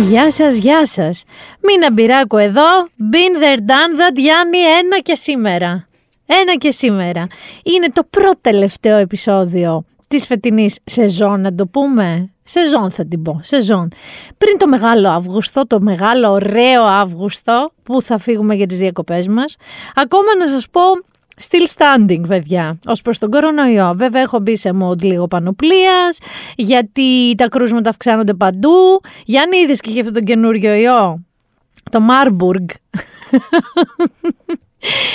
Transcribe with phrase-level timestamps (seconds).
[0.00, 1.22] Γεια σας, γεια σας.
[1.62, 2.62] Μίνα Μπυράκου εδώ.
[3.12, 5.86] Been there, done that, Γιάννη, ένα και σήμερα.
[6.26, 7.26] Ένα και σήμερα.
[7.62, 12.32] Είναι το πρώτο τελευταίο επεισόδιο της φετινής σεζόν, να το πούμε.
[12.42, 13.88] Σεζόν θα την πω, σεζόν.
[14.38, 19.56] Πριν το μεγάλο Αύγουστο, το μεγάλο ωραίο Αύγουστο, που θα φύγουμε για τις διακοπές μας.
[19.94, 20.80] Ακόμα να σας πω,
[21.40, 23.94] Still standing, παιδιά, ως προς τον κορονοϊό.
[23.96, 26.18] Βέβαια, έχω μπει σε mode λίγο πανοπλίας,
[26.56, 29.00] γιατί τα κρούσματα αυξάνονται παντού.
[29.24, 31.24] Γιάννη, είδες και για αυτό τον καινούριο ιό,
[31.90, 32.64] το Marburg.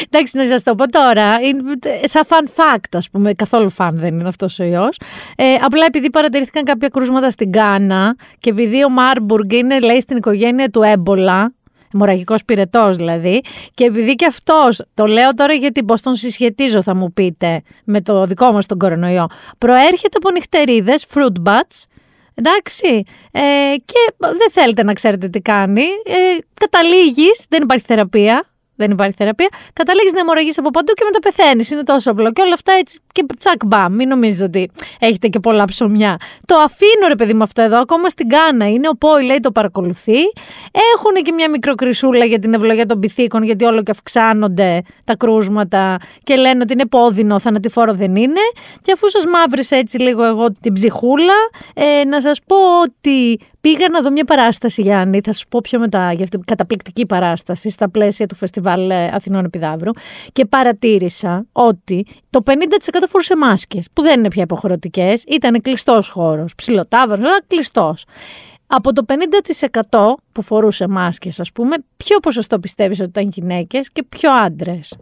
[0.06, 1.62] Εντάξει, να σας το πω τώρα, είναι
[2.04, 5.00] σαν fun fact, ας πούμε, καθόλου fun δεν είναι αυτός ο ιός.
[5.36, 10.18] Ε, απλά επειδή παρατηρήθηκαν κάποια κρούσματα στην Κάνα και επειδή ο Μάρμπουργκ είναι, λέει, στην
[10.18, 11.54] οικογένεια του έμπολα,
[11.94, 13.42] Μοραγικός πυρετός δηλαδή.
[13.74, 18.02] Και επειδή και αυτός, το λέω τώρα γιατί πώς τον συσχετίζω, θα μου πείτε, με
[18.02, 19.28] το δικό μας τον κορονοϊό.
[19.58, 21.84] Προέρχεται από νυχτερίδες, fruit bats,
[22.34, 23.04] Εντάξει.
[23.32, 23.42] Ε,
[23.86, 25.82] και δεν θέλετε να ξέρετε τι κάνει.
[26.06, 28.49] Ε, καταλήγεις, δεν υπάρχει θεραπεία
[28.80, 31.72] δεν υπάρχει θεραπεία, καταλήγεις να αιμορραγείς από παντού και μετά πεθαίνεις.
[31.72, 32.32] Είναι τόσο απλό.
[32.32, 33.94] Και όλα αυτά έτσι και τσακ μπαμ.
[33.96, 36.18] Μην νομίζετε ότι έχετε και πολλά ψωμιά.
[36.46, 38.70] Το αφήνω ρε παιδί μου αυτό εδώ, ακόμα στην Κάνα.
[38.70, 40.20] Είναι ο Πόη, λέει, το παρακολουθεί.
[40.96, 45.98] Έχουν και μια μικροκρισούλα για την ευλογία των πυθίκων, γιατί όλο και αυξάνονται τα κρούσματα
[46.24, 48.42] και λένε ότι είναι πόδινο, θανατηφόρο δεν είναι.
[48.82, 51.36] Και αφού σας μαύρισα έτσι λίγο εγώ την ψυχούλα,
[51.74, 55.80] ε, να σας πω ότι Πήγα να δω μια παράσταση, Γιάννη, θα σου πω πιο
[55.80, 59.92] μετά για αυτή την καταπληκτική παράσταση στα πλαίσια του Φεστιβάλ ε, Αθηνών Επιδαύρου
[60.34, 62.52] και παρατήρησα ότι το 50%
[63.10, 68.06] φορούσε μάσκες, που δεν είναι πια υποχρεωτικές, ήταν κλειστός χώρος, ψιλοτάβρο, κλειστός.
[68.68, 69.06] Από το
[69.90, 70.00] 50%
[70.32, 74.98] που φορούσε μάσκες, ας πούμε, ποιο ποσοστό πιστεύεις ότι ήταν γυναίκες και ποιο άντρες;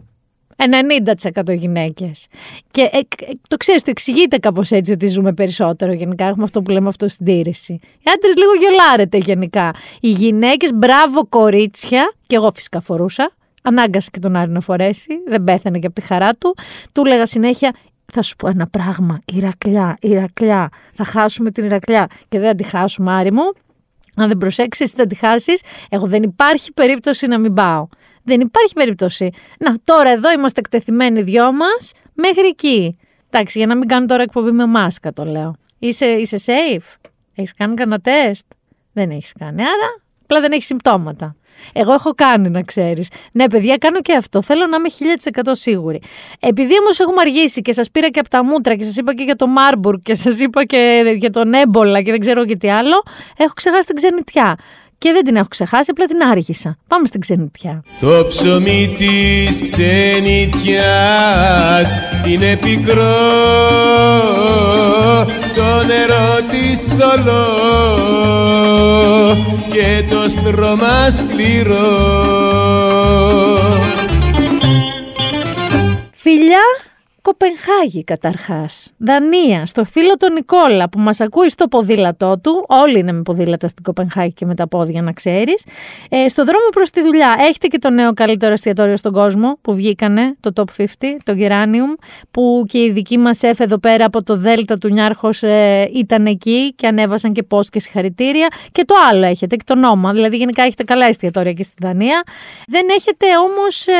[0.58, 2.26] 90% γυναίκες.
[2.70, 3.00] Και ε,
[3.48, 6.24] το ξέρεις, το εξηγείται κάπως έτσι ότι ζούμε περισσότερο γενικά.
[6.24, 7.72] Έχουμε αυτό που λέμε αυτοσυντήρηση.
[7.72, 9.74] Οι άντρες λίγο γιολάρετε γενικά.
[10.00, 13.32] Οι γυναίκες, μπράβο κορίτσια, και εγώ φυσικά φορούσα.
[13.62, 15.08] Ανάγκασε και τον Άρη να φορέσει.
[15.26, 16.54] Δεν πέθανε και από τη χαρά του.
[16.92, 17.74] Του έλεγα συνέχεια,
[18.12, 19.18] θα σου πω ένα πράγμα.
[19.24, 20.68] Ηρακλιά, Ηρακλιά.
[20.94, 22.06] Θα χάσουμε την Ηρακλιά.
[22.28, 23.52] Και δεν θα τη χάσουμε, Άρη μου.
[24.16, 25.60] Αν δεν προσέξεις, θα τη χάσεις.
[25.88, 27.86] Εγώ δεν υπάρχει περίπτωση να μην πάω.
[28.28, 29.30] Δεν υπάρχει περίπτωση.
[29.58, 32.98] Να, τώρα εδώ είμαστε εκτεθειμένοι δυο μας μέχρι εκεί.
[33.30, 35.54] Εντάξει, για να μην κάνω τώρα εκπομπή με μάσκα το λέω.
[35.78, 38.44] Είσαι, είσαι safe; Έχεις κάνει κανένα τεστ;
[38.92, 39.62] Δεν έχεις κάνει.
[39.62, 41.36] Άρα απλά δεν έχεις συμπτώματα.
[41.72, 43.08] Εγώ έχω κάνει, να ξέρεις.
[43.32, 44.42] Ναι, παιδιά, κάνω και αυτό.
[44.42, 44.88] Θέλω να είμαι
[45.48, 46.00] 1000% σίγουρη.
[46.40, 49.22] Επειδή όμως έχουμε αργήσει και σας πήρα και από τα μούτρα και σας είπα και
[49.22, 52.70] για το Μάρμπουργκ και σας είπα και για τον Έμπολα και δεν ξέρω και τι
[52.70, 53.02] άλλο,
[53.36, 54.56] έχω ξεχάσει την ξενιτιά
[54.98, 56.78] και δεν την έχω ξεχάσει, απλά την άργησα.
[56.88, 57.82] Πάμε στην ξενιτιά.
[58.00, 60.78] Το ψωμί της ξενιτιάς
[62.26, 63.04] είναι πικρό,
[65.54, 67.46] το νερό της θολό
[69.70, 71.86] και το στρώμα σκληρό.
[76.12, 76.62] Φιλιά
[77.28, 83.12] Κοπενχάγη καταρχάς, Δανία, στο φίλο τον Νικόλα που μας ακούει στο ποδήλατό του, όλοι είναι
[83.12, 85.64] με ποδήλατα στην Κοπενχάγη και με τα πόδια να ξέρεις,
[86.08, 89.74] ε, στο δρόμο προς τη δουλειά έχετε και το νέο καλύτερο εστιατόριο στον κόσμο που
[89.74, 90.84] βγήκανε, το Top 50,
[91.24, 91.98] το Geranium,
[92.30, 96.26] που και η δική μας έφ εδώ πέρα από το Δέλτα του Νιάρχος ε, ήταν
[96.26, 98.48] εκεί και ανέβασαν και πώς και συγχαρητήρια.
[98.72, 102.22] Και το άλλο έχετε και το νόμα, δηλαδή γενικά έχετε καλά εστιατόρια και στη Δανία,
[102.66, 103.92] δεν έχετε όμως ε,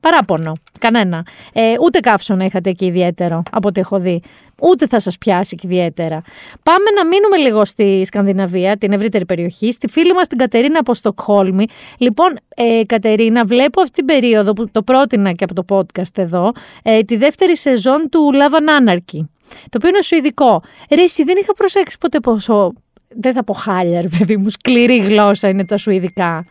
[0.00, 0.52] παράπονο.
[0.78, 1.26] Κανένα.
[1.52, 4.22] Ε, ούτε καύσωνα είχατε εκεί ιδιαίτερο από ό,τι έχω δει.
[4.62, 6.22] Ούτε θα σας πιάσει και ιδιαίτερα.
[6.62, 10.94] Πάμε να μείνουμε λίγο στη Σκανδιναβία, την ευρύτερη περιοχή, στη φίλη μας την Κατερίνα από
[10.94, 11.66] Στοκχόλμη.
[11.98, 16.52] Λοιπόν, ε, Κατερίνα, βλέπω αυτή την περίοδο που το πρότεινα και από το podcast εδώ,
[16.82, 19.24] ε, τη δεύτερη σεζόν του Love and Anarchy.
[19.68, 20.62] Το οποίο είναι σουηδικό.
[20.90, 22.72] Ρε, εσύ δεν είχα προσέξει ποτέ πόσο
[23.08, 26.46] δεν θα πω χάλια, ρε παιδί μου, σκληρή γλώσσα είναι τα σουηδικά.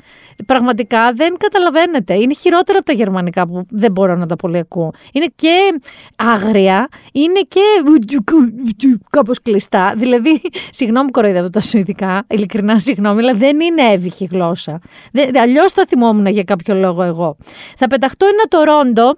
[0.45, 2.13] Πραγματικά δεν καταλαβαίνετε.
[2.13, 4.91] Είναι χειρότερα από τα γερμανικά που δεν μπορώ να τα πολύ ακούω.
[5.11, 5.79] Είναι και
[6.15, 7.61] άγρια, είναι και
[9.09, 9.93] κάπως κλειστά.
[9.97, 14.79] Δηλαδή, συγγνώμη κοροϊδεύω τα σουηδικά, ειλικρινά συγγνώμη, αλλά δεν είναι εύυχη γλώσσα.
[15.41, 17.37] Αλλιώς θα θυμόμουν για κάποιο λόγο εγώ.
[17.77, 19.17] Θα πεταχτώ ένα Τορόντο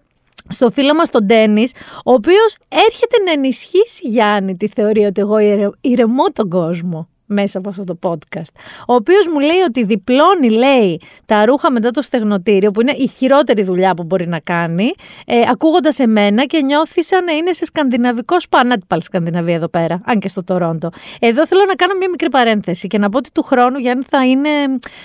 [0.50, 1.72] στο φίλο μας τον Ντένις,
[2.06, 5.36] ο οποίος έρχεται να ενισχύσει Γιάννη τη θεωρία ότι εγώ
[5.81, 8.52] ηρεμώ τον κόσμο μέσα από αυτό το podcast.
[8.88, 13.08] Ο οποίος μου λέει ότι διπλώνει, λέει, τα ρούχα μετά το στεγνοτήριο, που είναι η
[13.08, 14.92] χειρότερη δουλειά που μπορεί να κάνει,
[15.26, 20.02] ε, ακούγοντας εμένα και νιώθει σαν να είναι σε σκανδιναβικό σπανάτι πάλι Σκανδιναβία εδώ πέρα,
[20.06, 20.90] αν και στο Τορόντο.
[21.20, 24.26] Εδώ θέλω να κάνω μια μικρή παρένθεση και να πω ότι του χρόνου, Γιάννη, θα
[24.26, 24.50] είναι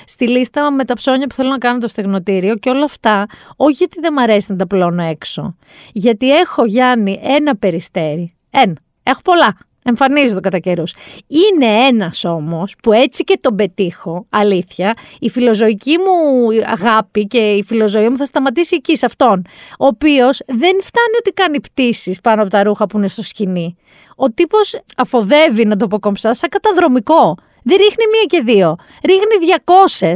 [0.07, 3.27] στη λίστα με τα ψώνια που θέλω να κάνω το στεγνοτήριο και όλα αυτά,
[3.57, 5.57] όχι γιατί δεν μ' αρέσει να τα πλώνω έξω.
[5.93, 8.35] Γιατί έχω, Γιάννη, ένα περιστέρι.
[8.51, 8.77] Ένα.
[9.03, 10.94] Έχω πολλά Εμφανίζονται κατά καιρούς.
[11.26, 17.64] Είναι ένας όμως που έτσι και τον πετύχω, αλήθεια, η φιλοζωική μου αγάπη και η
[17.64, 19.46] φιλοζωία μου θα σταματήσει εκεί σε αυτόν.
[19.79, 23.76] Ο οποίος δεν φτάνει ότι κάνει πτήσεις πάνω από τα ρούχα που είναι στο σκηνή.
[24.17, 27.37] Ο τύπος αφοδεύει, να το πω κομψά, σαν καταδρομικό.
[27.62, 28.76] Δεν ρίχνει μία και δύο.
[29.05, 29.52] Ρίχνει
[30.00, 30.14] 200.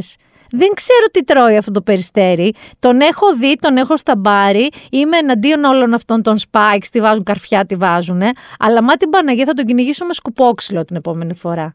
[0.50, 2.54] Δεν ξέρω τι τρώει αυτό το περιστέρι.
[2.78, 4.68] Τον έχω δει, τον έχω στα μπάρι.
[4.90, 6.86] Είμαι εναντίον όλων αυτών των spikes.
[6.90, 8.22] Τι βάζουν, καρφιά τι βάζουν.
[8.58, 11.74] Αλλά μα την Παναγία θα τον κυνηγήσω με σκουπόξυλο την επόμενη φορά.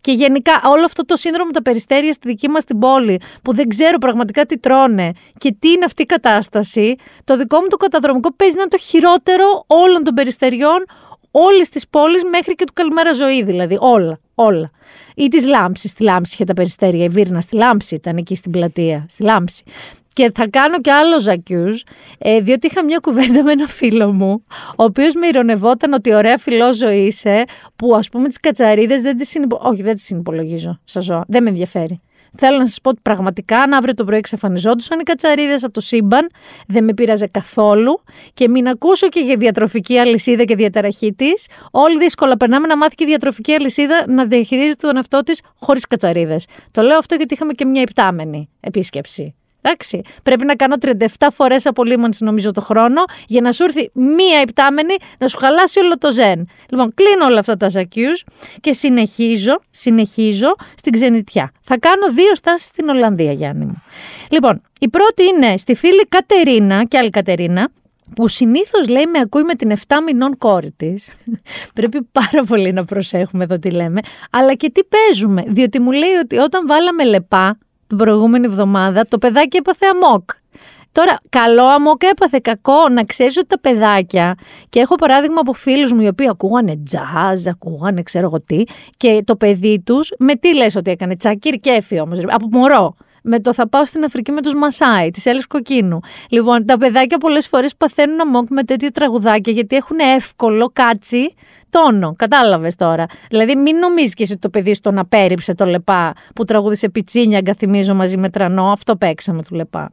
[0.00, 3.54] Και γενικά όλο αυτό το σύνδρομο με τα περιστέρια στη δική μας την πόλη που
[3.54, 7.76] δεν ξέρω πραγματικά τι τρώνε και τι είναι αυτή η κατάσταση, το δικό μου το
[7.76, 10.84] καταδρομικό παίζει να είναι το χειρότερο όλων των περιστεριών
[11.30, 13.76] όλης της πόλης μέχρι και του Καλημέρα Ζωή, δηλαδή.
[13.80, 14.18] Όλα.
[14.34, 14.70] Όλα.
[15.14, 15.90] Ή της Λάμψης.
[15.90, 17.04] Στη Λάμψη είχε τα περιστέρια.
[17.04, 19.06] Η Βίρνα στη Λάμψη ήταν εκεί στην πλατεία.
[19.08, 19.62] Στη Λάμψη.
[20.14, 21.84] Και θα κάνω και άλλο ζακιούς,
[22.18, 24.44] ε, διότι είχα μια κουβέντα με ένα φίλο μου,
[24.76, 27.44] ο οποίος με ηρωνευόταν ότι ωραία φιλόζωη είσαι,
[27.76, 29.72] που ας πούμε τις κατσαρίδες δεν τις συνυπολογίζω.
[29.72, 30.80] Όχι, δεν τις συνυπολογίζω.
[30.84, 31.24] Σας ζω.
[31.28, 32.00] Δεν με ενδιαφέρει.
[32.36, 35.80] Θέλω να σας πω ότι πραγματικά αν αύριο το πρωί εξαφανιζόντουσαν οι κατσαρίδες από το
[35.80, 36.30] σύμπαν,
[36.66, 38.02] δεν με πείραζε καθόλου
[38.34, 41.46] και μην ακούσω και για διατροφική αλυσίδα και διαταραχή της.
[41.70, 45.86] Όλοι δύσκολα περνάμε να μάθει και η διατροφική αλυσίδα να διαχειρίζεται τον εαυτό της χωρίς
[45.86, 46.46] κατσαρίδες.
[46.70, 49.34] Το λέω αυτό γιατί είχαμε και μια υπτάμενη επίσκεψη.
[49.62, 50.00] Εντάξει.
[50.22, 54.94] Πρέπει να κάνω 37 φορές απολύμανση νομίζω το χρόνο για να σου έρθει μία υπτάμενη
[55.18, 56.48] να σου χαλάσει όλο το ζεν.
[56.68, 58.24] Λοιπόν, κλείνω όλα αυτά τα ζακιούς
[58.60, 61.52] και συνεχίζω, συνεχίζω στην ξενιτιά.
[61.62, 63.82] Θα κάνω δύο στάσεις στην Ολλανδία, Γιάννη μου.
[64.30, 67.68] Λοιπόν, η πρώτη είναι στη φίλη Κατερίνα και άλλη Κατερίνα,
[68.14, 71.16] που συνήθως λέει με ακούει με την 7 μηνών κόρη της.
[71.74, 74.00] Πρέπει πάρα πολύ να προσέχουμε εδώ τι λέμε.
[74.30, 75.44] Αλλά και τι παίζουμε.
[75.46, 77.58] Διότι μου λέει ότι όταν βάλαμε λεπά,
[77.92, 80.30] την προηγούμενη εβδομάδα, το παιδάκι έπαθε αμόκ.
[80.92, 82.88] Τώρα, καλό αμόκ έπαθε κακό.
[82.88, 84.34] Να ξέρεις ότι τα παιδάκια,
[84.68, 88.62] και έχω παράδειγμα από φίλους μου οι οποίοι ακούγανε τζαζ, ακούγανε ξέρω εγώ τι,
[88.96, 92.94] και το παιδί τους, με τι λες ότι έκανε, τσακίρ κέφι όμως, από μωρό.
[93.22, 96.00] Με το θα πάω στην Αφρική με τους Μασάι, της Έλλης Κοκκίνου.
[96.28, 101.34] Λοιπόν, τα παιδάκια πολλές φορές παθαίνουν αμόκ με τέτοια τραγουδάκια γιατί έχουν εύκολο κάτσι
[101.72, 102.14] τόνο.
[102.18, 103.06] Κατάλαβες τώρα.
[103.28, 107.94] Δηλαδή, μην νομίζεις και εσύ το παιδί στον απέρριψε το λεπά που τραγούδισε πιτσίνια, αγκαθυμίζω
[107.94, 108.72] μαζί με τρανό.
[108.72, 109.90] Αυτό παίξαμε του λεπά.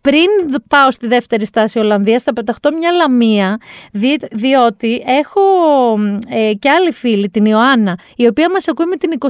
[0.00, 0.26] Πριν
[0.68, 3.58] πάω στη δεύτερη στάση Ολλανδίας, θα πεταχτώ μια λαμία,
[4.32, 5.40] διότι έχω
[6.28, 9.28] ε, και άλλη φίλη, την Ιωάννα, η οποία μας ακούει με την 22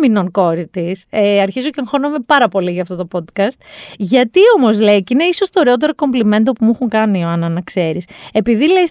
[0.00, 1.04] μηνών κόρη της.
[1.10, 3.56] Ε, αρχίζω και αγχώνομαι πάρα πολύ για αυτό το podcast.
[3.96, 7.48] Γιατί όμως λέει, και είναι ίσως το ωραιότερο κομπλιμέντο που μου έχουν κάνει η Ιωάννα,
[7.48, 8.04] να ξέρεις.
[8.32, 8.90] Επειδή λέει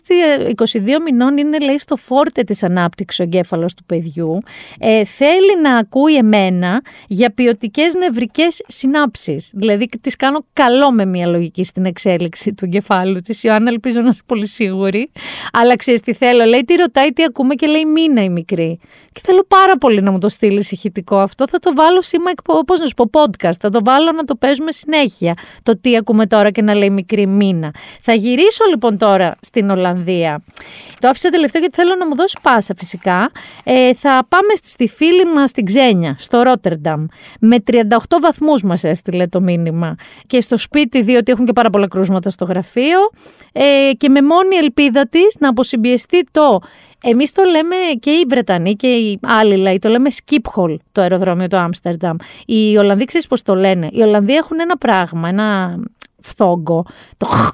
[0.56, 4.40] 22 ε, μηνών είναι λέει στο φόρτε τη της ανάπτυξης ο εγκέφαλος του παιδιού,
[4.80, 9.52] ε, θέλει να ακούει εμένα για ποιοτικές νευρικές συνάψεις.
[9.54, 13.44] Δηλαδή τις κάνω καλό με μια λογική στην εξέλιξη του εγκεφάλου της.
[13.44, 15.12] Ιωάννα ελπίζω να είσαι πολύ σίγουρη.
[15.52, 18.80] Αλλά ξέρεις τι θέλω, λέει τι ρωτάει, τι ακούμε και λέει μήνα η μικρή.
[19.12, 21.48] Και θέλω πάρα πολύ να μου το στείλεις ηχητικό αυτό.
[21.50, 22.32] Θα το βάλω σήμα,
[22.66, 23.58] πώς να σου πω, podcast.
[23.60, 25.34] Θα το βάλω να το παίζουμε συνέχεια.
[25.64, 27.74] Το τι ακούμε τώρα και να λέει μικρή μήνα.
[28.02, 30.44] Θα γυρίσω λοιπόν τώρα στην Ολλανδία.
[31.00, 33.32] Το άφησα τελευταίο γιατί θέλω να μου δώσει πάσα φυσικά.
[33.64, 37.06] Ε, θα πάμε στη φίλη μας στην Ξένια, στο Ρότερνταμ.
[37.40, 37.84] Με 38
[38.22, 39.96] βαθμούς μας έστειλε το μήνυμα.
[40.28, 43.00] Και στο σπίτι, διότι έχουν και πάρα πολλά κρούσματα στο γραφείο.
[43.52, 46.60] Ε, και με μόνη ελπίδα της να αποσυμπιεστεί το
[47.04, 51.02] Εμείς το λέμε και οι Βρετανοί και οι άλλοι λαοί, το λέμε skip hole το
[51.02, 52.16] αεροδρόμιο του Άμστερνταμ.
[52.46, 55.80] Οι Ολλανδοί ξέρεις πώς το λένε; Οι Ολλανδοί έχουν ένα πράγμα, ένα
[56.20, 56.86] φθόγκο.
[57.18, 57.50] Το χ,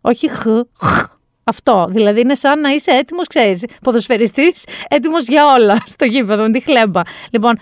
[0.00, 0.46] όχι χ,
[0.82, 1.17] χ
[1.48, 1.86] αυτό.
[1.90, 6.60] Δηλαδή είναι σαν να είσαι έτοιμος, ξέρεις, ποδοσφαιριστής, έτοιμος για όλα στο γήπεδο, με τη
[6.60, 7.00] χλέμπα.
[7.30, 7.58] Λοιπόν,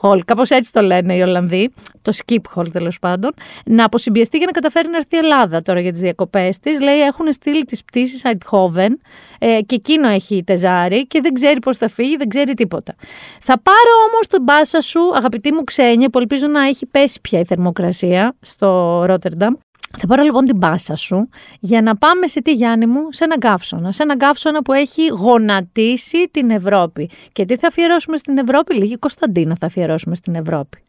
[0.00, 4.46] hole, κάπως έτσι το λένε οι Ολλανδοί, το skip hole τέλος πάντων, να αποσυμπιεστεί για
[4.46, 6.80] να καταφέρει να έρθει η Ελλάδα τώρα για τις διακοπές της.
[6.80, 8.90] Λέει έχουν στείλει τις πτήσεις Eindhoven
[9.38, 12.94] ε, και εκείνο έχει τεζάρι και δεν ξέρει πώς θα φύγει, δεν ξέρει τίποτα.
[13.40, 17.38] Θα πάρω όμως τον μπάσα σου, αγαπητή μου ξένια, που ελπίζω να έχει πέσει πια
[17.38, 19.54] η θερμοκρασία στο Ρότερνταμ.
[19.98, 21.28] Θα πάρω λοιπόν την πάσα σου
[21.60, 23.92] για να πάμε σε τι Γιάννη μου, σε έναν καύσωνα.
[23.92, 27.10] Σε έναν καύσωνα που έχει γονατίσει την Ευρώπη.
[27.32, 30.82] Και τι θα αφιερώσουμε στην Ευρώπη, λίγη Κωνσταντίνα θα αφιερώσουμε στην Ευρώπη.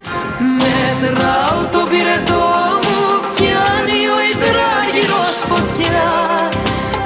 [1.02, 2.46] Μετράω το πυρετό
[2.86, 3.00] μου,
[3.36, 6.04] πιάνει ο υδράγυρος φωτιά.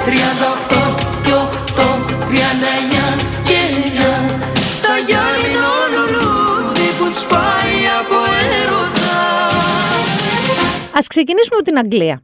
[0.04, 1.82] 38 και 8,
[2.28, 2.69] 39
[11.00, 12.22] Ας ξεκινήσουμε από την Αγγλία.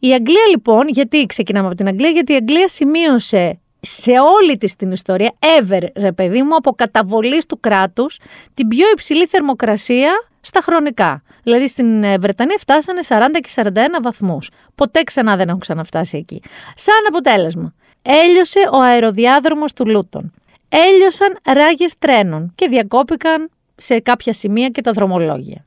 [0.00, 4.76] Η Αγγλία λοιπόν, γιατί ξεκινάμε από την Αγγλία, γιατί η Αγγλία σημείωσε σε όλη της
[4.76, 8.18] την ιστορία, ever ρε παιδί μου, από καταβολής του κράτους,
[8.54, 11.22] την πιο υψηλή θερμοκρασία στα χρονικά.
[11.42, 13.68] Δηλαδή στην ε, Βρετανία φτάσανε 40 και 41
[14.02, 14.50] βαθμούς.
[14.74, 16.42] Ποτέ ξανά δεν έχουν ξαναφτάσει εκεί.
[16.74, 20.32] Σαν αποτέλεσμα, έλειωσε ο αεροδιάδρομος του Λούτων.
[20.68, 25.64] έλειωσαν ράγες τρένων και διακόπηκαν σε κάποια σημεία και τα δρομολόγια.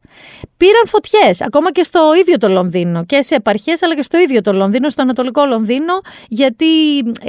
[0.57, 4.41] Πήραν φωτιές, ακόμα και στο ίδιο το Λονδίνο και σε επαρχέ, αλλά και στο ίδιο
[4.41, 5.93] το Λονδίνο, στο Ανατολικό Λονδίνο,
[6.27, 6.65] γιατί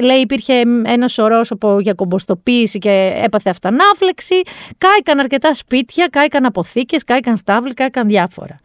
[0.00, 4.40] λέει υπήρχε ένας σωρός από για κομποστοποίηση και έπαθε αυτανάφλεξη.
[4.78, 8.56] Κάηκαν αρκετά σπίτια, κάηκαν αποθήκες, κάηκαν στάβλοι, κάηκαν διάφορα.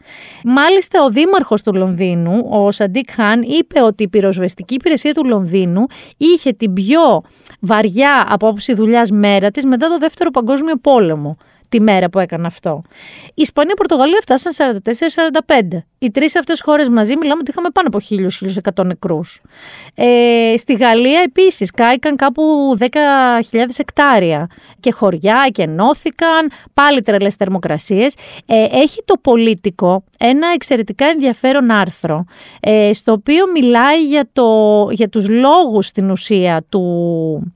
[0.44, 5.86] Μάλιστα, ο δήμαρχος του Λονδίνου, ο Σαντίκ Χάν, είπε ότι η πυροσβεστική υπηρεσία του Λονδίνου
[6.18, 7.22] είχε την πιο
[7.60, 11.38] βαριά απόψη δουλειάς μέρα της μετά το Δεύτερο Παγκόσμιο Πόλεμο
[11.70, 12.82] τη μέρα που έκανε αυτό.
[13.28, 14.82] Η Ισπανία και η Πορτογαλία φτάσαν
[15.76, 15.84] 44-45.
[16.00, 18.00] Οι τρεις αυτές χώρες μαζί μιλάμε ότι είχαμε πάνω από
[18.80, 19.42] 1.000-1.100 νεκρούς.
[19.96, 22.88] Ε, στη Γαλλία επίσης κάηκαν κάπου 10.000
[23.78, 28.16] εκτάρια και χωριά και ενώθηκαν, πάλι τρελές θερμοκρασίες.
[28.46, 32.26] Ε, έχει το πολίτικο ένα εξαιρετικά ενδιαφέρον άρθρο,
[32.60, 37.54] ε, στο οποίο μιλάει για, το, για τους λόγους στην ουσία του,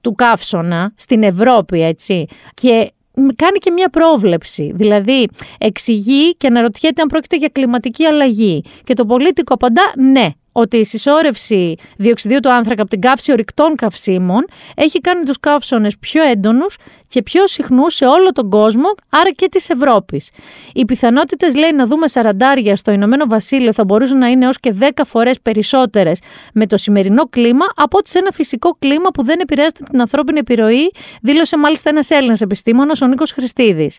[0.00, 2.26] του καύσωνα στην Ευρώπη, έτσι.
[2.54, 2.92] Και
[3.36, 4.72] κάνει και μια πρόβλεψη.
[4.74, 5.28] Δηλαδή,
[5.58, 8.64] εξηγεί και αναρωτιέται αν πρόκειται για κλιματική αλλαγή.
[8.84, 13.74] Και το πολίτικο απαντά ναι ότι η συσσόρευση διοξιδίου του άνθρακα από την καύση ορυκτών
[13.74, 14.44] καυσίμων
[14.74, 19.48] έχει κάνει τους καύσονες πιο έντονους και πιο συχνούς σε όλο τον κόσμο, άρα και
[19.48, 20.30] της Ευρώπης.
[20.74, 24.74] Οι πιθανότητες λέει να δούμε σαραντάρια στο Ηνωμένο Βασίλειο θα μπορούσαν να είναι έως και
[24.80, 26.20] 10 φορές περισσότερες
[26.52, 30.38] με το σημερινό κλίμα από ότι σε ένα φυσικό κλίμα που δεν επηρεάζεται την ανθρώπινη
[30.38, 30.92] επιρροή,
[31.22, 33.98] δήλωσε μάλιστα ένας Έλληνας επιστήμονας, ο Νίκος Χριστίδης.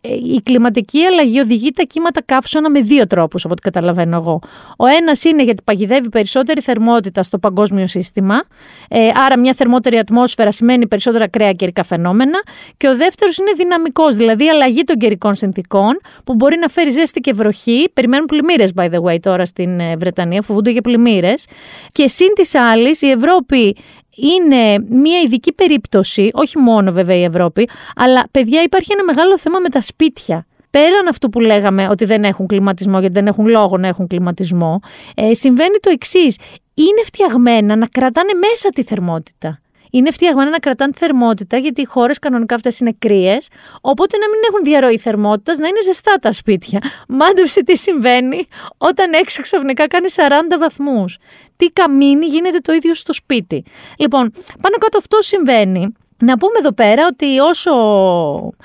[0.00, 4.40] Ε, η κλιματική αλλαγή οδηγεί τα κύματα καύσωνα με δύο τρόπους από ό,τι καταλαβαίνω εγώ.
[4.76, 8.42] Ο ένας είναι γιατί παγιδεύει περισσότερη θερμότητα στο παγκόσμιο σύστημα,
[8.88, 12.42] ε, άρα μια θερμότερη ατμόσφαιρα σημαίνει περισσότερα ακραία καιρικά φαινόμενα
[12.76, 17.20] και ο δεύτερος είναι δυναμικός, δηλαδή αλλαγή των καιρικών συνθήκων που μπορεί να φέρει ζέστη
[17.20, 17.90] και βροχή.
[17.92, 21.46] Περιμένουν πλημμύρες by the way τώρα στην ε, Βρετανία, φοβούνται για πλημμύρες.
[21.92, 23.76] Και σύν της άλλης η Ευρώπη
[24.18, 29.58] είναι μια ειδική περίπτωση, όχι μόνο βέβαια η Ευρώπη, αλλά παιδιά υπάρχει ένα μεγάλο θέμα
[29.58, 30.46] με τα σπίτια.
[30.70, 34.80] Πέραν αυτού που λέγαμε ότι δεν έχουν κλιματισμό, γιατί δεν έχουν λόγο να έχουν κλιματισμό,
[35.14, 36.36] ε, συμβαίνει το εξής.
[36.74, 39.60] Είναι φτιαγμένα να κρατάνε μέσα τη θερμότητα
[39.90, 43.48] είναι φτιαγμένα να κρατάνε θερμότητα, γιατί οι χώρες κανονικά αυτές είναι κρύες.
[43.80, 46.78] Οπότε να μην έχουν διαρροή θερμότητας, να είναι ζεστά τα σπίτια.
[47.08, 48.46] Μάντεψε τι συμβαίνει
[48.78, 51.18] όταν έξω ξαφνικά κάνεις 40 βαθμούς.
[51.56, 53.64] Τι καμίνι γίνεται το ίδιο στο σπίτι.
[53.98, 54.30] Λοιπόν,
[54.60, 55.92] πάνω κάτω αυτό συμβαίνει.
[56.20, 57.72] Να πούμε εδώ πέρα ότι όσο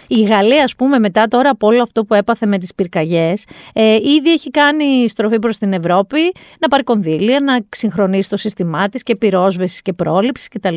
[0.07, 3.93] η Γαλλία, ας πούμε, μετά τώρα από όλο αυτό που έπαθε με τις πυρκαγιές, ε,
[3.95, 6.17] ήδη έχει κάνει στροφή προς την Ευρώπη,
[6.60, 10.75] να πάρει κονδύλια, να συγχρονίσει το σύστημά της και πυρόσβεσης και πρόληψης κτλ.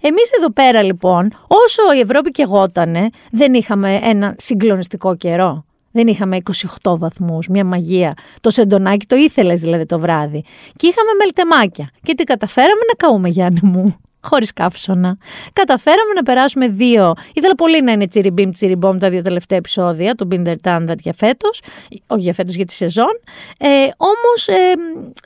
[0.00, 5.64] Εμείς εδώ πέρα λοιπόν, όσο η Ευρώπη και γότανε, δεν είχαμε ένα συγκλονιστικό καιρό.
[5.92, 6.38] Δεν είχαμε
[6.82, 8.14] 28 βαθμούς, μια μαγεία.
[8.40, 10.44] Το σεντονάκι το ήθελες δηλαδή το βράδυ.
[10.76, 11.90] Και είχαμε μελτεμάκια.
[12.02, 13.96] Και τι καταφέραμε να καούμε, Γιάννη μου;
[14.26, 15.18] Χωρίς καύσωνα.
[15.52, 17.12] Καταφέραμε να περάσουμε δύο.
[17.32, 21.62] Ήθελα πολύ να είναι τσιριμπίμ τσιριμπόμ τα δύο τελευταία επεισόδια του Binder Tanda για φέτος.
[22.06, 23.20] Όχι για φέτος, για τη σεζόν.
[23.58, 24.72] Ε, Όμως ε,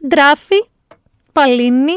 [0.06, 0.64] ντράφι,
[1.32, 1.96] παλίνι,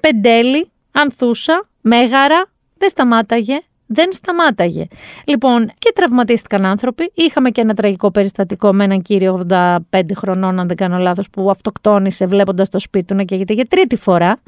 [0.00, 2.46] πεντέλι, ανθούσα, μέγαρα,
[2.78, 3.60] δεν σταμάταγε.
[3.86, 4.86] Δεν σταμάταγε.
[5.24, 7.12] Λοιπόν, και τραυματίστηκαν άνθρωποι.
[7.14, 11.50] Είχαμε και ένα τραγικό περιστατικό με έναν κύριο 85 χρονών, αν δεν κάνω λάθος, που
[11.50, 14.38] αυτοκτόνησε βλέποντας το σπίτι του να καίγεται για τρίτη φορά.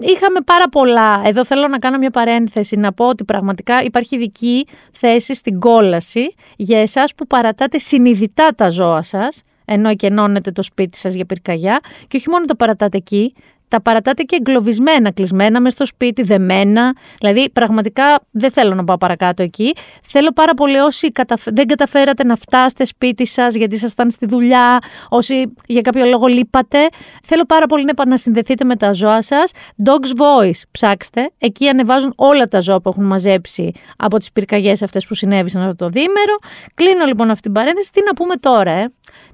[0.00, 1.22] Είχαμε πάρα πολλά.
[1.24, 6.34] Εδώ θέλω να κάνω μια παρένθεση, να πω ότι πραγματικά υπάρχει ειδική θέση στην κόλαση
[6.56, 11.80] για εσάς που παρατάτε συνειδητά τα ζώα σας, ενώ εκενώνετε το σπίτι σας για πυρκαγιά
[12.08, 13.34] και όχι μόνο το παρατάτε εκεί,
[13.68, 16.94] τα παρατάτε και εγκλωβισμένα, κλεισμένα μες στο σπίτι, δεμένα.
[17.18, 19.74] Δηλαδή, πραγματικά δεν θέλω να πάω παρακάτω εκεί.
[20.02, 21.12] Θέλω πάρα πολύ όσοι
[21.44, 26.78] δεν καταφέρατε να φτάσετε σπίτι σας γιατί ήσασταν στη δουλειά, όσοι για κάποιο λόγο λείπατε.
[27.22, 29.50] Θέλω πάρα πολύ να επανασυνδεθείτε με τα ζώα σας.
[29.84, 31.30] Dogs Voice, ψάξτε.
[31.38, 35.84] Εκεί ανεβάζουν όλα τα ζώα που έχουν μαζέψει από τις πυρκαγιές αυτές που συνέβησαν αυτό
[35.84, 36.38] το δίμερο.
[36.74, 37.92] Κλείνω λοιπόν αυτή την παρένθεση.
[37.92, 38.86] Τι να πούμε τώρα, ε;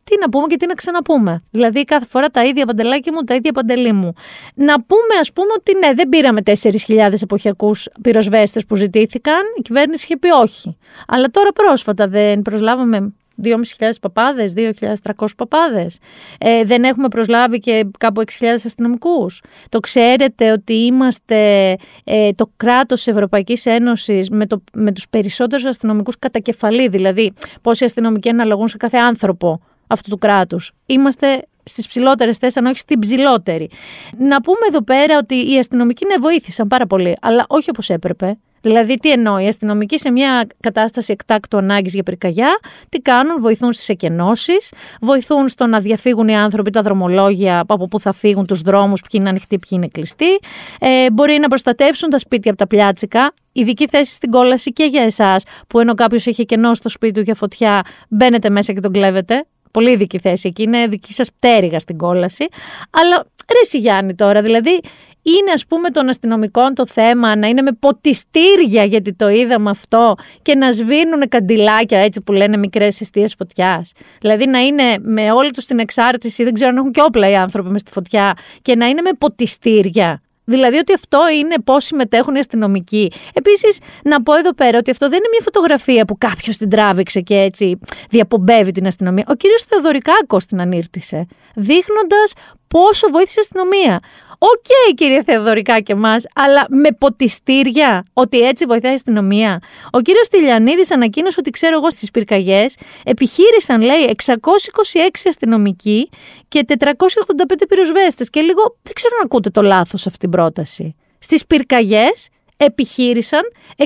[0.05, 1.43] Τι να πούμε και τι να ξαναπούμε.
[1.51, 4.13] Δηλαδή, κάθε φορά τα ίδια παντελάκι μου, τα ίδια παντελή μου.
[4.55, 9.41] Να πούμε, ας πούμε, ότι ναι, δεν πήραμε 4.000 εποχιακούς πυροσβέστες που ζητήθηκαν.
[9.57, 10.77] Η κυβέρνηση είχε πει όχι.
[11.07, 15.99] Αλλά τώρα πρόσφατα δεν προσλάβαμε 2.500 παπάδες, 2.300 παπάδες.
[16.39, 19.43] Ε, δεν έχουμε προσλάβει και κάπου 6.000 αστυνομικούς.
[19.69, 21.73] Το ξέρετε ότι είμαστε
[22.05, 26.89] ε, το κράτος τη Ευρωπαϊκής Ένωσης με, το, με τους περισσότερους αστυνομικούς κατά κεφαλή.
[26.89, 29.61] Δηλαδή, πόσοι αστυνομικοί αναλογούν σε κάθε άνθρωπο
[29.93, 30.73] αυτού του κράτους.
[30.87, 33.71] Είμαστε στις ψηλότερες θέσεις, αν όχι στην ψηλότερη.
[34.19, 38.39] Να πούμε εδώ πέρα ότι οι αστυνομικοί ναι, βοήθησαν πάρα πολύ, αλλά όχι όπως έπρεπε.
[38.63, 42.59] Δηλαδή, τι εννοεί, οι αστυνομικοί σε μια κατάσταση εκτάκτου ανάγκης για πυρκαγιά,
[42.89, 48.01] τι κάνουν, βοηθούν στις εκενώσεις, βοηθούν στο να διαφύγουν οι άνθρωποι τα δρομολόγια από πού
[48.01, 50.39] θα φύγουν, τους δρόμους, ποιοι είναι ανοιχτοί, ποιοι είναι κλειστοί.
[50.81, 53.35] Ε, μπορεί να προστατεύσουν τα σπίτια από τα πλιάτσικα.
[53.53, 57.21] Ειδική θέση στην κόλαση και για εσάς, που ενώ κάποιος έχει κενό στο σπίτι του
[57.21, 59.45] για φωτιά, μπαίνετε μέσα και τον κλέβετε.
[59.73, 62.47] Πολύ ειδική θέση εκεί, είναι δική σας πτέρυγα στην κόλαση.
[62.91, 64.81] Αλλά ρε Γιάννη τώρα, δηλαδή
[65.23, 70.15] είναι ας πούμε των αστυνομικών το θέμα να είναι με ποτιστήρια γιατί το είδαμε αυτό
[70.43, 73.93] και να σβήνουν καντιλάκια έτσι που λένε μικρές εστίες φωτιάς.
[74.21, 77.37] Δηλαδή να είναι με όλη τους την εξάρτηση, δεν ξέρω αν έχουν και όπλα οι
[77.37, 80.22] άνθρωποι μες στη φωτιά και να είναι με ποτιστήρια.
[80.45, 83.13] Δηλαδή ότι αυτό είναι πώς συμμετέχουν οι αστυνομικοί.
[83.33, 87.21] Επίσης, να πω εδώ πέρα ότι αυτό δεν είναι μια φωτογραφία που κάποιος την τράβηξε
[87.21, 87.79] και έτσι
[88.11, 89.25] διαπομπεύει την αστυνομία.
[89.29, 92.33] Ο κύριος Θεοδωρικάκος την ανήρτησε, δείχνοντας
[92.69, 94.01] πόσο βοήθησε η αστυνομία.
[94.45, 99.59] Ok, okay, κύριε Θεοδωρικάκε μας, αλλά με ποτιστήρια ότι έτσι βοηθάει η αστυνομία.
[99.91, 106.09] Ο κύριος Τηλιανίδης ανακοίνωσε ότι ξέρω εγώ στις πυρκαγιές επιχείρησαν, λέει, 626 αστυνομικοί
[106.49, 108.31] και 485 πυροσβέστες.
[108.31, 110.95] Και λίγο δεν ξέρω να ακούτε το λάθος αυτή την πρόταση.
[111.19, 113.41] Στις πυρκαγιές επιχείρησαν
[113.77, 113.85] 600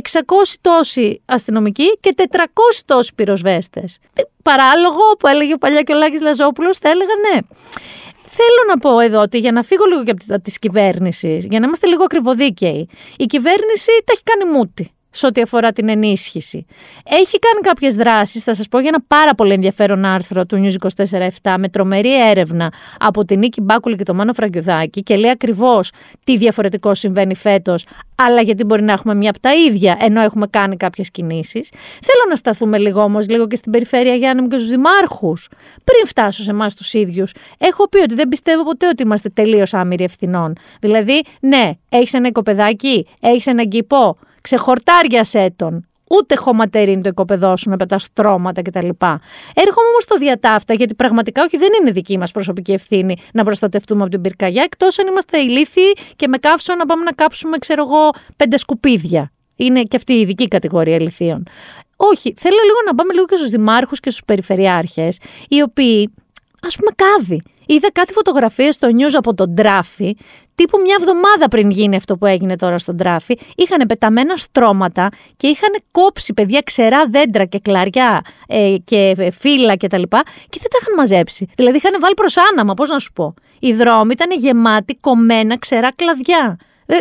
[0.60, 2.38] τόσοι αστυνομικοί και 400
[2.84, 3.98] τόσοι πυροσβέστες.
[4.14, 7.38] Ε, παράλογο που έλεγε παλιά και ο Λάκης Λαζόπουλος θα έλεγα ναι.
[8.38, 11.66] Θέλω να πω εδώ ότι για να φύγω λίγο και από τη κυβέρνησης, για να
[11.66, 16.66] είμαστε λίγο ακριβοδίκαιοι, η κυβέρνηση τα έχει κάνει μούτι σε ό,τι αφορά την ενίσχυση.
[17.04, 21.04] Έχει κάνει κάποιες δράσεις, θα σας πω για ένα πάρα πολύ ενδιαφέρον άρθρο του News
[21.42, 25.90] 24-7 με τρομερή έρευνα από την Νίκη Μπάκουλη και το Μάνο Φραγκιουδάκη και λέει ακριβώς
[26.24, 30.46] τι διαφορετικό συμβαίνει φέτος, αλλά γιατί μπορεί να έχουμε μια από τα ίδια ενώ έχουμε
[30.46, 31.68] κάνει κάποιες κινήσεις.
[32.02, 35.48] Θέλω να σταθούμε λίγο όμως, λίγο και στην περιφέρεια Γιάννη και στους δημάρχους.
[35.84, 39.74] Πριν φτάσω σε εμάς τους ίδιους, έχω πει ότι δεν πιστεύω ποτέ ότι είμαστε τελείως
[39.74, 40.52] άμυροι ευθυνών.
[40.80, 45.86] Δηλαδή, ναι, έχεις ένα οικοπεδάκι, έχεις ένα κήπο, ξεχορτάριασέ τον.
[46.10, 48.88] Ούτε χωματερή είναι το οικοπεδό σου να πετάς στρώματα κτλ.
[49.54, 54.02] Έρχομαι όμως στο διατάφτα, γιατί πραγματικά όχι δεν είναι δική μας προσωπική ευθύνη να προστατευτούμε
[54.02, 57.82] από την πυρκαγιά, εκτός αν είμαστε ηλίθιοι και με κάψω να πάμε να κάψουμε, ξέρω
[57.82, 59.32] εγώ, πέντε σκουπίδια.
[59.56, 61.46] Είναι και αυτή η ειδική κατηγορία ηλικίων.
[61.96, 66.14] Όχι, θέλω λίγο να πάμε λίγο και στους δημάρχους και στους περιφερειάρχες, οι οποίοι,
[66.60, 67.42] ας πούμε, κάδι.
[67.66, 70.16] Είδα κάτι φωτογραφίες στο news από τον Τράφι,
[70.54, 73.38] τύπου μια εβδομάδα πριν γίνει αυτό που έγινε τώρα στον Τράφι.
[73.56, 80.02] Είχαν πεταμένα στρώματα και είχαν κόψει παιδιά ξερά δέντρα και κλαριά ε, και φύλλα κτλ.
[80.02, 81.48] Και, και δεν τα είχαν μαζέψει.
[81.56, 83.34] Δηλαδή είχαν βάλει προς άναμα, πώς να σου πω.
[83.58, 86.58] Οι δρόμοι ήταν γεμάτοι κομμένα ξερά κλαδιά.
[86.86, 86.96] Ε,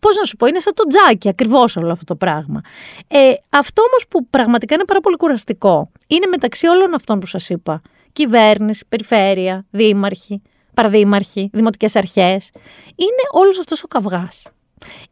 [0.00, 2.60] Πώς να σου πω, είναι σαν το τζάκι ακριβώς όλο αυτό το πράγμα.
[3.08, 7.48] Ε, αυτό όμως που πραγματικά είναι πάρα πολύ κουραστικό είναι μεταξύ όλων αυτών που σας
[7.48, 10.42] είπα κυβέρνηση, περιφέρεια, δήμαρχοι,
[10.74, 12.50] παραδήμαρχοι, δημοτικές αρχές.
[12.96, 14.46] Είναι όλος αυτός ο καυγάς.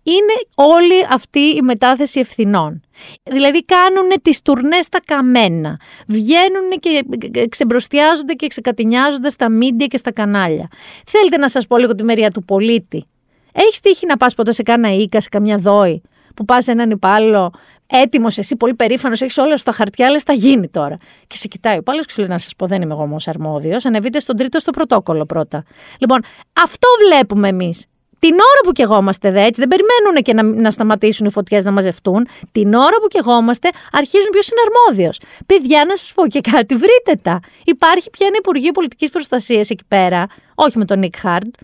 [0.02, 2.80] Είναι όλη αυτή η μετάθεση ευθυνών.
[3.22, 7.04] Δηλαδή κάνουν τις τουρνές στα καμένα, βγαίνουν και
[7.48, 10.68] ξεμπροστιάζονται και ξεκατηνιάζονται στα μίντια και στα κανάλια.
[11.06, 13.04] Θέλετε να σας πω λίγο τη μεριά του πολίτη.
[13.52, 16.02] Έχεις τύχει να πας ποτέ σε κάνα οίκα, σε καμιά δόη,
[16.36, 17.52] που πας έναν υπάλληλο
[17.88, 20.96] έτοιμος, εσύ πολύ περήφανος, έχεις όλα στα χαρτιά, λες, θα γίνει τώρα.
[21.26, 23.28] Και σε κοιτάει ο υπάλληλο και σου λέει: Να σας πω, δεν είμαι εγώ όμως
[23.28, 23.84] αρμόδιος.
[23.84, 25.64] Ανεβείτε στον τρίτο στο πρωτόκολλο πρώτα.
[25.98, 26.20] Λοιπόν,
[26.62, 27.84] αυτό βλέπουμε εμείς.
[28.18, 31.70] Την ώρα που κεγόμαστε δε, έτσι, δεν περιμένουν και να, να σταματήσουν οι φωτιές να
[31.70, 32.26] μαζευτούν.
[32.52, 35.20] Την ώρα που κεγόμαστε, αρχίζουν ποιος είναι αρμόδιος.
[35.46, 37.40] Παιδιά, να σας πω και κάτι, βρείτε τα.
[37.64, 41.54] Υπάρχει πια ένα Υπουργείο Πολιτικής Προστασίας εκεί πέρα, όχι με τον Νίκ Χάρντ,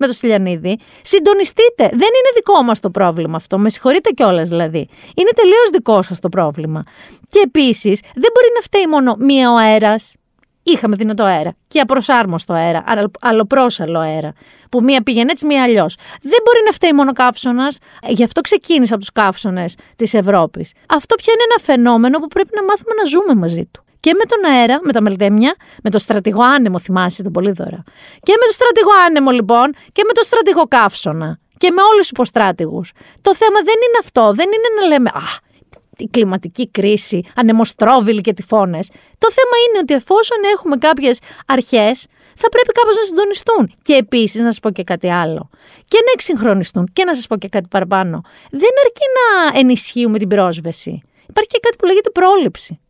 [0.00, 1.88] με το Στυλιανίδη, συντονιστείτε.
[1.88, 3.58] Δεν είναι δικό μας το πρόβλημα αυτό.
[3.58, 4.88] Με συγχωρείτε κιόλας δηλαδή.
[5.16, 6.82] Είναι τελείως δικό σας το πρόβλημα.
[7.30, 10.14] Και επίσης, δεν μπορεί να φταίει μόνο μία ο αέρας.
[10.62, 12.84] Είχαμε δυνατό αέρα και απροσάρμοστο αέρα,
[13.20, 14.32] αλλοπρόσαλο αέρα,
[14.70, 15.96] που μία πήγαινε έτσι, μία αλλιώς.
[16.22, 19.64] Δεν μπορεί να φταίει μόνο καύσωνας, γι' αυτό ξεκίνησα από τους καύσωνε
[19.96, 20.72] της Ευρώπης.
[20.88, 24.24] Αυτό πια είναι ένα φαινόμενο που πρέπει να μάθουμε να ζούμε μαζί του και με
[24.24, 27.82] τον αέρα, με τα μελτέμια, με το στρατηγό άνεμο, θυμάσαι τον Πολύδωρα.
[28.22, 31.38] Και με το στρατηγό άνεμο, λοιπόν, και με το στρατηγό καύσωνα.
[31.58, 32.92] Και με όλους τους υποστράτηγους.
[33.22, 34.32] Το θέμα δεν είναι αυτό.
[34.34, 35.28] Δεν είναι να λέμε Α,
[35.96, 38.88] η κλιματική κρίση, ανεμοστρόβιλοι και τυφώνες.
[39.18, 43.74] Το θέμα είναι ότι εφόσον έχουμε κάποιες αρχές, θα πρέπει κάπως να συντονιστούν.
[43.82, 45.50] Και επίσης, να σας πω και κάτι άλλο.
[45.88, 46.90] Και να εξυγχρονιστούν.
[46.92, 48.20] Και να σας πω και κάτι παραπάνω.
[48.50, 51.02] Δεν αρκεί να ενισχύουμε την πρόσβεση.
[51.28, 52.80] Υπάρχει και κάτι που λέγεται πρόληψη.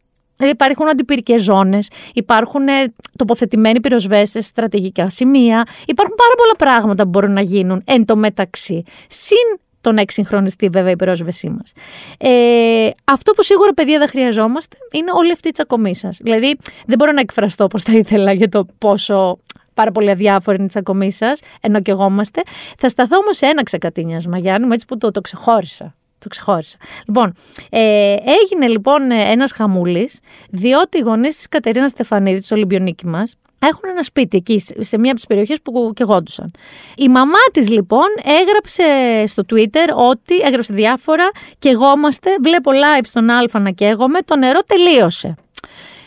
[0.40, 5.64] Υπάρχουν αντιπυρικές ζώνες, υπάρχουν ε, τοποθετημένοι πυροσβέστες, στρατηγικά σημεία.
[5.87, 8.83] Υπάρχουν πάρα πολλά πράγματα που μπορούν να γίνουν εν τω μεταξύ.
[9.09, 11.72] Συν το να εξυγχρονιστεί βέβαια η πυρόσβεσή μας.
[12.18, 16.18] Ε, αυτό που σίγουρα, παιδιά, δεν χρειαζόμαστε είναι όλη αυτή η τσακωμή σας.
[16.22, 19.38] Δηλαδή, δεν μπορώ να εκφραστώ όπως θα ήθελα για το πόσο
[19.74, 22.42] πάρα πολύ αδιάφορη είναι η τσακωμή σας, ενώ και εγώ είμαστε.
[22.79, 25.94] Θα σταθώ όμως σε ένα ξεκατίνιασμα, Γιάννη, έτσι που το, το ξεχώρισα.
[26.20, 26.76] Το ξεχώρισα.
[27.06, 27.33] Λοιπόν,
[27.70, 30.18] ε, έγινε λοιπόν ένας χαμούλης,
[30.50, 35.11] διότι οι γονείς της Κατερίνα Στεφανίδης, της Ολυμπιονίκη μας, έχουν ένα σπίτι εκεί, σε μία
[35.11, 36.50] από τις περιοχές που κεγόντουσαν.
[36.96, 38.06] Η μαμά της λοιπόν
[38.40, 38.83] έγραψε
[39.26, 41.30] στο Twitter ότι έγραψε διάφορα.
[41.59, 45.35] Κεγόμαστε, βλέπω live στον Α να καίγομαι, το νερό τελείωσε.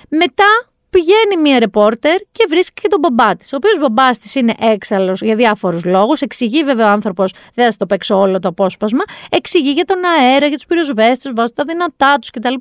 [0.10, 3.54] Μετά πηγαίνει μία ρεπόρτερ και βρίσκει και τον μπαμπά της.
[3.54, 6.22] Ο οποίος μπαμπάς της είναι έξαλλος για διάφορους λόγους.
[6.22, 9.04] Εξηγεί βέβαια ο άνθρωπος, δεν θα το παίξω όλο το απόσπασμα.
[9.30, 12.54] Εξηγεί για τον αέρα, για τους πυροσβέστες, βάζει τα δυνατά τους κτλ.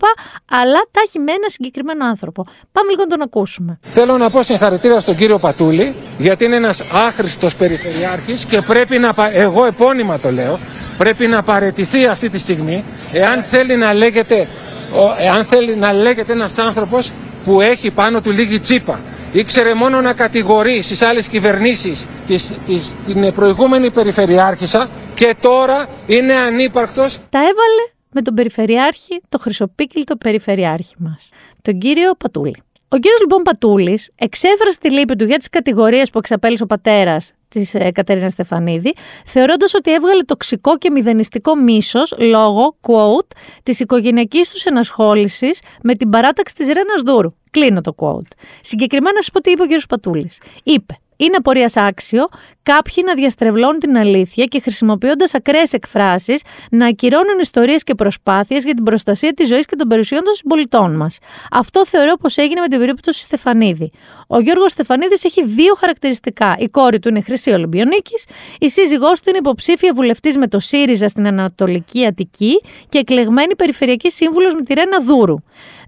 [0.50, 2.44] Αλλά τα έχει με ένα συγκεκριμένο άνθρωπο.
[2.72, 3.78] Πάμε λίγο να τον ακούσουμε.
[3.82, 9.14] Θέλω να πω συγχαρητήρια στον κύριο Πατούλη, γιατί είναι ένας άχρηστος περιφερειάρχης και πρέπει να.
[9.32, 10.58] Εγώ επώνυμα το λέω.
[10.98, 14.48] Πρέπει να παρετηθεί αυτή τη στιγμή εάν θέλει να λέγεται
[15.18, 17.12] εάν θέλει να λέγεται ένας άνθρωπος
[17.44, 19.00] που έχει πάνω του λίγη τσίπα.
[19.32, 26.34] Ήξερε μόνο να κατηγορεί στις άλλες κυβερνήσεις της, της, την προηγούμενη περιφερειάρχησα και τώρα είναι
[26.34, 27.18] ανύπαρκτος.
[27.30, 31.28] Τα έβαλε με τον περιφερειάρχη, το χρυσοπίκυλτο περιφερειάρχη μας,
[31.62, 32.62] τον κύριο Πατούλη.
[32.94, 37.32] Ο κύριος λοιπόν Πατούλης εξέφρασε τη λύπη του για τις κατηγορίες που εξαπέλυσε ο πατέρας
[37.48, 38.94] της ε, Κατερίνα Στεφανίδη,
[39.26, 46.10] θεωρώντας ότι έβγαλε τοξικό και μηδενιστικό μίσος λόγω, quote, της οικογενειακής τους ενασχόλησης με την
[46.10, 47.30] παράταξη της Ρένας Δούρου.
[47.50, 48.32] Κλείνω το quote.
[48.60, 50.40] Συγκεκριμένα, σας πω τι είπε ο κύριος Πατούλης.
[50.62, 52.28] Είπε, είναι απορίας άξιο
[52.62, 58.74] κάποιοι να διαστρεβλώνουν την αλήθεια και χρησιμοποιώντας ακραίες εκφράσεις να ακυρώνουν ιστορίες και προσπάθειες για
[58.74, 61.18] την προστασία της ζωής και των περιουσιών των συμπολιτών μας.
[61.50, 63.90] Αυτό θεωρώ πως έγινε με την περίπτωση Στεφανίδη.
[64.34, 66.56] Ο Γιώργος Στεφανίδης έχει δύο χαρακτηριστικά.
[66.58, 68.26] Η κόρη του είναι Χρυσή Ολυμπιονίκης,
[68.58, 74.10] η σύζυγός του είναι υποψήφια βουλευτής με το ΣΥΡΙΖΑ στην Ανατολική Αττική και εκλεγμένη περιφερειακή
[74.10, 75.36] σύμβουλος με τη Ρένα Δούρου.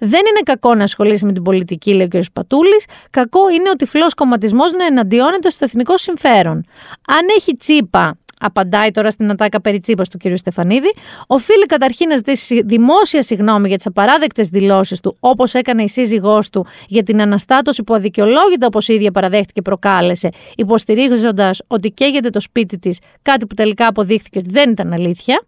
[0.01, 2.25] Δεν είναι κακό να ασχολείσαι με την πολιτική, λέει ο κ.
[2.33, 2.85] Πατούλης.
[3.11, 6.65] Κακό είναι ο τυφλός κομματισμός να εναντιώνεται στο εθνικό συμφέρον.
[7.09, 10.37] Αν έχει τσίπα, απαντάει τώρα στην ατάκα περί τσίπας του κ.
[10.37, 10.95] Στεφανίδη,
[11.27, 16.51] οφείλει καταρχήν να ζητήσει δημόσια συγγνώμη για τις απαράδεκτες δηλώσεις του, όπως έκανε η σύζυγός
[16.51, 22.31] του για την αναστάτωση που αδικαιολόγητα όπως η ίδια παραδέχτηκε και προκάλεσε, υποστηρίζοντας ότι καίγεται
[22.31, 25.45] το σπίτι της, κάτι που τελικά αποδείχθηκε ότι δεν ήταν αλήθεια.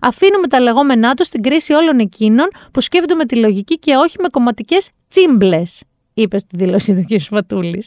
[0.00, 4.16] Αφήνουμε τα λεγόμενά του στην κρίση όλων εκείνων που σκέφτονται με τη λογική και όχι
[4.20, 5.82] με κομματικές τσίμπλες
[6.14, 7.20] είπες στη δήλωσή του κ.
[7.20, 7.84] Σματούλη.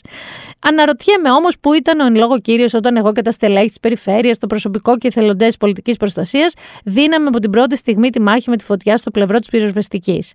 [0.59, 4.37] Αναρωτιέμαι όμως πού ήταν ο εν λόγω κύριος όταν εγώ και τα στελέχη της περιφέρειας,
[4.37, 8.63] το προσωπικό και εθελοντέ πολιτικής προστασίας δίναμε από την πρώτη στιγμή τη μάχη με τη
[8.63, 10.33] φωτιά στο πλευρό της πυροσβεστικής.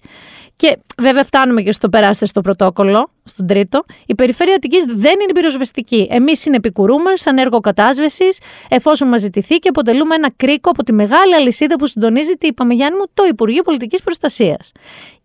[0.56, 3.84] Και βέβαια φτάνουμε και στο περάστες στο πρωτόκολλο, στον τρίτο.
[4.06, 6.06] Η περιφέρεια Αττικής δεν είναι πυροσβεστική.
[6.10, 11.34] Εμείς συνεπικουρούμε σαν έργο κατάσβεσης, εφόσον μας ζητηθεί και αποτελούμε ένα κρίκο από τη μεγάλη
[11.34, 14.72] αλυσίδα που συντονίζει, τι είπαμε Γιάννη μου, το Υπουργείο Πολιτικής Προστασίας.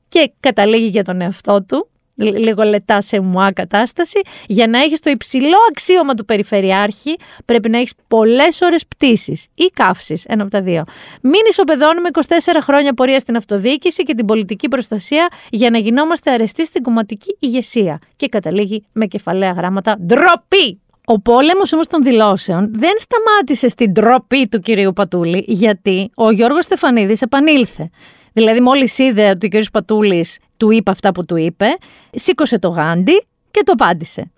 [0.08, 4.20] Και καταλήγει για τον εαυτό του λίγο λετά σε μουά κατάσταση.
[4.48, 9.66] Για να έχεις το υψηλό αξίωμα του Περιφερειάρχη, πρέπει να έχεις πολλές ώρες πτήσει ή
[9.74, 10.22] καύσει.
[10.26, 10.84] Ένα από τα δύο.
[11.22, 12.22] Μην ισοπεδώνουμε 24
[12.62, 18.00] χρόνια πορεία στην αυτοδιοίκηση και την πολιτική προστασία για να γινόμαστε αρεστοί στην κομματική ηγεσία.
[18.16, 20.78] Και καταλήγει με κεφαλαία γράμματα ντροπή!
[21.06, 26.64] Ο πόλεμος όμως των δηλώσεων δεν σταμάτησε στην ντροπή του κυρίου Πατούλη, γιατί ο Γιώργος
[26.64, 27.90] Στεφανίδης επανήλθε.
[28.34, 29.64] Δηλαδή, μόλις είδε ότι ο κ.
[29.72, 31.66] Πατούλης του είπε αυτά που του είπε,
[32.12, 34.32] σήκωσε το γάντι και το απάντησε.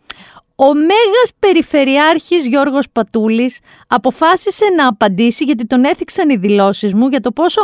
[0.55, 7.21] Ο Μέγας Περιφερειάρχης Γιώργος Πατούλης αποφάσισε να απαντήσει γιατί τον έθιξαν οι δηλώσεις μου για
[7.21, 7.63] το πόσο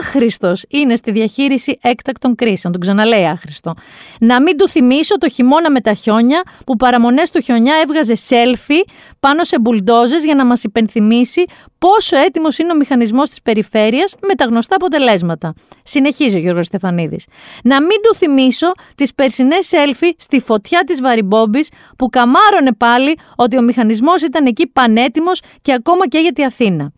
[0.00, 2.72] άχρηστος είναι στη διαχείριση έκτακτων κρίσεων.
[2.72, 3.74] Τον ξαναλέει άχρηστο.
[4.20, 8.84] Να μην του θυμίσω το χειμώνα με τα χιόνια που παραμονές του χιονιά έβγαζε σέλφι
[9.20, 11.44] πάνω σε μπουλντόζες για να μας υπενθυμίσει
[11.78, 15.54] πόσο έτοιμος είναι ο μηχανισμός της περιφέρειας με τα γνωστά αποτελέσματα.
[15.84, 17.26] Συνεχίζει ο Γιώργος Στεφανίδης.
[17.64, 21.68] Να μην του θυμίσω τις περσινές σέλφι στη φωτιά της Βαριμπόμπης
[21.98, 26.92] που καμάρωνε πάλι ότι ο μηχανισμός ήταν εκεί πανέτοιμος και ακόμα και για τη Αθήνα.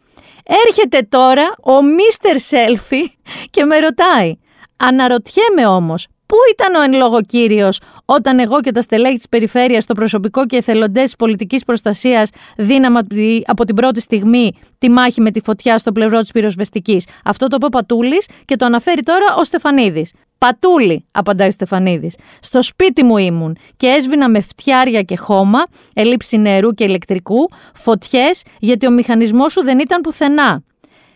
[0.46, 3.10] Έρχεται τώρα ο Μίστερ Σέλφι
[3.50, 4.36] και με ρωτάει.
[4.76, 9.86] Αναρωτιέμαι όμως, πού ήταν ο εν λόγω κύριος όταν εγώ και τα στελέχη της περιφέρειας,
[9.86, 13.00] το προσωπικό και εθελοντές της πολιτικής προστασίας δίναμε
[13.46, 17.06] από την πρώτη στιγμή τη μάχη με τη φωτιά στο πλευρό της πυροσβεστικής.
[17.24, 20.12] Αυτό το είπε ο Πατούλης και το αναφέρει τώρα ο Στεφανίδης.
[20.46, 22.16] Πατούλη, απαντάει ο Στεφανίδης.
[22.40, 25.62] Στο σπίτι μου ήμουν και έσβηνα με φτιάρια και χώμα,
[25.94, 30.62] ελήψη νερού και ηλεκτρικού, φωτιές, γιατί ο μηχανισμός σου δεν ήταν πουθενά.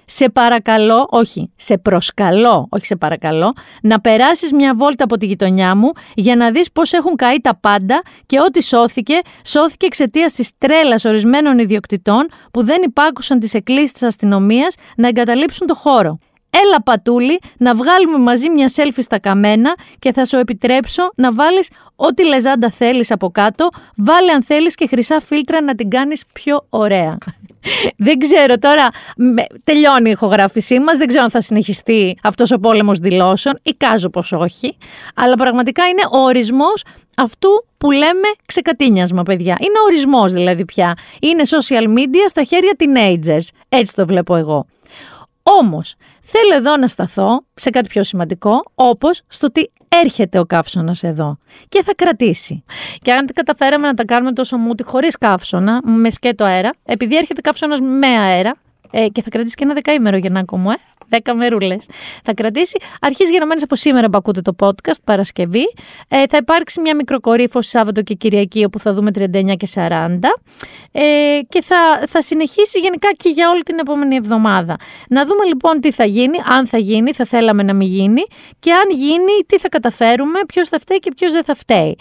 [0.06, 5.74] Σε παρακαλώ, όχι, σε προσκαλώ, όχι σε παρακαλώ, να περάσεις μια βόλτα από τη γειτονιά
[5.74, 10.50] μου για να δεις πώς έχουν καεί τα πάντα και ό,τι σώθηκε, σώθηκε εξαιτίας της
[10.58, 16.18] τρέλας ορισμένων ιδιοκτητών που δεν υπάκουσαν τις εκκλήσεις της αστυνομίας να εγκαταλείψουν το χώρο.
[16.50, 21.70] Έλα πατούλη να βγάλουμε μαζί μια σέλφι στα καμένα και θα σου επιτρέψω να βάλεις
[21.96, 26.66] ό,τι λεζάντα θέλεις από κάτω, βάλε αν θέλεις και χρυσά φίλτρα να την κάνεις πιο
[26.68, 27.18] ωραία.
[28.06, 28.88] δεν ξέρω τώρα,
[29.64, 34.32] τελειώνει η ηχογράφησή μας, δεν ξέρω αν θα συνεχιστεί αυτός ο πόλεμος δηλώσεων, εικάζω πως
[34.32, 34.76] όχι,
[35.14, 36.82] αλλά πραγματικά είναι ο ορισμός
[37.16, 39.56] αυτού που λέμε ξεκατίνιασμα, παιδιά.
[39.60, 40.94] Είναι ο ορισμός δηλαδή πια.
[41.20, 43.46] Είναι social media στα χέρια teenagers.
[43.68, 44.66] Έτσι το βλέπω εγώ.
[45.42, 51.02] Όμως, θέλω εδώ να σταθώ σε κάτι πιο σημαντικό, όπως στο τι έρχεται ο καύσωνας
[51.02, 52.64] εδώ και θα κρατήσει.
[52.98, 57.40] Και αν καταφέραμε να τα κάνουμε τόσο μούτι χωρίς καύσωνα, με σκέτο αέρα, επειδή έρχεται
[57.40, 58.54] καύσωνας με αέρα,
[58.90, 60.74] ε, και θα κρατήσει και ένα δεκαήμερο για να μου, ε.
[61.10, 61.86] Δέκα μερούλες.
[62.22, 62.78] Θα κρατήσει.
[63.00, 65.64] Αρχίζει γενομένε από σήμερα που ακούτε το podcast, Παρασκευή.
[66.08, 70.18] Ε, θα υπάρξει μια μικροκορύφωση Σάββατο και Κυριακή, όπου θα δούμε 39 και 40.
[70.92, 74.76] Ε, και θα, θα συνεχίσει γενικά και για όλη την επόμενη εβδομάδα.
[75.08, 78.22] Να δούμε λοιπόν τι θα γίνει, αν θα γίνει, θα θέλαμε να μην γίνει.
[78.58, 81.96] Και αν γίνει, τι θα καταφέρουμε, ποιος θα φταίει και ποιος δεν θα φταίει.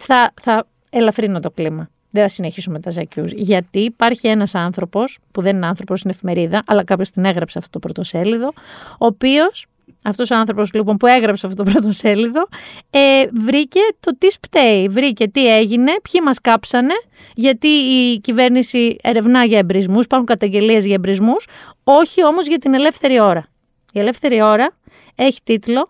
[0.00, 3.24] Θα, θα ελαφρύνω το κλίμα δεν θα συνεχίσουμε τα ζακιού.
[3.24, 7.70] Γιατί υπάρχει ένας άνθρωπος, που δεν είναι άνθρωπος, είναι εφημερίδα, αλλά κάποιος την έγραψε αυτό
[7.70, 8.52] το πρωτοσέλιδο,
[8.98, 9.66] ο οποίος,
[10.02, 12.48] αυτός ο άνθρωπος λοιπόν που έγραψε αυτό το πρωτοσέλιδο,
[12.90, 14.88] ε, βρήκε το τι σπταίει.
[14.88, 16.94] Βρήκε τι έγινε, ποιοι μας κάψανε,
[17.34, 21.46] γιατί η κυβέρνηση ερευνά για εμπρισμούς, υπάρχουν καταγγελίες για εμπρισμούς,
[21.84, 23.48] όχι όμως για την ελεύθερη ώρα.
[23.92, 24.70] Η ελεύθερη ώρα
[25.14, 25.88] έχει τίτλο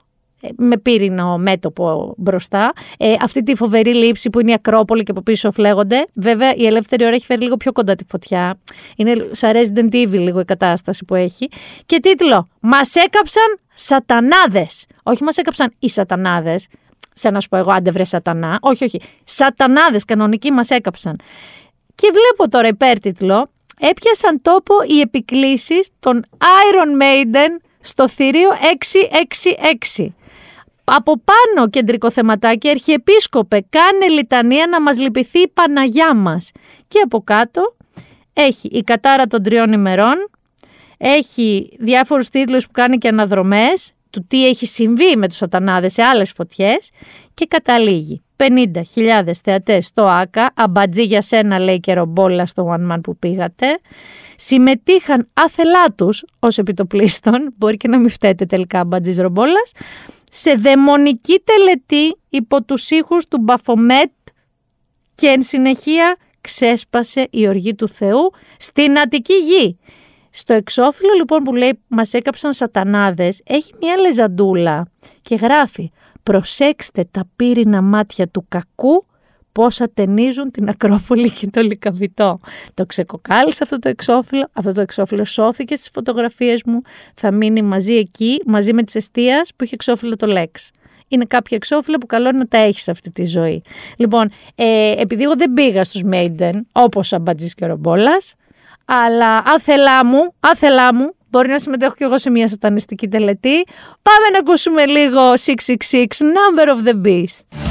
[0.57, 2.72] με πύρινο μέτωπο μπροστά.
[2.98, 6.05] Ε, αυτή τη φοβερή λήψη που είναι η Ακρόπολη και από πίσω φλέγονται.
[6.14, 8.59] Βέβαια, η ελεύθερη ώρα έχει φέρει λίγο πιο κοντά τη φωτιά.
[8.96, 11.48] Είναι σαν Resident Evil λίγο η κατάσταση που έχει.
[11.87, 14.87] Και τίτλο: Μας έκαψαν σατανάδες.
[15.03, 16.66] Όχι, μας έκαψαν οι σατανάδες.
[17.14, 18.59] Σαν να σου πω εγώ, άντε βρε σατανά.
[18.61, 19.01] Όχι, όχι.
[19.24, 21.20] Σατανάδες κανονικοί μας έκαψαν.
[21.94, 23.51] Και βλέπω τώρα υπέρτιτλο.
[23.81, 28.48] Έπιασαν τόπο οι επικλήσεις των Iron Maiden στο θηρίο
[29.98, 30.07] 666
[30.90, 36.51] από πάνω κεντρικό θεματάκι, Αρχιεπίσκοπε, κάνε λιτανία να μας λυπηθεί η Παναγιά μας.
[36.88, 37.77] Και από κάτω
[38.33, 40.31] έχει η κατάρα των τριών ημερών,
[40.98, 46.03] έχει διάφορους τίτλους που κάνει και αναδρομές, του τι έχει συμβεί με τους σατανάδες σε
[46.03, 46.90] άλλες φωτιές
[47.35, 48.22] και καταλήγει.
[48.38, 53.66] 50.000 θεατές στο ΆΚΑ, αμπατζή για σένα λέει και ρομπόλα στο One Man που πήγατε,
[54.37, 59.72] συμμετείχαν άθελά τους ως επιτοπλίστων, μπορεί και να μην φταίτε τελικά αμπατζής ρομπόλας,
[60.31, 64.11] σε δαιμονική τελετή υπό τους ήχους του Μπαφομέτ
[65.14, 69.79] και εν συνεχεία ξέσπασε η οργή του Θεού στην Αττική γη.
[70.31, 74.90] Στο εξώφυλλο λοιπόν που λέει μας έκαψαν σατανάδες έχει μια λεζαντούλα
[75.22, 75.90] και γράφει
[76.29, 79.07] «Προσέξτε τα πύρινα μάτια του κακού
[79.53, 82.38] πόσα ταινίζουν την Ακρόπολη και το Λικαβιτό.
[82.75, 86.81] Το ξεκοκάλισα αυτό το εξώφυλλο, αυτό το εξώφυλλο σώθηκε στις φωτογραφίες μου,
[87.14, 90.69] θα μείνει μαζί εκεί, μαζί με τις αιστείας που είχε εξώφυλλο το Lex.
[91.09, 93.62] Είναι κάποια εξώφυλλα που καλό είναι να τα έχεις αυτή τη ζωή.
[93.97, 98.35] Λοιπόν, ε, επειδή εγώ δεν πήγα στους Maiden, όπως ο Μπατζής και ο Ρομπόλας,
[98.85, 103.67] αλλά άθελά μου, άθελά μου, μπορεί να συμμετέχω κι εγώ σε μια σατανιστική τελετή.
[104.03, 107.67] Πάμε να ακούσουμε λίγο 666, Number of the Beast.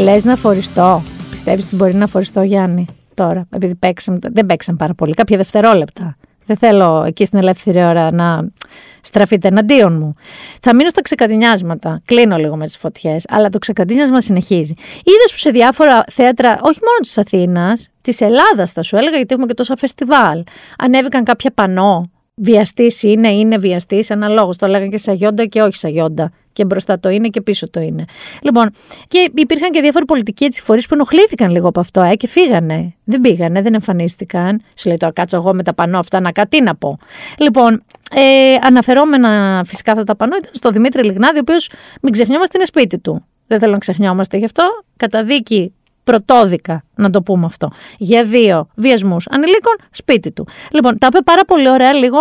[0.00, 4.18] Λες να φοριστώ; Πιστεύεις ότι μπορεί να φοριστώ, Γιάννη, τώρα, επειδή παίξαμε.
[4.20, 6.16] Δεν παίξαμε πάρα πολύ, κάποια δευτερόλεπτα.
[6.44, 8.48] Δεν θέλω εκεί στην ελεύθερη ώρα να
[9.00, 10.14] στραφείτε εναντίον μου.
[10.60, 12.02] Θα μείνω στα ξεκατηνιάσματα.
[12.04, 14.74] Κλείνω λίγο με τις φωτιές, αλλά το ξεκατηνιάσμα συνεχίζει.
[14.96, 19.32] Είδες που σε διάφορα θέατρα, όχι μόνο της Αθήνας, της Ελλάδας θα σου έλεγα, γιατί
[19.32, 20.44] έχουμε και τόσα φεστιβάλ,
[20.78, 22.10] ανέβηκαν κάποια πανό.
[22.42, 24.56] Βιαστής είναι, είναι βιαστής, αναλόγως.
[24.56, 28.04] Το λέγανε και σαγιόντα και όχι σαγιόντα και μπροστά το είναι και πίσω το είναι.
[28.42, 28.70] Λοιπόν,
[29.08, 32.94] και υπήρχαν και διάφοροι πολιτικοί έτσι φορείς που ενοχλήθηκαν λίγο από αυτό ε, και φύγανε.
[33.04, 34.62] Δεν πήγανε, δεν εμφανίστηκαν.
[34.74, 36.98] Σου λέει τώρα κάτσω εγώ με τα πανό αυτά να κάτι να πω.
[37.38, 37.82] Λοιπόν,
[38.14, 41.70] ε, αναφερόμενα φυσικά αυτά τα πανό ήταν στο Δημήτρη Λιγνάδη, ο οποίος
[42.02, 43.24] μην ξεχνιόμαστε είναι σπίτι του.
[43.46, 44.64] Δεν θέλω να ξεχνιόμαστε γι' αυτό.
[44.96, 45.72] Κατά δίκη
[46.04, 47.70] πρωτόδικα, να το πούμε αυτό.
[47.98, 50.46] Για δύο βιασμούς ανηλίκων, σπίτι του.
[50.70, 52.18] Λοιπόν, τα είπε πάρα πολύ ωραία λίγο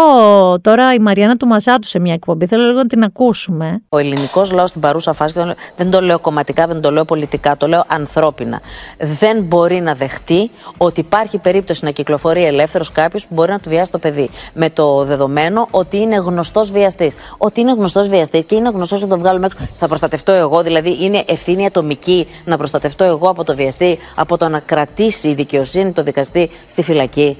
[0.62, 2.46] τώρα η Μαριάννα του Μασάτου σε μια εκπομπή.
[2.46, 3.82] Θέλω λίγο να την ακούσουμε.
[3.90, 5.34] Ο ελληνικός λαός στην παρούσα φάση,
[5.76, 8.62] δεν το λέω κομματικά, δεν το λέω πολιτικά, το λέω ανθρώπινα.
[8.98, 13.70] Δεν μπορεί να δεχτεί ότι υπάρχει περίπτωση να κυκλοφορεί ελεύθερος κάποιος που μπορεί να του
[13.70, 14.30] βιάσει το παιδί.
[14.54, 17.14] Με το δεδομένο ότι είναι γνωστός βιαστής.
[17.38, 19.58] Ότι είναι γνωστός βιαστής και είναι γνωστός να το βγάλουμε έξω.
[19.78, 23.79] Θα προστατευτώ εγώ, δηλαδή είναι ευθύνη ατομική να προστατευτώ εγώ από το βιαστή,
[24.16, 27.38] από το να κρατήσει η δικαιοσύνη το δικαστή στη φυλακή.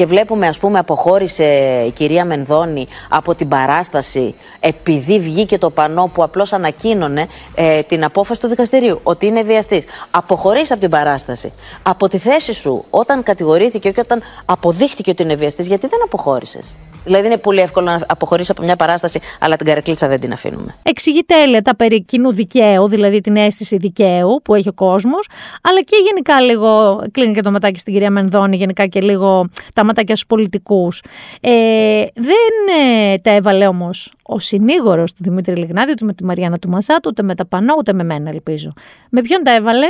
[0.00, 1.44] Και βλέπουμε, ας πούμε, αποχώρησε
[1.86, 8.04] η κυρία Μενδώνη από την παράσταση επειδή βγήκε το πανό που απλώς ανακοίνωνε ε, την
[8.04, 9.84] απόφαση του δικαστηρίου ότι είναι βιαστής.
[10.10, 11.52] Αποχωρείς από την παράσταση.
[11.82, 16.76] Από τη θέση σου όταν κατηγορήθηκε και όταν αποδείχτηκε ότι είναι βιαστής, γιατί δεν αποχώρησες;
[17.04, 20.74] Δηλαδή είναι πολύ εύκολο να αποχωρήσει από μια παράσταση, αλλά την καρεκλίτσα δεν την αφήνουμε.
[20.82, 25.28] Εξηγεί τέλεια τα περί κοινού δικαίου, δηλαδή την αίσθηση δικαίου που έχει ο κόσμος,
[25.62, 27.00] αλλά και γενικά λίγο.
[27.12, 31.02] Κλείνει και το ματάκι στην κυρία Μενδώνη, γενικά και λίγο τα ματάκια στους πολιτικούς.
[31.40, 36.58] Ε, δεν ε, τα έβαλε όμως ο συνήγορος του Δημήτρη Λιγνάδη, ούτε με τη Μαριάννα
[36.58, 38.72] του Μασάτου, ούτε με τα Πανό, ούτε με μένα, ελπίζω.
[39.10, 39.86] Με ποιον τα έβαλε,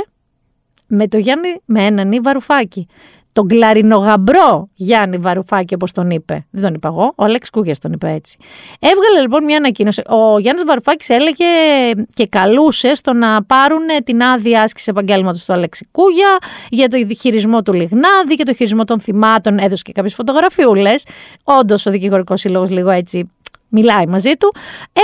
[0.87, 2.87] με το Γιάννη, με έναν Βαρουφάκη
[3.33, 6.45] τον κλαρινογαμπρό Γιάννη Βαρουφάκη, όπως τον είπε.
[6.49, 8.37] Δεν τον είπα εγώ, ο Αλέξ Κούγια τον είπε έτσι.
[8.79, 10.01] Έβγαλε λοιπόν μια ανακοίνωση.
[10.07, 11.45] Ο Γιάννης Βαρουφάκης έλεγε
[12.13, 16.37] και καλούσε στο να πάρουν την άδεια άσκηση επαγγέλματος του Αλέξη Κούγια
[16.69, 19.57] για το χειρισμό του Λιγνάδη, για το χειρισμό των θυμάτων.
[19.57, 21.05] Έδωσε και κάποιες φωτογραφιούλες.
[21.43, 23.29] Όντως ο δικηγορικός σύλλογος λίγο έτσι
[23.71, 24.53] μιλάει μαζί του.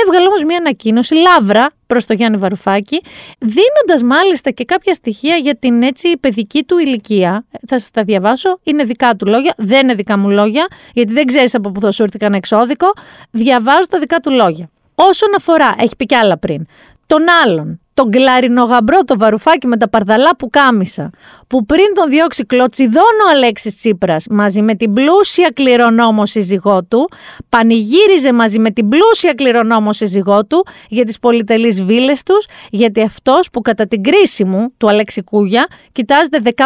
[0.06, 3.01] Έβγαλε όμως μια ανακοίνωση, λάβρα προς το Γιάννη Βαρουφάκη,
[3.39, 7.45] δίνοντας μάλιστα και κάποια στοιχεία για την έτσι παιδική του ηλικία.
[7.67, 8.60] Θα σας τα διαβάσω.
[8.63, 11.91] Είναι δικά του λόγια, δεν είναι δικά μου λόγια, γιατί δεν ξέρεις από πού θα
[11.91, 12.93] σου έρθει κανένα εξώδικο.
[13.32, 14.69] Διαβάζω τα δικά του λόγια.
[14.95, 16.65] Όσον αφορά, έχει πει κι άλλα πριν,
[17.06, 21.10] τον άλλον, τον κλαρινογαμπρό, το βαρουφάκι με τα παρδαλά που κάμισα,
[21.48, 27.10] που πριν τον διώξει κλωτσιδόν ο Αλέξης Τσίπρας μαζί με την πλούσια κληρονόμο σύζυγό του,
[27.50, 33.50] πανηγύριζε μαζί με την πλούσια κληρονόμο σύζυγό του για τις πολυτελείς βίλες τους, γιατί αυτός
[33.50, 36.64] που κατά την κρίση μου, του Αλέξη Κούγια, κοιτάζεται 15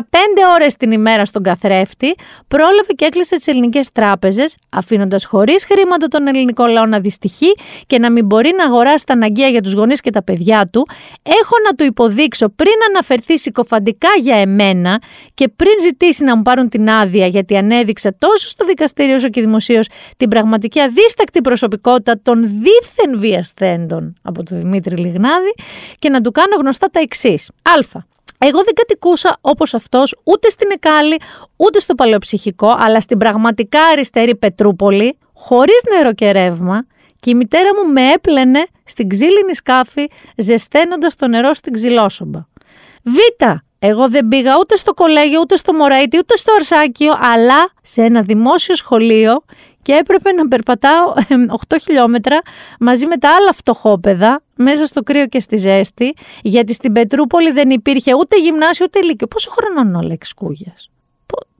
[0.53, 2.15] ώρες την ημέρα στον καθρέφτη,
[2.47, 7.51] πρόλαβε και έκλεισε τις ελληνικές τράπεζες, αφήνοντας χωρίς χρήματα τον ελληνικό λαό να δυστυχεί
[7.87, 10.87] και να μην μπορεί να αγοράσει τα αναγκαία για τους γονείς και τα παιδιά του,
[11.23, 15.01] έχω να του υποδείξω πριν αναφερθεί συκοφαντικά για εμένα
[15.33, 19.41] και πριν ζητήσει να μου πάρουν την άδεια γιατί ανέδειξα τόσο στο δικαστήριο όσο και
[19.41, 25.53] δημοσίως την πραγματική αδίστακτη προσωπικότητα των δίθεν βιασθέντων από τον Δημήτρη Λιγνάδη
[25.99, 27.49] και να του κάνω γνωστά τα εξής.
[27.61, 27.99] Α.
[28.43, 31.17] Εγώ δεν κατοικούσα όπως αυτός ούτε στην Εκάλη,
[31.55, 36.85] ούτε στο παλαιοψυχικό, αλλά στην πραγματικά αριστερή Πετρούπολη, χωρίς νερό και ρεύμα,
[37.21, 40.05] και η μητέρα μου με έπλαινε στην ξύλινη σκάφη
[40.37, 42.39] ζεσταίνοντας το νερό στην ξυλόσομπα.
[43.03, 43.15] Β.
[43.79, 48.21] Εγώ δεν πήγα ούτε στο κολέγιο, ούτε στο Μωραήτη, ούτε στο Αρσάκιο, αλλά σε ένα
[48.21, 49.43] δημόσιο σχολείο
[49.81, 51.13] και έπρεπε να περπατάω
[51.69, 52.41] 8 χιλιόμετρα
[52.79, 57.69] μαζί με τα άλλα φτωχόπεδα μέσα στο κρύο και στη ζέστη, γιατί στην Πετρούπολη δεν
[57.69, 59.27] υπήρχε ούτε γυμνάσιο ούτε λύκειο.
[59.27, 60.89] Πόσο χρόνο ο Λέξ Κούγιας;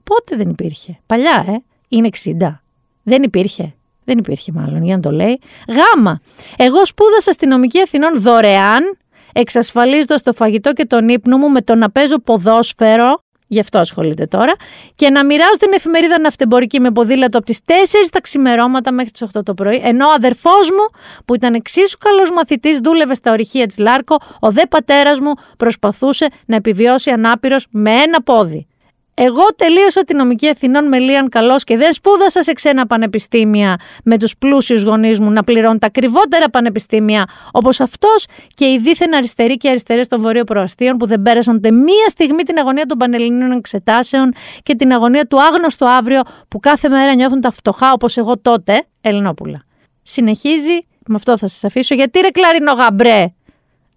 [0.04, 2.60] Πότε δεν υπήρχε; Παλιά, ε; Είναι 60.
[3.02, 3.74] Δεν υπήρχε.
[4.04, 5.38] Δεν υπήρχε μάλλον, για να το λέει.
[5.68, 6.20] Γάμα.
[6.56, 8.96] Εγώ σπούδασα αστυνομική Αθηνών δωρεάν,
[9.32, 13.22] εξασφαλίζοντας το φαγητό και τον ύπνο μου με το να παίζω ποδόσφαιρο.
[13.46, 14.52] Γι' αυτό ασχολείται τώρα.
[14.94, 17.72] Και να μοιράζω την εφημερίδα ναυτεμπορική με ποδήλατο από τις 4
[18.12, 19.80] τα ξημερώματα μέχρι τις 8 το πρωί.
[19.84, 24.50] Ενώ ο αδερφός μου, που ήταν εξίσου καλός μαθητής, δούλευε στα ορυχεία της Λάρκο, ο
[24.50, 28.66] δε πατέρας μου προσπαθούσε να επιβιώσει ανάπηρος με ένα πόδι.
[29.14, 34.18] Εγώ τελείωσα την νομική Αθηνών με Λίαν Καλώ και δεν σπούδασα σε ξένα πανεπιστήμια με
[34.18, 39.56] τους πλούσιους γονείς μου να πληρώνουν τα ακριβότερα πανεπιστήμια όπως αυτός και οι δίθεν αριστεροί
[39.56, 43.52] και αριστερές των βορείων προαστίων που δεν πέρασαν ούτε μία στιγμή την αγωνία των πανελληνίων
[43.52, 48.38] εξετάσεων και την αγωνία του άγνωστου αύριο που κάθε μέρα νιώθουν τα φτωχά όπως εγώ
[48.38, 49.64] τότε, Ελληνόπουλα.
[50.02, 51.94] Συνεχίζει, με αυτό θα σας αφήσω.
[51.94, 53.26] Γιατί ρε κλαρινό γαμπρέ,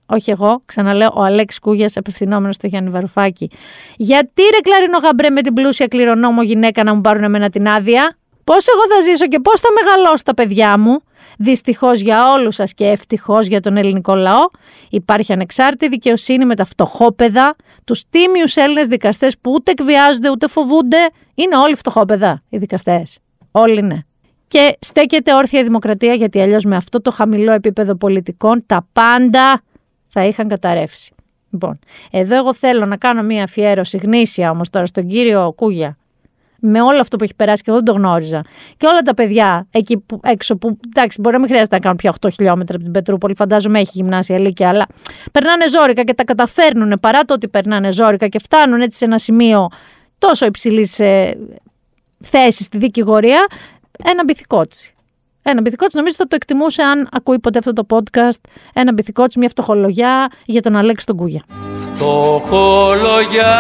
[0.05, 3.49] όχι εγώ, ξαναλέω, ο Αλέξης Κούγιας, απευθυνόμενος στο Γιάννη Βαρουφάκη.
[3.97, 8.17] Γιατί ρε κλαρινό γαμπρέ με την πλούσια κληρονόμο γυναίκα να μου πάρουν εμένα την άδεια;
[8.43, 10.99] Πώς εγώ θα ζήσω και πώς θα μεγαλώσω τα παιδιά μου;
[11.37, 14.45] Δυστυχώς για όλους σας και ευτυχώς για τον ελληνικό λαό,
[14.89, 21.09] υπάρχει ανεξάρτητη δικαιοσύνη με τα φτωχόπεδα, τους τίμιους Έλληνες δικαστές που ούτε εκβιάζονται ούτε φοβούνται.
[21.35, 23.17] Είναι όλοι φτωχόπεδα οι δικαστές.
[23.51, 24.05] Όλοι είναι.
[24.47, 29.61] Και στέκεται όρθια η δημοκρατία γιατί αλλιώς με αυτό το χαμηλό επίπεδο πολιτικών τα πάντα
[30.17, 31.13] θα είχαν καταρρεύσει.
[31.49, 31.79] Λοιπόν,
[32.11, 35.97] εδώ εγώ θέλω να κάνω μία αφιέρωση γνήσια όμως τώρα στον κύριο Κούγια.
[36.59, 38.41] με όλο αυτό που έχει περάσει και εγώ δεν το γνώριζα.
[38.77, 41.97] Και όλα τα παιδιά εκεί που, έξω που, εντάξει, μπορεί να μην χρειάζεται να κάνουν
[41.97, 44.85] πια 8 χιλιόμετρα από την Πετρούπολη, φαντάζομαι έχει γυμνάσια ηλικία, αλλά
[45.31, 49.17] περνάνε ζώρικα και τα καταφέρνουν παρά το ότι περνάνε ζώρικα και φτάνουν έτσι σε ένα
[49.17, 49.67] σημείο
[50.17, 51.37] τόσο υψηλής ε,
[52.19, 53.45] θέσης στη δικηγορία,
[54.03, 54.94] ένα μπιθικότσι.
[55.47, 58.41] Ένα μπιθικότσι νομίζω θα το εκτιμούσε αν ακούει ποτέ αυτό το podcast.
[58.73, 61.43] Ένα μπιθικότσι, μια φτωχολογιά για τον Αλέξη τον Κούγια.
[61.95, 63.57] Φτωχολογιά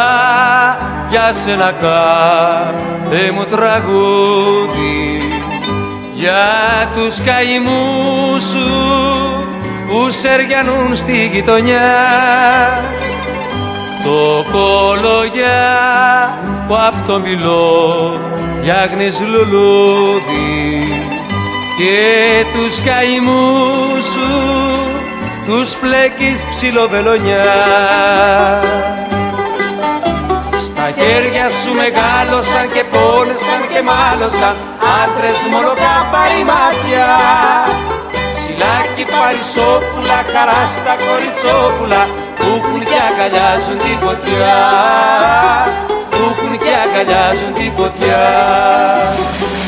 [1.09, 5.21] για σένα κάθε μου τραγούδι
[6.15, 6.45] για
[6.95, 8.69] τους καημούς σου
[9.87, 12.05] που σεριανούν στη γειτονιά
[14.03, 18.13] το κολογιά που απ' το μιλό
[18.59, 21.04] φτιάχνεις λουλούδι
[21.77, 24.29] και τους καημούς σου
[25.45, 27.45] τους πλέκεις ψιλοβελονιά.
[30.67, 34.55] Στα χέρια σου μεγάλωσαν και πόνεσαν και μάλωσαν
[35.01, 37.09] άντρες μόνο καπάρι μάτια.
[38.39, 42.01] Σιλάκι παρισόπουλα, χαρά στα κοριτσόπουλα
[42.37, 44.57] που έχουν και αγκαλιάζουν τη φωτιά.
[46.11, 48.23] Που έχουν και αγκαλιάζουν τη φωτιά.
[49.59, 49.64] Και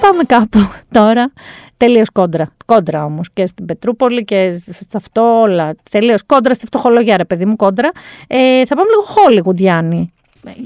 [0.00, 0.58] πάμε κάπου
[0.98, 1.32] τώρα.
[1.76, 2.52] Τελείως κόντρα.
[2.66, 5.74] Κόντρα όμως και στην Πετρούπολη και σε αυτό όλα.
[5.90, 7.90] Τελείως κόντρα στη φτωχολογία, ρε παιδί μου, κόντρα.
[8.26, 10.12] Ε, θα πάμε λίγο Hollywood, Γιάννη.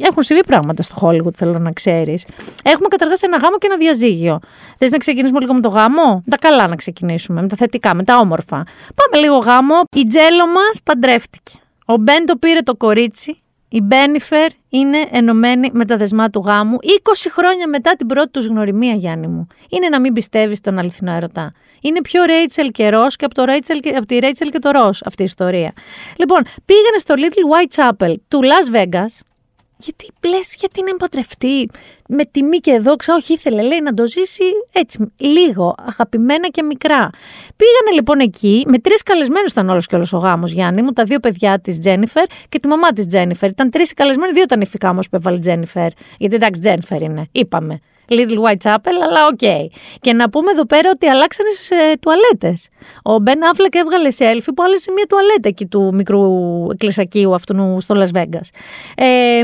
[0.00, 2.24] Έχουν συμβεί πράγματα στο Hollywood, θέλω να ξέρεις.
[2.62, 4.38] Έχουμε καταργάσει ένα γάμο και ένα διαζύγιο.
[4.78, 8.04] Θες να ξεκινήσουμε λίγο με το γάμο; Τα καλά να ξεκινήσουμε, με τα θετικά, με
[8.04, 8.66] τα όμορφα.
[8.94, 9.74] Πάμε λίγο γάμο.
[9.96, 11.58] Η τζέλο μας παντρεύτηκε.
[11.86, 13.36] Ο Μπεν το πήρε το κορίτσι.
[13.74, 16.86] Η Μπένιφερ είναι ενωμένη με τα δεσμά του γάμου 20
[17.30, 19.46] χρόνια μετά την πρώτη τους γνωριμία, Γιάννη μου.
[19.68, 21.52] Είναι να μην πιστεύεις στον αληθινό ερωτά.
[21.80, 25.02] Είναι πιο Ρέιτσελ και Ρος και από, το Rachel, από τη Ρέιτσελ και το Ρος
[25.04, 25.72] αυτή η ιστορία.
[26.16, 29.20] Λοιπόν, πήγανε στο Little White Chapel του Las Vegas
[29.82, 31.68] γιατί λες, γιατί να παντρευτεί
[32.08, 33.14] με τιμή και δόξα.
[33.14, 37.10] Όχι, ήθελε, λέει, να το ζήσει έτσι, λίγο, αγαπημένα και μικρά.
[37.56, 41.04] Πήγανε λοιπόν εκεί, με τρεις καλεσμένους ήταν όλος και όλος ο γάμος, Γιάννη μου, τα
[41.04, 43.48] δύο παιδιά της Τζένιφερ και τη μαμά της Τζένιφερ.
[43.50, 45.88] Ήταν τρεις καλεσμένοι, δύο ήταν νυφικά που έβαλε Τζένιφερ.
[46.18, 47.80] Γιατί εντάξει, Τζένιφερ είναι, είπαμε.
[48.08, 49.38] Little White Chapel, αλλά ok.
[49.42, 49.66] Okay.
[50.00, 52.68] Και να πούμε εδώ πέρα ότι αλλάξανε σε τουαλέτες.
[53.02, 56.22] Ο Μπεν Άφλεκ έβγαλε σέλφι που άλλασε μια τουαλέτα εκεί του μικρού
[56.72, 58.48] εκκλησακίου αυτού στο Las Vegas.
[58.94, 59.42] Ε,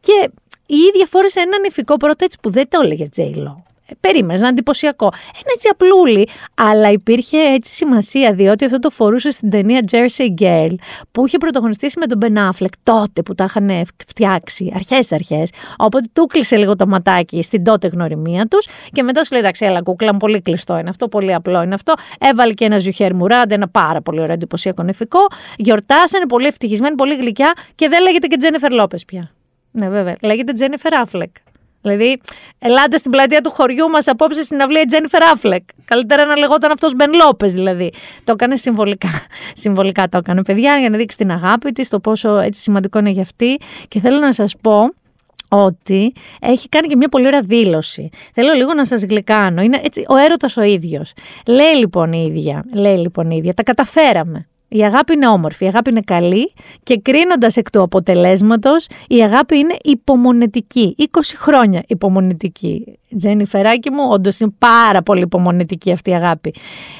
[0.00, 0.30] και
[0.66, 3.64] η ίδια φόρεσε έναν ηφικό πρώτο έτσι που δεν το έλεγε Τζέιλο.
[4.00, 5.04] Περίμενες, ένα εντυπωσιακό.
[5.34, 6.28] Ένα έτσι απλούλι.
[6.54, 10.74] Αλλά υπήρχε έτσι σημασία, διότι αυτό το φορούσε στην ταινία Jersey Girl,
[11.12, 13.70] που είχε πρωταγωνιστήσει με τον Ben Affleck τότε που τα είχαν
[14.06, 15.42] φτιάξει, αρχέ-αρχέ.
[15.78, 19.64] Οπότε του κλείσε λίγο το ματάκι στην τότε γνωριμία τους και μετά σου λέει: Εντάξει,
[19.64, 21.94] έλα, κούκλα, πολύ κλειστό είναι αυτό, πολύ απλό είναι αυτό.
[22.20, 25.20] Έβαλε και ένα Ζουχέρ Μουράντ, ένα πάρα πολύ ωραίο εντυπωσιακό νεφικό.
[25.56, 29.30] Γιορτάσανε, πολύ ευτυχισμένοι, πολύ γλυκιά και δεν λέγεται και Τζένεφερ Λόπε πια.
[29.70, 30.16] Ναι, βέβαια.
[30.22, 31.30] Λέγεται Τζένιφερ Άφλεκ.
[31.82, 32.20] Δηλαδή,
[32.58, 35.62] ελάτε στην πλατεία του χωριού μας απόψε στην αυλή Τζένιφερ Άφλεκ.
[35.84, 37.92] Καλύτερα να λεγόταν αυτός Μπεν Λόπες, δηλαδή.
[38.24, 39.10] Το έκανε συμβολικά.
[39.62, 43.10] Συμβολικά το έκανε, παιδιά, για να δείξει την αγάπη της, το πόσο έτσι σημαντικό είναι
[43.10, 43.58] για αυτή.
[43.88, 44.90] Και θέλω να σας πω
[45.48, 48.08] ότι έχει κάνει και μια πολύ ωραία δήλωση.
[48.34, 49.62] Θέλω λίγο να σας γλυκάνω.
[49.62, 51.12] Είναι έτσι, ο έρωτας ο ίδιος.
[51.46, 54.48] Λέει λοιπόν η ίδια, λέει λοιπόν η ίδια, τα καταφέραμε.
[54.72, 56.52] Η αγάπη είναι όμορφη, η αγάπη είναι καλή
[56.82, 60.94] και κρίνοντας εκ του αποτελέσματος, η αγάπη είναι υπομονετική.
[60.98, 61.04] 20
[61.36, 62.99] χρόνια υπομονετική.
[63.18, 66.54] Τζένι Φεράκη μου, όντως είναι πάρα πολύ υπομονετική αυτή η αγάπη.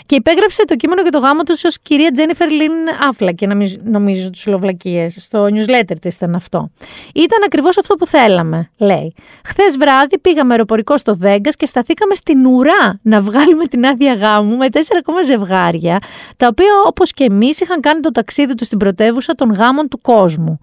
[0.06, 2.72] Και υπέγραψε το κείμενο για το γάμο του ως κυρία Τζένιφερ Λίν
[3.08, 3.46] Άφλα και
[3.84, 5.08] νομίζω τους Σλοβλακίε.
[5.08, 6.70] Στο newsletter της ήταν αυτό.
[7.14, 9.14] Ήταν ακριβώς αυτό που θέλαμε, λέει.
[9.44, 14.56] Χθες βράδυ πήγαμε αεροπορικό στο Βέγγα και σταθήκαμε στην ουρά να βγάλουμε την άδεια γάμου
[14.56, 15.98] με τέσσερα ακόμα ζευγάρια,
[16.36, 20.00] τα οποία όπως και εμείς είχαν κάνει το ταξίδι τους στην πρωτεύουσα των γάμων του
[20.00, 20.58] κόσμου.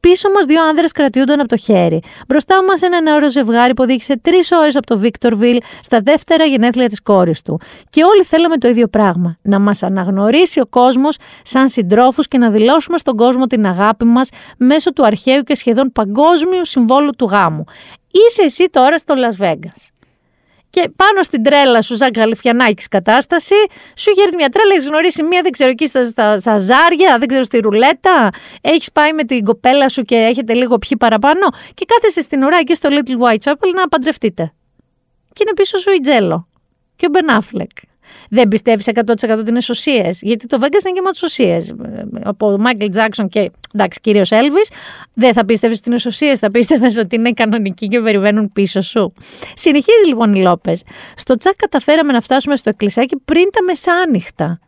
[0.00, 2.00] Πίσω μας δύο άνδρες κρατιούνταν από το χέρι.
[2.28, 6.88] Μπροστά μας ένα νεαρό ζευγάρι που οδήγησε τρεις ώρες από το Βίκτορβιλ στα δεύτερα γενέθλια
[6.88, 7.60] της κόρης του.
[7.90, 9.38] Και όλοι θέλαμε το ίδιο πράγμα.
[9.42, 14.28] Να μας αναγνωρίσει ο κόσμος σαν συντρόφους και να δηλώσουμε στον κόσμο την αγάπη μας
[14.56, 17.64] μέσω του αρχαίου και σχεδόν παγκόσμιου συμβόλου του γάμου.
[18.10, 19.86] Είσαι εσύ τώρα στο Las Vegas.
[20.70, 23.54] Και πάνω στην τρέλα σου, σαν Γαλιφιανάκης κατάσταση,
[23.96, 27.28] σου γέρνει μια τρέλα, έχεις γνωρίσει μία, δεν ξέρω, εκεί στα, στα, στα ζάρια, δεν
[27.28, 28.30] ξέρω, στη ρουλέτα.
[28.60, 31.48] Έχεις πάει με την κοπέλα σου και έχετε λίγο πιει παραπάνω.
[31.74, 34.52] Και κάθεσαι στην ουρά εκεί στο Little White Chapel να παντρευτείτε.
[35.38, 36.48] Και είναι πίσω σου η J.Lo.
[36.96, 37.70] Και ο Μπεν Άφλεκ.
[38.30, 41.74] Δεν πιστεύεις 100% ότι είναι σωσίες; Γιατί το Vegas είναι γεμάτο σωσίες.
[42.22, 44.60] Από Μάικλ Τζάξον και εντάξει, κυρίως Έλβις.
[45.14, 49.12] Δεν θα πίστευες ότι είναι σωσίες, θα πίστευες ότι είναι κανονικοί και περιμένουν πίσω σου.
[49.54, 50.82] Συνεχίζει λοιπόν η Λόπες.
[51.14, 54.60] Στο τσακ καταφέραμε να φτάσουμε στο εκκλησάκι πριν τα μεσάνυχτα.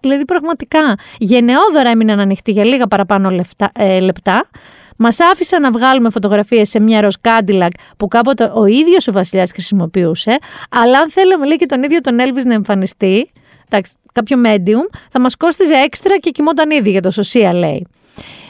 [0.00, 4.48] Δηλαδή πραγματικά γενναιόδωρα έμειναν ανοιχτοί για λίγα παραπάνω λεπτά, ε, λεπτά
[4.96, 9.52] Μας άφησαν να βγάλουμε φωτογραφίες σε μια ροζ Cadillac που κάποτε ο ίδιος ο Βασιλιάς
[9.52, 10.38] χρησιμοποιούσε.
[10.70, 13.30] Αλλά αν θέλαμε λέει και τον ίδιο τον Elvis να εμφανιστεί,
[13.68, 17.86] εντάξει, κάποιο medium, θα μας κόστιζε έξτρα και κοιμόταν ήδη για το σωσία, λέει.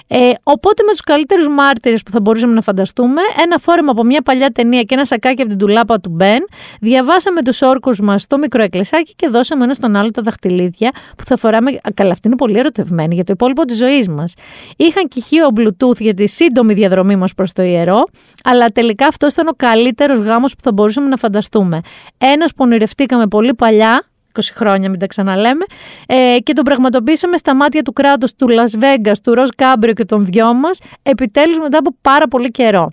[0.09, 4.23] Ε, οπότε με τους καλύτερους μάρτυρες που θα μπορούσαμε να φανταστούμε, ένα φόρεμα από μια
[4.23, 6.47] παλιά ταινία και ένα σακάκι από την τουλάπα του Μπεν,
[6.81, 11.25] διαβάσαμε τους όρκους μας στο μικρό εκκλησάκι και δώσαμε ένα στον άλλο τα δαχτυλίδια που
[11.25, 11.79] θα φοράμε.
[11.95, 14.33] Καλά, αυτή είναι πολύ ερωτευμένη για το υπόλοιπο της ζωής μας.
[14.77, 18.05] Είχαν κηχείο Bluetooth για τη σύντομη διαδρομή μας προς το ιερό,
[18.45, 21.81] αλλά τελικά αυτό ήταν ο καλύτερος γάμος που θα μπορούσαμε να φανταστούμε.
[22.19, 25.65] Ένας που ονειρευτήκαμε πολύ παλιά, 20 χρόνια, μην τα ξαναλέμε,
[26.07, 30.05] ε, και τον πραγματοποιήσαμε στα μάτια του κράτους του Las Vegas, του Ροζ Κάμπριο και
[30.05, 32.91] των δυο μας, επιτέλους μετά από πάρα πολύ καιρό.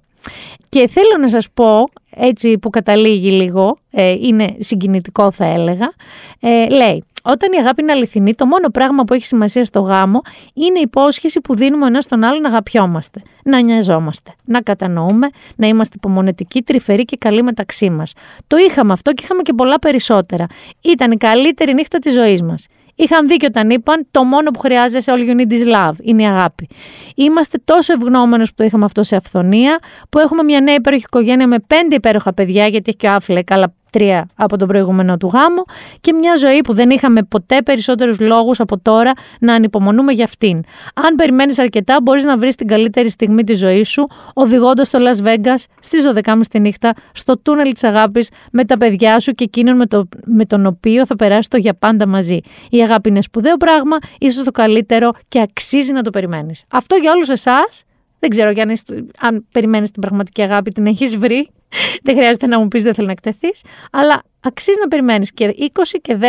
[0.69, 5.93] Και θέλω να σας πω, έτσι που καταλήγει λίγο, ε, είναι συγκινητικό θα έλεγα,
[6.39, 10.21] ε, λέει όταν η αγάπη είναι αληθινή, το μόνο πράγμα που έχει σημασία στο γάμο
[10.53, 15.67] είναι η υπόσχεση που δίνουμε ένας στον άλλο να αγαπιόμαστε, να νοιαζόμαστε, να κατανοούμε, να
[15.67, 18.13] είμαστε υπομονετικοί, τρυφεροί και καλοί μεταξύ μας.
[18.47, 20.45] Το είχαμε αυτό και είχαμε και πολλά περισσότερα.
[20.81, 22.67] Ήταν η καλύτερη νύχτα της ζωής μας.
[22.95, 26.25] Είχαν δίκιο όταν είπαν το μόνο που χρειάζεσαι all you need is love, είναι η
[26.25, 26.67] αγάπη.
[27.15, 31.47] Είμαστε τόσο ευγνώμενοι που το είχαμε αυτό σε αυθονία, που έχουμε μια νέα υπέροχη οικογένεια
[31.47, 35.29] με πέντε υπέροχα παιδιά, γιατί έχει και ο Άφλεκ, αλλά τρία από τον προηγούμενο του
[35.33, 35.63] γάμο
[36.01, 40.63] και μια ζωή που δεν είχαμε ποτέ περισσότερους λόγους από τώρα να ανυπομονούμε για αυτήν.
[40.93, 45.27] Αν περιμένεις αρκετά μπορείς να βρεις την καλύτερη στιγμή της ζωής σου οδηγώντας στο Las
[45.27, 49.75] Vegas στις 12.30 τη νύχτα στο τούνελ της αγάπης με τα παιδιά σου και εκείνον
[49.75, 52.39] με, το, με τον οποίο θα περάσεις το για πάντα μαζί.
[52.69, 56.63] Η αγάπη είναι σπουδαίο πράγμα, ίσως το καλύτερο και αξίζει να το περιμένεις.
[56.67, 57.83] Αυτό για όλους εσάς
[58.23, 58.73] δεν ξέρω αν,
[59.19, 61.49] αν περιμένεις την πραγματική αγάπη, την έχεις βρει.
[62.03, 63.61] δεν χρειάζεται να μου πεις δεν θέλω να εκτεθείς.
[63.91, 65.65] Αλλά αξίζει να περιμένεις και 20
[66.01, 66.25] και 10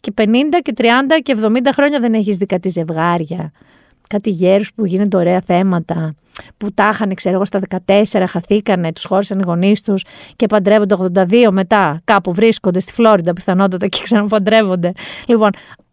[0.00, 0.24] και 50
[0.62, 0.84] και 30
[1.22, 3.52] και 70 χρόνια δεν έχεις δει κάτι ζευγάρια.
[4.08, 6.14] Κάτι γέρους που γίνονται ωραία θέματα.
[6.56, 10.04] Που τα είχαν, ξέρω εγώ, στα 14, χαθήκανε, τους χώρισαν οι γονείς τους
[10.36, 12.00] και παντρεύονται 82 μετά.
[12.04, 14.92] Κάπου βρίσκονται στη Φλόριντα πιθανότατα και ξαναπαντρεύονται.
[15.26, 15.50] Λοιπόν,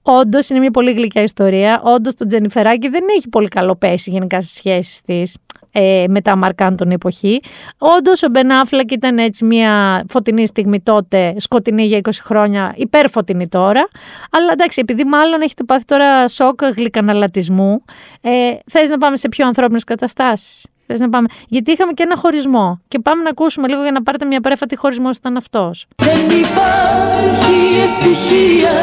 [0.07, 1.81] Όντως είναι μια πολύ γλυκιά ιστορία.
[1.83, 5.35] Όντως το Τζενιφεράκι δεν έχει πολύ καλό πέσει γενικά στις σχέσεις της
[5.71, 7.41] ε, με τα Μαρκάντων εποχή.
[7.77, 13.87] Όντως ο Μπενάφλακ ήταν έτσι μια φωτεινή στιγμή τότε, σκοτεινή για 20 χρόνια, υπερφωτεινή τώρα.
[14.31, 17.83] Αλλά εντάξει, επειδή μάλλον έχετε πάθει τώρα σοκ γλυκαναλατισμού,
[18.21, 18.29] ε,
[18.71, 20.65] θες να πάμε σε πιο ανθρώπινες καταστάσεις.
[20.87, 21.27] Θες να πάμε.
[21.47, 22.81] Γιατί είχαμε και ένα χωρισμό.
[22.87, 25.87] Και πάμε να ακούσουμε λίγο για να πάρετε μια πρέφα τι χωρισμό ήταν αυτός.
[25.95, 27.57] Δεν υπάρχει
[27.87, 28.75] ευτυχία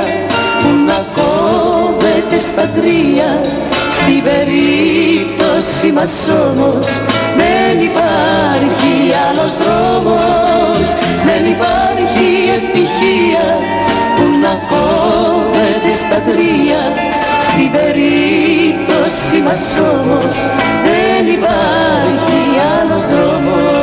[0.61, 3.30] που να κόβεται στα τρία.
[3.90, 6.88] Στην περίπτωση μας όμως
[7.36, 8.92] δεν υπάρχει
[9.28, 10.20] άλλος δρόμο.
[11.24, 13.46] Δεν υπάρχει ευτυχία
[14.16, 16.82] που να κόβεται στα τρία.
[17.46, 20.36] Στην περίπτωση μας όμως
[20.84, 23.83] δεν υπάρχει άλλος δρόμος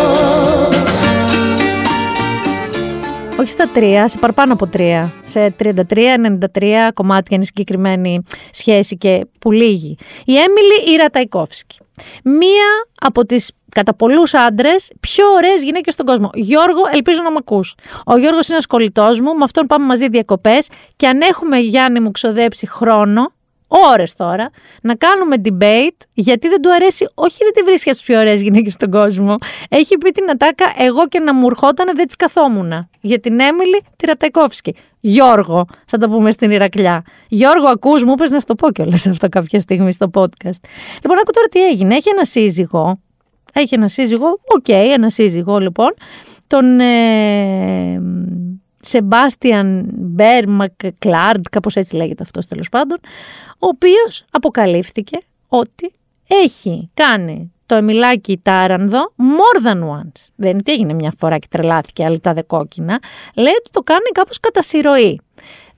[3.39, 5.13] όχι στα τρία, σε παραπάνω από τρία.
[5.25, 9.97] Σε 33-93 κομμάτια είναι συγκεκριμένη σχέση και που λύγει.
[10.25, 11.77] Η Έμιλι Ραταϊκόφσκι.
[12.23, 16.29] Μία από τις κατά πολλούς άντρες πιο ωραίες γυναίκες στον κόσμο.
[16.33, 17.75] Γιώργο, ελπίζω να μ' ακούς.
[18.05, 22.11] Ο Γιώργος είναι ένα μου, με αυτόν πάμε μαζί διακοπές και αν έχουμε Γιάννη μου
[22.11, 23.31] ξοδέψει χρόνο,
[23.69, 24.49] ώρες τώρα,
[24.81, 28.41] να κάνουμε debate γιατί δεν του αρέσει, όχι δεν τη βρίσκει από τις πιο ωραίες
[28.41, 29.35] γυναίκες στον κόσμο.
[29.69, 32.89] Έχει πει την ατάκα, εγώ και να μου ερχόταν δεν της καθόμουν.
[33.01, 34.75] Για την Έμιλι Ραταϊκόφσκι.
[34.99, 37.03] Γιώργο, θα το πούμε στην Ηρακλιά.
[37.27, 40.59] Γιώργο, ακούς μου, πες να στο πω κιόλας αυτό κάποια στιγμή στο podcast.
[41.01, 41.95] Λοιπόν, άκου τώρα τι έγινε.
[41.95, 42.99] Έχει ένα σύζυγο.
[43.53, 45.93] Έχει ένα σύζυγο, ok, okay, ένα σύζυγο λοιπόν.
[46.47, 46.79] Τον.
[46.79, 48.01] Ε,
[48.81, 52.97] Σεμπάστιαν Μπέαρ Μακλάρντ, κάπως έτσι λέγεται αυτός τέλος πάντων,
[53.59, 55.17] ο οποίος αποκαλύφθηκε
[55.47, 55.91] ότι
[56.27, 60.21] έχει κάνει το Εμιλάκι Τάρανδο more than once.
[60.35, 62.99] Δεν είναι ότι έγινε μια φορά και τρελάθηκε, άλλη τα δεκόκκινα.
[63.35, 65.21] Λέει ότι το κάνει κάπως κατά συρροή.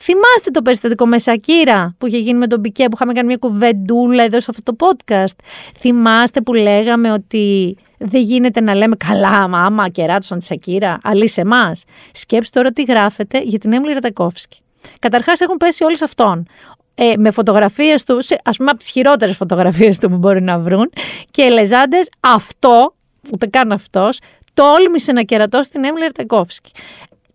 [0.04, 3.38] Θυμάστε το περιστατικό με Σακύρα που είχε γίνει με τον Πικέ που είχαμε κάνει μια
[3.38, 5.44] κουβεντούλα εδώ σε αυτό το podcast.
[5.80, 11.42] Θυμάστε που λέγαμε ότι δεν γίνεται να λέμε καλά, μάμα, κεράτωσαν τη Σακύρα, αλλή σε
[11.42, 11.84] εμάς.
[12.14, 14.60] Σκέψτε τώρα τι γράφετε για την Έμιλη Ρατακόφσκι.
[15.00, 16.48] Καταρχάς έχουν πέσει όλες αυτών.
[16.96, 20.92] Ε, με φωτογραφίες του, ας πούμε από τις χειρότερες φωτογραφίες του που μπορεί να βρουν.
[21.32, 22.96] Και λεζάντες, αυτό,
[23.34, 24.20] ούτε καν αυτός,
[24.54, 26.72] τόλμησε να κερατώσει την Έμιλη Ρατακόφσκι.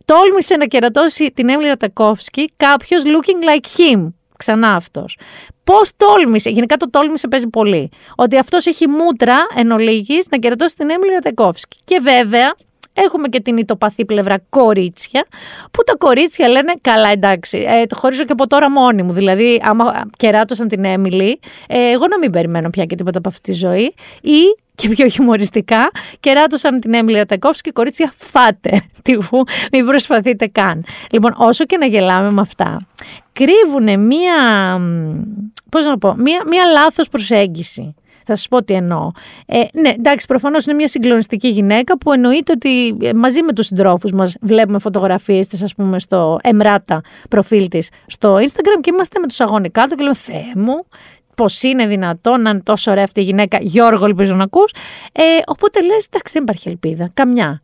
[0.07, 4.13] Τόλμησε να κερατώσει την Έμιλη Ρατακόφσκι κάποιος looking like him.
[4.37, 5.19] Ξανά αυτός.
[5.65, 7.91] Πώς τόλμησε, γενικά το τόλμησε παίζει πολύ.
[8.17, 11.79] Ότι αυτός έχει μούτρα εν ολίγης, να κερατώσει την Έμιλη Ρατεκόφσκι.
[11.85, 12.55] Και βέβαια,
[13.05, 15.27] Έχουμε και την ητοπαθή πλευρά κορίτσια,
[15.71, 19.13] που τα κορίτσια λένε καλά εντάξει, ε, το χωρίζω και από τώρα μόνη μου.
[19.13, 23.41] Δηλαδή, άμα κεράτωσαν την Έμιλη, ε, εγώ να μην περιμένω πια και τίποτα από αυτή
[23.41, 23.95] τη ζωή.
[24.23, 24.41] Ή
[24.75, 25.91] και πιο χιουμοριστικά,
[26.21, 29.43] κεράτωσαν την Έμιλη Ρατακόφσκη, κορίτσια φάτε, τύπου,
[29.73, 30.85] μην προσπαθείτε καν.
[31.11, 32.87] Λοιπόν, όσο και να γελάμε με αυτά,
[33.33, 34.35] κρύβουν μία,
[35.71, 37.95] πώς να πω, μία, μία λάθος προσέγγιση.
[38.27, 39.11] Θα σας πω τι εννοώ.
[39.47, 43.67] Ε, ναι, εντάξει, προφανώς είναι μια συγκλονιστική γυναίκα που εννοείται ότι ε, μαζί με τους
[43.67, 47.01] συντρόφους μας βλέπουμε φωτογραφίες της, ας πούμε, στο εμράτα
[47.31, 50.87] προφίλ της στο Instagram και είμαστε με τους αγώνες κάτω και λέμε Θεέ μου,
[51.35, 53.59] πώς είναι δυνατόν να είναι τόσο ωραία αυτή η γυναίκα.
[53.61, 54.73] Γιώργο, ελπίζω να ακούς.
[55.13, 57.11] Ε, οπότε λες, εντάξει, δεν υπάρχει ελπίδα.
[57.15, 57.61] Καμιά.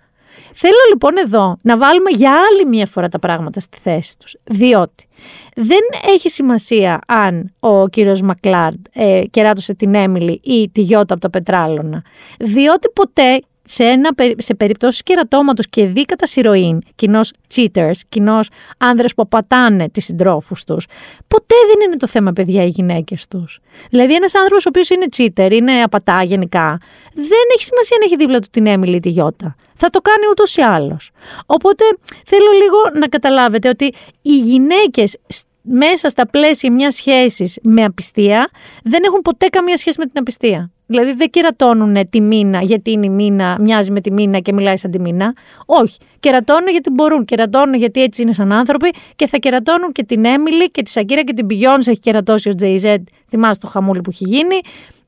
[0.54, 4.36] Θέλω λοιπόν εδώ να βάλουμε για άλλη μία φορά τα πράγματα στη θέση τους.
[4.44, 5.06] Διότι
[5.54, 11.22] δεν έχει σημασία αν ο κύριος Μακλάρντ ε, κεράτωσε την Έμιλη ή τη Γιώτα από
[11.22, 12.02] τα Πετράλωνα.
[12.38, 13.40] Διότι ποτέ
[13.72, 18.48] σε, ένα, σε περιπτώσεις κερατώματος και δι κατά σειροήν, κοινώς cheaters, κοινώς
[18.78, 20.86] άνδρες που πατάνε τις συντρόφους τους,
[21.28, 23.60] ποτέ δεν είναι το θέμα παιδιά οι γυναίκες τους.
[23.90, 26.78] Δηλαδή ένας άνθρωπος ο οποίος είναι cheater, είναι απατά γενικά,
[27.14, 29.56] δεν έχει σημασία να έχει δίπλα του την Έμιλη ή τη Γιώτα.
[29.74, 31.10] Θα το κάνει ούτως ή άλλως.
[31.46, 31.84] Οπότε
[32.26, 33.92] θέλω λίγο να καταλάβετε ότι
[34.22, 35.16] οι γυναίκες
[35.62, 38.50] μέσα στα πλαίσια μιας σχέσης με απιστία
[38.84, 40.70] δεν έχουν ποτέ καμία σχέση με την απιστία.
[40.92, 44.76] Δηλαδή δεν κερατώνουν τη μήνα γιατί είναι η μήνα, μοιάζει με τη μήνα και μιλάει
[44.76, 45.34] σαν τη μήνα.
[45.66, 45.98] Όχι.
[46.20, 47.24] Κερατώνουν γιατί μπορούν.
[47.24, 51.22] Κερατώνουν γιατί έτσι είναι σαν άνθρωποι και θα κερατώνουν και την Έμιλι και τη Σακύρα
[51.22, 52.96] και την Beyoncé έχει κερατώσει ο JZ.
[53.28, 54.60] Θυμάστε το χαμούλι που έχει γίνει.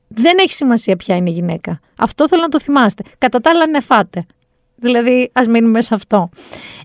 [0.07, 1.79] Δεν έχει σημασία ποια είναι η γυναίκα.
[1.97, 3.03] Αυτό θέλω να το θυμάστε.
[3.17, 4.25] Κατά τα άλλα, ναι, φάτε.
[4.75, 6.29] Δηλαδή, ας μείνουμε σε αυτό.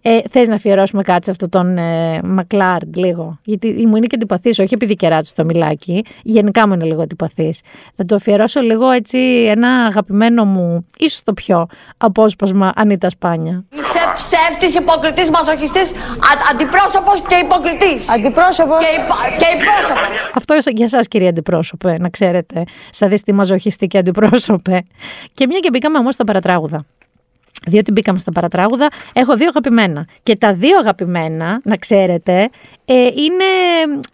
[0.03, 4.15] Ε, Θες να αφιερώσουμε κάτι σε αυτόν τον ε, Μακλάρντ λίγο; Γιατί μου είναι και
[4.15, 6.05] αντιπαθής, όχι επειδή κεράτησε το μιλάκι.
[6.23, 7.61] Γενικά μου είναι λίγο αντιπαθής.
[7.95, 9.19] Θα το αφιερώσω λίγο έτσι
[9.49, 11.67] ένα αγαπημένο μου, ίσως το πιο
[11.97, 13.65] απόσπασμα Ανίτα Σπάνια.
[13.73, 15.93] Είσαι ψεύτης, υποκριτής, μαζοχιστής,
[16.51, 18.09] αντιπρόσωπος και υποκριτής.
[18.09, 18.79] Αντιπρόσωπος.
[18.79, 20.09] Και, υπο, και υπόσωπος.
[20.35, 22.65] Αυτό για εσά, κυρία Αντιπρόσωπε, να ξέρετε.
[22.91, 24.83] Σαν τη μαζοχιστή και αντιπρόσωπε.
[25.35, 26.85] Και μια και μπήκαμε όμως στα παρατράγουδα
[27.67, 30.07] διότι μπήκαμε στα παρατράγουδα, έχω δύο αγαπημένα.
[30.23, 32.49] Και τα δύο αγαπημένα, να ξέρετε,
[32.85, 33.45] ε, είναι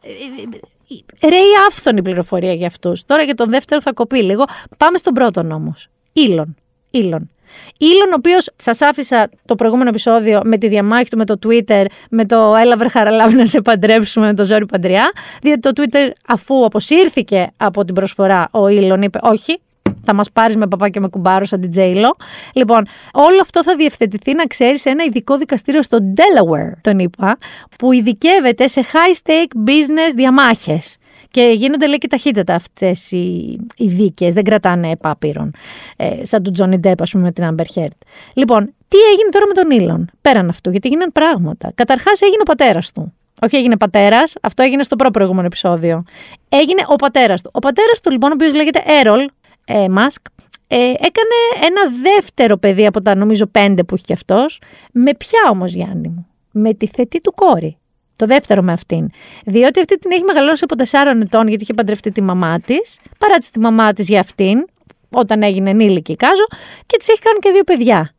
[0.02, 3.04] ε, ρέει άφθονη πληροφορία για αυτούς.
[3.04, 4.44] Τώρα για τον δεύτερο θα κοπεί λίγο.
[4.78, 5.88] Πάμε στον πρώτον όμως.
[6.12, 6.56] Ήλον.
[6.90, 7.30] Ήλον.
[7.78, 11.84] Ήλον, ο οποίος σας άφησα το προηγούμενο επεισόδιο με τη διαμάχη του με το Twitter,
[12.10, 15.12] με το Έλα βρε χαραλάβη να σε παντρέψουμε με το Ζόρι Παντριά.
[15.42, 19.60] Διότι το Twitter, αφού αποσύρθηκε από την προσφορά, ο Ήλον είπε: Όχι,
[20.06, 22.16] θα μας πάρεις με παπά και με κουμπάρο σαν την Τζέιλο.
[22.52, 27.36] Λοιπόν, όλο αυτό θα διευθετηθεί, να ξέρεις, σε ένα ειδικό δικαστήριο στο Delaware, τον είπα,
[27.78, 30.96] που ειδικεύεται σε high stake business διαμάχες.
[31.30, 35.54] Και γίνονται λέει και ταχύτερα αυτές οι, οι δίκες, δεν κρατάνε επάπειρον.
[35.96, 37.98] Ε, σαν του Τζόνι Ντέπ, ας πούμε, με την Amber Heard.
[38.34, 41.72] Λοιπόν, τι έγινε τώρα με τον Ήλον, πέραν αυτού, γιατί έγιναν πράγματα.
[41.74, 43.12] Καταρχάς έγινε ο πατέρας του.
[43.42, 46.04] Όχι, έγινε πατέρας, αυτό έγινε στο πρώτο προηγούμενο επεισόδιο.
[46.48, 47.50] Έγινε ο πατέρας του.
[47.52, 49.28] Ο πατέρας του, λοιπόν, ο οποίος λέγεται Έρολ,
[49.66, 50.26] ε, Μάσκ,
[50.66, 54.60] ε, έκανε ένα δεύτερο παιδί από τα νομίζω πέντε που έχει κι αυτός.
[54.92, 57.78] Με ποια όμως Γιάννη μου, με τη θετή του κόρη.
[58.16, 59.10] Το δεύτερο με αυτήν.
[59.44, 62.98] Διότι αυτή την έχει μεγαλώσει από 4 ετών γιατί είχε παντρευτεί τη μαμά της.
[63.18, 64.64] Παράτησε της μαμά της για αυτήν,
[65.10, 66.46] όταν έγινε ενήλικη κάζο,
[66.86, 68.10] και της έχει κάνει και δύο παιδιά.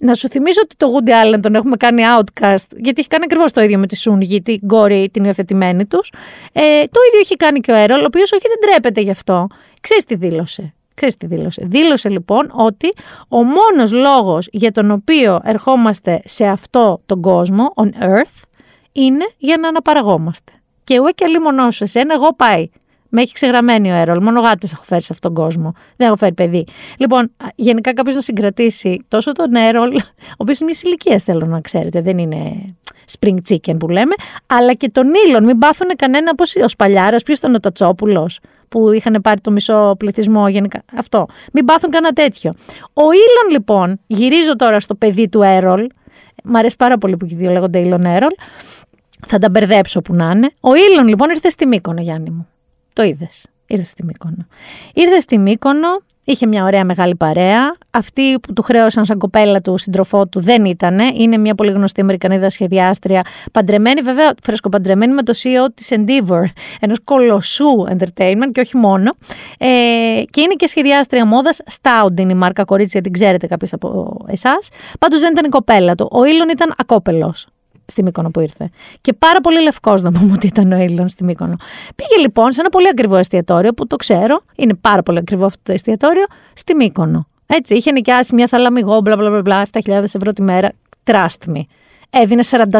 [0.00, 3.52] Να σου θυμίσω ότι το Woody Allen τον έχουμε κάνει outcast, γιατί έχει κάνει ακριβώς
[3.52, 6.12] το ίδιο με τη Σούνγη, την κόρη, την υιοθετημένη τους.
[6.52, 9.46] Ε, το ίδιο έχει κάνει και ο Έρολ, ο οποίος όχι δεν τρέπεται γι' αυτό.
[9.80, 11.62] Ξέρεις τι δήλωσε; Ξέρεις τι δήλωσε.
[11.66, 12.92] Δήλωσε λοιπόν ότι
[13.28, 18.42] ο μόνος λόγος για τον οποίο ερχόμαστε σε αυτό τον κόσμο, on earth,
[18.92, 20.52] είναι για να αναπαραγόμαστε.
[20.84, 22.70] Και εγώ και λίγο σου, εσένα, εγώ πάει.
[23.08, 24.22] Με έχει ξεγραμμένη ο Έρολ.
[24.22, 25.72] Μόνο γάτες έχω φέρει σε αυτόν τον κόσμο.
[25.96, 26.64] Δεν έχω φέρει παιδί.
[26.98, 29.94] Λοιπόν, γενικά κάποιος να συγκρατήσει τόσο τον Έρολ,
[30.30, 32.00] ο οποίος είναι μιας ηλικίας, θέλω να ξέρετε.
[32.00, 32.64] Δεν είναι
[33.18, 34.14] spring chicken που λέμε,
[34.46, 35.44] αλλά και τον Ήλον.
[35.44, 37.22] Μην πάθουν κανένα όπω ο Σπαλιάρας.
[37.22, 38.38] Ποιος ήταν ο Τατσόπουλος
[38.68, 40.82] που είχαν πάρει το μισό πληθυσμό γενικά.
[40.94, 41.26] Αυτό.
[41.52, 42.52] Μην πάθουν κανένα τέτοιο.
[42.92, 45.86] Ο Ήλον λοιπόν, γυρίζω τώρα στο παιδί του Έρολ.
[46.44, 48.30] Μ' αρέσει πάρα πολύ που και δύο λέγονται Ήλον Έρολ.
[49.26, 50.50] Θα τα μπερδέψω που να είναι.
[50.60, 52.48] Ο Ήλον λοιπόν ήρθε στη Μύκονο, Γιάννη μου.
[52.92, 53.46] Το είδες.
[53.66, 54.46] Ήρθε στη Μύκονο.
[54.94, 55.88] Ήρθε στη Μύκονο,
[56.28, 57.76] είχε μια ωραία μεγάλη παρέα.
[57.90, 60.98] Αυτοί που του χρέωσαν σαν κοπέλα του σύντροφό του δεν ήταν.
[60.98, 63.22] Είναι μια πολύ γνωστή Αμερικανίδα σχεδιάστρια.
[63.52, 66.44] Παντρεμένη, βέβαια, φρεσκοπαντρεμένη με το CEO της Endeavor,
[66.80, 69.10] ενός κολοσσού entertainment και όχι μόνο.
[69.58, 69.66] Ε,
[70.30, 71.60] και είναι και σχεδιάστρια μόδας.
[71.80, 74.68] Stout είναι η μάρκα κορίτσια, την ξέρετε κάποιες από εσάς.
[74.98, 76.08] Πάντως δεν ήταν η κοπέλα του.
[76.12, 77.46] Ο Ήλον ήταν ακόπελος
[77.90, 78.70] στη Μύκονο που ήρθε.
[79.00, 81.56] Και πάρα πολύ λευκός να πούμε ότι ήταν ο Έλληνας στη Μύκονο.
[81.94, 85.60] Πήγε λοιπόν σε ένα πολύ ακριβό εστιατόριο που το ξέρω, είναι πάρα πολύ ακριβό αυτό
[85.62, 86.24] το εστιατόριο,
[86.54, 87.26] στη Μύκονο.
[87.46, 90.72] Έτσι, είχε νοικιάσει μια θαλαμιγό, μπλα μπλα μπλα, μπλα 7.000 ευρώ τη μέρα.
[91.04, 91.62] Trust me.
[92.10, 92.70] Έδινε 44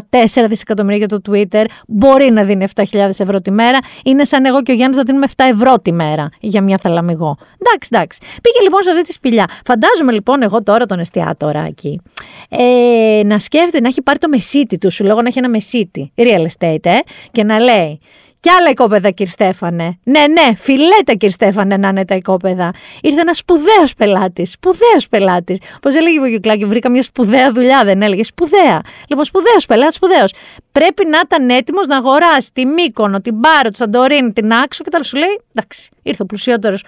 [0.48, 1.64] δισεκατομμύρια για το Twitter.
[1.86, 2.84] Μπορεί να δίνει 7.000
[3.18, 3.78] ευρώ τη μέρα.
[4.04, 7.36] Είναι σαν εγώ και ο Γιάννης να δίνουμε 7 ευρώ τη μέρα για μια θαλαμιγό.
[7.58, 8.20] Εντάξει, εντάξει.
[8.42, 9.50] Πήγε λοιπόν σε αυτή τη σπηλιά.
[9.64, 12.00] Φαντάζομαι λοιπόν εγώ τώρα τον εστιατόρα εκεί.
[12.48, 16.12] Ε, να σκέφτεται να έχει πάρει το μεσίτη του, σου λέγω να έχει ένα μεσίτη.
[16.16, 16.98] Real estate, ε,
[17.32, 18.00] και να λέει.
[18.40, 19.98] Κι άλλα οικόπεδα, κύριε Στέφανε.
[20.04, 22.70] Ναι, ναι, φιλέτα, κύριε Στέφανε, να είναι τα οικόπεδα.
[23.00, 24.50] Ήρθε ένας σπουδαίος πελάτης.
[24.50, 25.58] Σπουδαίος πελάτης.
[25.82, 28.24] Πώς έλεγε ο Γιουκλάκη, βρήκα μια σπουδαία δουλειά, δεν έλεγε.
[28.24, 28.80] Σπουδαία.
[29.08, 30.34] Λοιπόν, σπουδαίος πελάτης, σπουδαίος.
[30.72, 34.90] Πρέπει να ήταν έτοιμος να αγοράσει τη Μύκονο, την Πάρο, τη Σαντορίνη, την Άξο και
[34.90, 35.40] τα σου λέει.
[35.54, 36.84] Εντάξει, ήρθε ο πλουσιότερος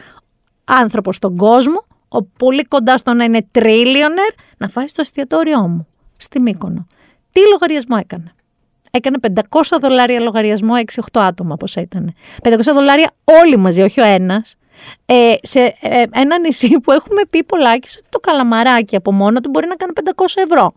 [0.65, 5.87] άνθρωπος στον κόσμο, ο πολύ κοντά στο να είναι τρίλιονερ, να φάει στο εστιατόριό μου,
[6.17, 6.87] στη Μύκονο.
[7.33, 8.35] Τι λογαριασμό έκανε
[8.91, 9.17] έκανε
[9.51, 12.15] 500 δολάρια λογαριασμό 6-8 άτομα πόσα ήταν.
[12.43, 13.11] 500 δολάρια
[13.43, 14.55] όλοι μαζί, όχι ο ένας.
[15.07, 19.51] Ε, σε ε, ένα νησί που έχουμε πει πολλάκι ότι το καλαμαράκι από μόνο του
[19.51, 20.73] μπορεί να κάνει 500 ευρώ.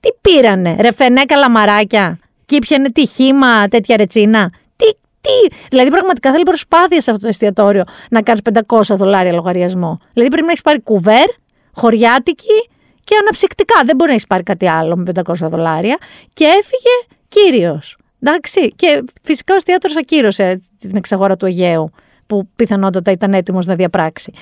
[0.00, 4.84] Τι πήρανε, ρεφενέ καλαμαράκια; Και ήπιανε τι χήμα, τέτοια ρετσίνα; Τι,
[5.20, 9.98] τι; Δηλαδή, πραγματικά θέλει προσπάθεια σε αυτό το εστιατόριο να κάνεις 500 δολάρια λογαριασμό.
[10.12, 11.26] Δηλαδή, πρέπει να έχεις πάρει κουβέρ,
[11.74, 12.68] χωριάτικη
[13.04, 13.74] και αναψυκτικά.
[13.84, 15.98] Δεν μπορεί να έχεις πάρει κάτι άλλο με 500 δολάρια.
[16.32, 17.96] Και έφυγε κύριος.
[18.22, 18.68] Εντάξει.
[18.76, 21.90] Και φυσικά ο εστιατόρος ακύρωσε την εξαγορά του Αιγαίου,
[22.26, 24.32] που πιθανότατα ήταν έτοιμος να διαπράξει.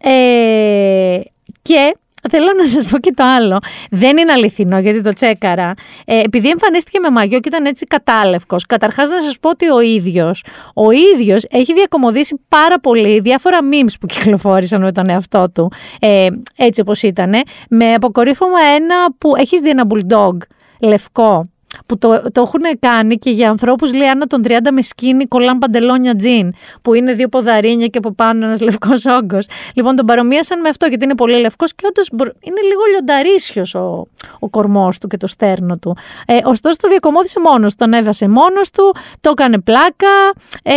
[0.00, 1.20] Ε,
[1.62, 1.94] και
[2.28, 3.58] Θέλω να σας πω και το άλλο.
[3.90, 5.72] Δεν είναι αληθινό γιατί το τσέκαρα.
[6.04, 9.80] Ε, επειδή εμφανίστηκε με μαγιό και ήταν έτσι κατάλευκος, καταρχάς να σας πω ότι ο
[9.80, 10.44] ίδιος
[10.74, 15.72] ο ίδιος έχει διακομωδήσει πάρα πολύ διάφορα memes που κυκλοφόρησαν με τον εαυτό του.
[16.00, 16.26] Ε,
[16.56, 17.34] έτσι όπως ήταν.
[17.68, 20.36] Με αποκορύφωμα ένα που έχεις δει ένα bulldog
[20.80, 21.44] λευκό;
[21.86, 25.58] Που το, το έχουν κάνει και για ανθρώπους λέει άνω των 30 με σκίνη κολλάν
[25.58, 26.52] παντελόνια τζιν,
[26.82, 29.46] που είναι δύο ποδαρίνια και από πάνω ένας λευκός όγκος.
[29.74, 32.08] Λοιπόν, τον παρομοίασαν με αυτό γιατί είναι πολύ λευκός και όντως
[32.40, 34.06] είναι λίγο λιονταρίσιος ο,
[34.38, 35.96] ο κορμός του και το στέρνο του.
[36.26, 40.72] Ε, ωστόσο, το διακομώδησε μόνος τον έβασε μόνος του, το έκανε πλάκα ε,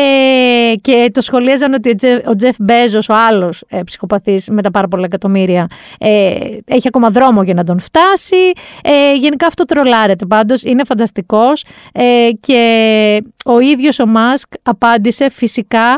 [0.81, 5.05] και το σχολίαζαν ότι ο Τζεφ Μπέζος, ο άλλος ε, ψυχοπαθής με τα πάρα πολλά
[5.05, 5.67] εκατομμύρια,
[5.99, 6.35] ε,
[6.65, 8.51] έχει ακόμα δρόμο για να τον φτάσει.
[8.83, 10.63] Ε, γενικά αυτό τρολάρεται πάντως.
[10.63, 15.95] Είναι φανταστικός ε, και ο ίδιος ο Μάσκ απάντησε φυσικά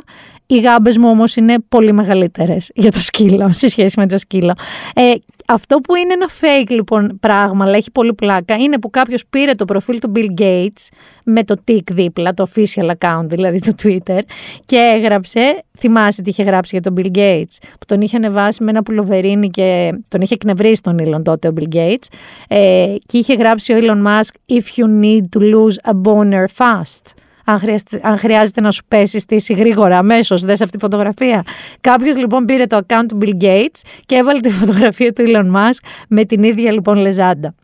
[0.47, 4.53] οι γάμπες μου όμως είναι πολύ μεγαλύτερες για το σκύλο, σε σχέση με το σκύλο.
[4.95, 5.13] Ε,
[5.47, 9.53] αυτό που είναι ένα fake λοιπόν πράγμα, αλλά έχει πολύ πλάκα, είναι που κάποιος πήρε
[9.53, 10.87] το προφίλ του Bill Gates
[11.23, 14.19] με το tick δίπλα, το official account δηλαδή το Twitter,
[14.65, 18.69] και έγραψε, θυμάσαι τι είχε γράψει για τον Bill Gates, που τον είχε ανεβάσει με
[18.69, 22.05] ένα πουλοβερίνι και τον είχε εκνευρίσει τον Elon τότε ο Bill Gates,
[22.47, 27.14] ε, και είχε γράψει ο Elon Musk «If you need to lose a boner fast»
[27.45, 31.43] αν χρειάζεται, αν χρειάζεται να σου πέσει στήση γρήγορα, αμέσως, δες αυτή τη φωτογραφία.
[31.81, 35.87] Κάποιος λοιπόν πήρε το account του Bill Gates και έβαλε τη φωτογραφία του Elon Musk
[36.07, 37.55] με την ίδια λοιπόν λεζάντα.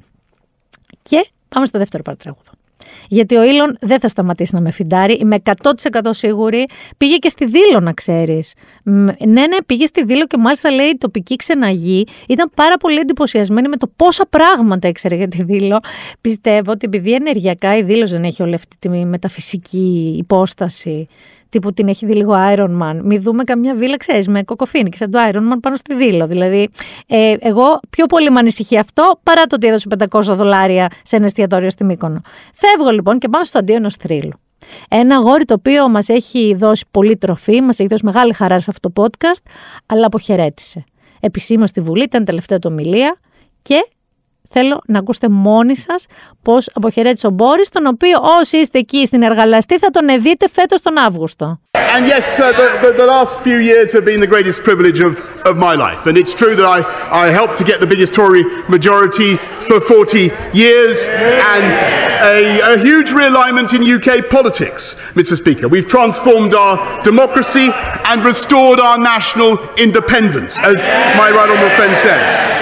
[1.02, 2.52] Και πάμε στο δεύτερο παρατράγουδο.
[3.08, 5.14] Γιατί ο Ήλον δεν θα σταματήσει να με φιντάρει.
[5.14, 6.66] Είμαι 100% σίγουρη.
[6.98, 8.54] Πήγε και στη Δήλο, να ξέρεις.
[8.84, 12.08] Ναι, ναι, πήγε στη Δήλο και μάλιστα λέει η τοπική ξεναγή.
[12.28, 15.80] Ήταν πάρα πολύ εντυπωσιασμένη με το πόσα πράγματα ήξερε για τη Δήλο.
[16.22, 21.08] Πιστεύω ότι επειδή ενεργειακά η Δήλος δεν έχει όλη αυτή τη μεταφυσική υπόσταση
[21.52, 23.00] τύπου την έχει δει λίγο Iron Man.
[23.04, 26.28] Μη δούμε καμιά βίλα, ξέρεις, με κοκοφίνη και σαν το Iron Man πάνω στη δήλο.
[26.28, 26.70] Δηλαδή,
[27.08, 31.26] ε, εγώ πιο πολύ με ανησυχεί αυτό παρά το ότι έδωσε 500 δολάρια σε ένα
[31.26, 32.22] εστιατόριο στη Μύκονο.
[32.54, 34.34] Φεύγω λοιπόν και πάω στο αντίο ενός θρύλου.
[34.90, 38.66] Ένα αγόρι το οποίο μας έχει δώσει πολύ τροφή, μας έχει δώσει μεγάλη χαρά σε
[38.70, 39.42] αυτό το podcast,
[39.86, 40.84] αλλά αποχαιρέτησε.
[41.20, 43.20] Επισήμως στη Βουλή, ήταν τελευταία του ομιλία
[43.62, 43.88] και
[44.50, 45.94] Θέλω να ακούσετε μόνοι σα
[46.42, 50.82] πώ αποχαιρέτησε ο Μπόρι, τον οποίο όσοι είστε εκεί στην εργαλαστή θα τον δείτε φέτο
[50.82, 51.60] τον Αύγουστο.
[51.96, 55.14] And yes, uh, the, the, the last few years have been the greatest privilege of,
[55.50, 56.02] of my life.
[56.08, 56.80] And it's true that I,
[57.24, 58.44] I helped to get the biggest Tory
[58.76, 59.32] majority
[59.68, 60.96] for 40 years
[61.54, 61.66] and
[62.36, 65.36] a, a huge realignment in UK politics, Mr.
[65.36, 65.68] Speaker.
[65.68, 67.68] We've transformed our democracy
[68.10, 70.88] and restored our national independence, as
[71.22, 72.61] my right honourable friend says.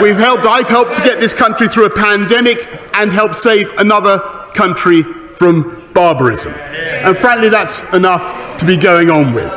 [0.00, 2.58] We've helped, I've helped to get this country through a pandemic
[2.94, 4.18] and help save another
[4.54, 6.52] country from barbarism.
[6.52, 9.52] And frankly, that's enough to be going on with.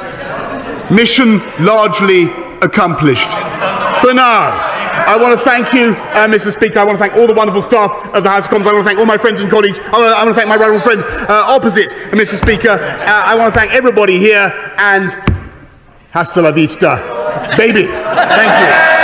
[0.92, 2.32] Mission largely
[2.62, 3.30] accomplished.
[4.02, 4.72] For now,
[5.08, 6.52] I want to thank you, uh, Mr.
[6.52, 6.80] Speaker.
[6.80, 8.68] I want to thank all the wonderful staff of the House of Commons.
[8.68, 9.80] I want to thank all my friends and colleagues.
[9.80, 12.36] I want to, I want to thank my rival friend uh, opposite, Mr.
[12.36, 12.70] Speaker.
[12.70, 15.12] Uh, I want to thank everybody here and
[16.12, 17.86] hasta la vista, baby.
[17.86, 19.01] Thank you.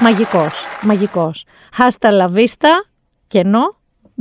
[0.00, 1.44] Μαγικός, μαγικός.
[1.72, 2.84] Χάστα λαβίστα,
[3.26, 3.68] κενό,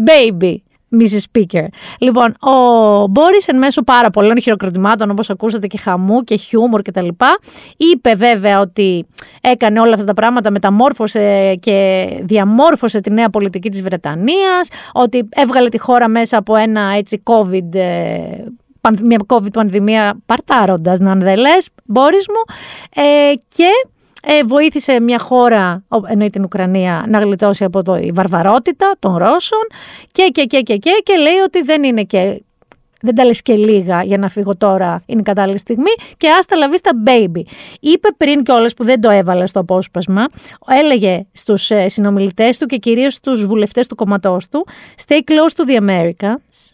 [0.05, 0.55] baby.
[1.01, 1.19] Mrs.
[1.31, 1.65] Speaker.
[1.99, 7.07] Λοιπόν, ο Μπόρις εν μέσω πάρα πολλών χειροκροτημάτων, όπως ακούσατε, και χαμού και χιούμορ κτλ.,
[7.77, 9.05] είπε βέβαια ότι
[9.41, 15.69] έκανε όλα αυτά τα πράγματα, μεταμόρφωσε και διαμόρφωσε τη νέα πολιτική της Βρετανίας, ότι έβγαλε
[15.69, 18.19] τη χώρα μέσα από ένα έτσι COVID ε,
[19.01, 22.55] μια COVID πανδημία παρτάροντας, να δεν λες, Μπόρις μου,
[23.03, 23.69] ε, και
[24.27, 29.67] ε, βοήθησε μια χώρα, εννοεί την Ουκρανία, να γλιτώσει από το, η βαρβαρότητα των Ρώσων
[30.11, 32.41] και, και, και, και, και, και λέει ότι δεν είναι και
[33.05, 36.55] δεν τα λες και λίγα για να φύγω τώρα, είναι η κατάλληλη στιγμή και άστα
[36.55, 37.41] λαβή στα baby.
[37.79, 40.25] Είπε πριν κιόλας που δεν το έβαλε στο απόσπασμα,
[40.67, 44.67] έλεγε στους ε, συνομιλητές του και κυρίως στους βουλευτές του κομματός του
[45.07, 46.73] «Stay close to the Americans,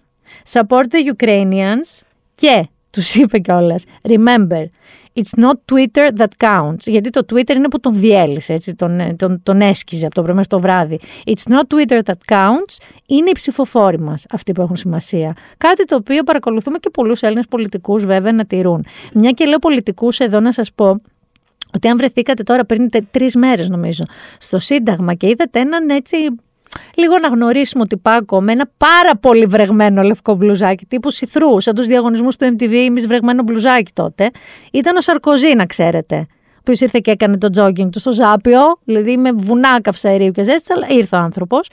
[0.52, 2.02] support the Ukrainians
[2.36, 4.66] και τους είπε κιόλας «Remember,
[5.14, 6.86] It's not Twitter that counts.
[6.86, 10.22] Γιατί το Twitter είναι που τον διέλυσε, έτσι, τον, ε, τον, τον έσκιζε από το
[10.22, 11.00] πρωί μέχρι το βράδυ.
[11.26, 12.78] It's not Twitter that counts.
[13.08, 15.36] Είναι οι ψηφοφόροι μας αυτοί που έχουν σημασία.
[15.58, 18.86] Κάτι το οποίο παρακολουθούμε και πολλούς Έλληνες πολιτικούς βέβαια να τηρούν.
[19.14, 21.02] Μια και λέω πολιτικούς εδώ να σας πω
[21.74, 24.04] ότι αν βρεθήκατε τώρα πριν τρεις μέρες νομίζω
[24.38, 26.16] στο Σύνταγμα και είδατε έναν έτσι
[26.96, 31.76] λίγο να γνωρίσουμε ότι πάκο με ένα πάρα πολύ βρεγμένο λευκό μπλουζάκι τύπου σιθρού, σαν
[31.76, 34.30] τους διαγωνισμούς του MTV, εμεί βρεγμένο μπλουζάκι τότε.
[34.72, 36.28] Ήταν ο Σαρκοζή, να ξέρετε
[36.64, 40.76] που ήρθε και έκανε το jogging του στο Ζάπιο, δηλαδή με βουνά καυσαερίου και ζέστης,
[40.76, 41.70] αλλά ήρθε ο άνθρωπος.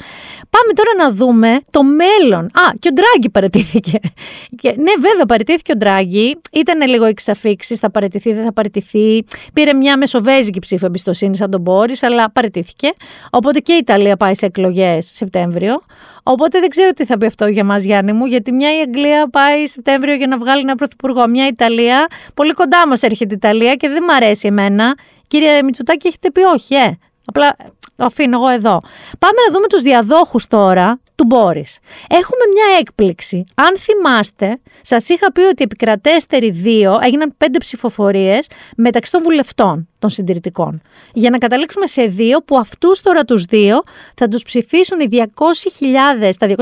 [0.50, 2.44] Πάμε τώρα να δούμε το μέλλον.
[2.44, 3.98] Α, και ο Ντράγκη παρετήθηκε.
[4.60, 6.36] Και, ναι, βέβαια, παρετήθηκε ο Ντράγκη.
[6.52, 9.24] Ήταν λίγο εξαφήξης, θα παρετηθεί, δεν θα παρετηθεί.
[9.52, 12.88] Πήρε μια μεσοβέζικη ψήφο εμπιστοσύνη σαν τον Μπόρις, αλλά παρετήθηκε.
[13.30, 15.82] Οπότε και η Ιταλία πάει σε εκλογές Σεπτέμβριο.
[16.30, 19.28] Οπότε δεν ξέρω τι θα πει αυτό για μας, Γιάννη μου, γιατί μια η Αγγλία
[19.30, 21.28] πάει Σεπτέμβριο για να βγάλει ένα πρωθυπουργό.
[21.28, 24.96] Μια Ιταλία, πολύ κοντά μας έρχεται η Ιταλία και δεν μ' αρέσει εμένα.
[25.26, 27.56] Κύριε Μητσοτάκη, έχετε πει όχι, ε; Απλά
[27.98, 28.80] το αφήνω εγώ εδώ.
[29.18, 31.78] Πάμε να δούμε τους διαδόχους τώρα του Μπόρις.
[32.08, 33.44] Έχουμε μια έκπληξη.
[33.54, 38.46] Αν θυμάστε, σας είχα πει ότι οι επικρατέστεροι δύο έγιναν πέντε ψηφοφορίες
[38.76, 40.82] μεταξύ των βουλευτών των συντηρητικών.
[41.12, 43.82] Για να καταλήξουμε σε δύο που αυτούς τώρα τους δύο
[44.14, 46.54] θα τους ψηφίσουν οι 200.000, τα 200.000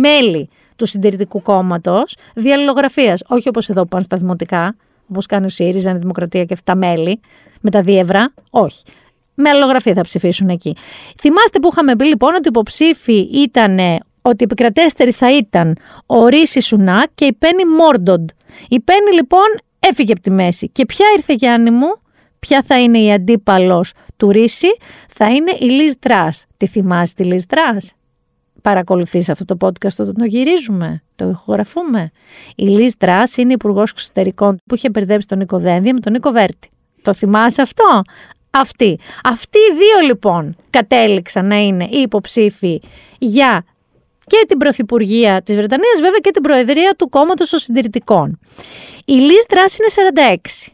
[0.00, 3.22] μέλη του συντηρητικού κόμματος διαλληλογραφίας.
[3.26, 4.76] Όχι όπως εδώ πάνε στα δημοτικά,
[5.10, 7.20] όπως κάνει ο ΣΥΡΙΖΑ, η Δημοκρατία και αυτά μέλη,
[7.60, 8.32] με τα διεύρα.
[8.50, 8.84] Όχι
[9.40, 10.76] με αλληλογραφία θα ψηφίσουν εκεί.
[11.20, 13.78] Θυμάστε που είχαμε πει λοιπόν ότι οι υποψήφοι ήταν
[14.22, 15.76] ότι επικρατέστερη θα ήταν
[16.06, 18.28] ο Ρίση Σουνάκ και η Πέννη Μόρντοντ.
[18.68, 19.46] Η Πέννη λοιπόν
[19.78, 20.68] έφυγε από τη μέση.
[20.68, 21.88] Και ποια ήρθε Γιάννη μου,
[22.38, 24.68] ποια θα είναι η αντίπαλος του Ρίση,
[25.08, 26.44] θα είναι η Λίζ Τρας.
[26.56, 27.92] Τη θυμάσαι τη Λίζ Τρας;
[28.62, 32.10] Παρακολουθείς αυτό το podcast όταν το γυρίζουμε, το ηχογραφούμε;
[32.56, 36.30] Η Λίζ Τρας είναι υπουργός εξωτερικών που είχε μπερδέψει τον Νίκο Δένδια με τον Νίκο
[36.30, 36.68] Βέρτη.
[37.02, 38.02] Το θυμάσαι αυτό;
[38.50, 38.98] Αυτή.
[39.24, 42.80] Αυτοί οι δύο λοιπόν κατέληξαν να είναι οι υποψήφοι
[43.18, 43.64] για
[44.26, 48.38] και την Πρωθυπουργία της Βρετανίας βέβαια και την Προεδρία του κόμματος των συντηρητικών.
[49.04, 50.72] Η Λίζ Τράς είναι 46.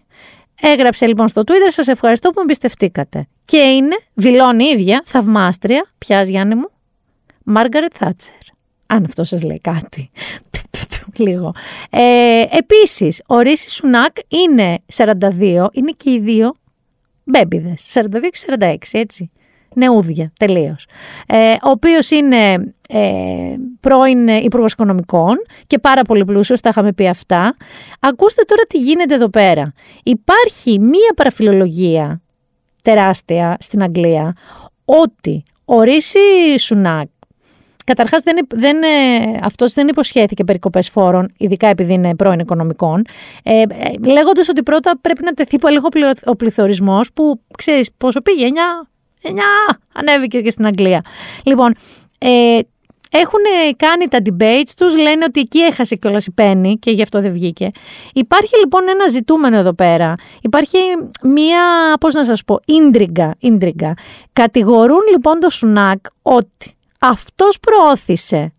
[0.61, 3.27] Έγραψε λοιπόν στο Twitter σας ευχαριστώ που με εμπιστευτήκατε.
[3.45, 6.71] Και είναι, δηλώνει η ίδια, θαυμάστρια, πιάζει Γιάννη μου,
[7.45, 8.35] Μάργαρετ Θάτσερ.
[8.87, 10.11] Αν αυτό σας λέει κάτι.
[11.27, 11.53] Λίγο.
[11.91, 16.55] Ε, επίσης, ο Ρίση Σουνάκ είναι 42, είναι και οι δύο
[17.27, 17.93] μπέμπιδες.
[17.95, 19.31] 42 και 46, έτσι.
[19.75, 20.87] Νεούδια, τελείως.
[21.27, 22.53] Ε, ο οποίος είναι
[22.89, 27.57] ε, πρώην Υπουργός Οικονομικών και πάρα πολύ πλούσιος, τα είχαμε πει αυτά.
[28.01, 29.73] Ακούστε τώρα τι γίνεται εδώ πέρα.
[30.03, 32.21] Υπάρχει μία παραφιλολογία
[32.83, 34.37] τεράστια στην Αγγλία
[34.85, 37.09] ότι ο Ρίση Σουνάκ
[37.87, 43.05] Καταρχάς δεν, δεν, ε, αυτός δεν υποσχέθηκε περικοπές φόρων, ειδικά επειδή είναι πρώην οικονομικών,
[43.43, 43.65] ε, ε
[44.07, 45.89] λέγοντας ότι πρώτα πρέπει να τεθεί λίγο
[46.25, 48.89] ο πληθωρισμός που ξέρεις πόσο πήγε, 9,
[49.23, 51.01] 9 ανέβηκε και στην Αγγλία.
[51.45, 51.75] Λοιπόν,
[52.19, 52.59] ε,
[53.11, 53.41] έχουν
[53.77, 57.33] κάνει τα debates τους, λένε ότι εκεί έχασε κιόλας η Πέννη και γι' αυτό δεν
[57.33, 57.69] βγήκε.
[58.15, 60.15] Υπάρχει λοιπόν ένα ζητούμενο εδώ πέρα.
[60.43, 60.79] Υπάρχει
[61.23, 61.61] μία,
[62.01, 63.35] πώς να σας πω, ίντριγκα.
[63.39, 63.95] ίντριγκα.
[64.33, 66.76] Κατηγορούν λοιπόν το Σουνάκ ότι
[67.09, 68.53] αυτός προώθησε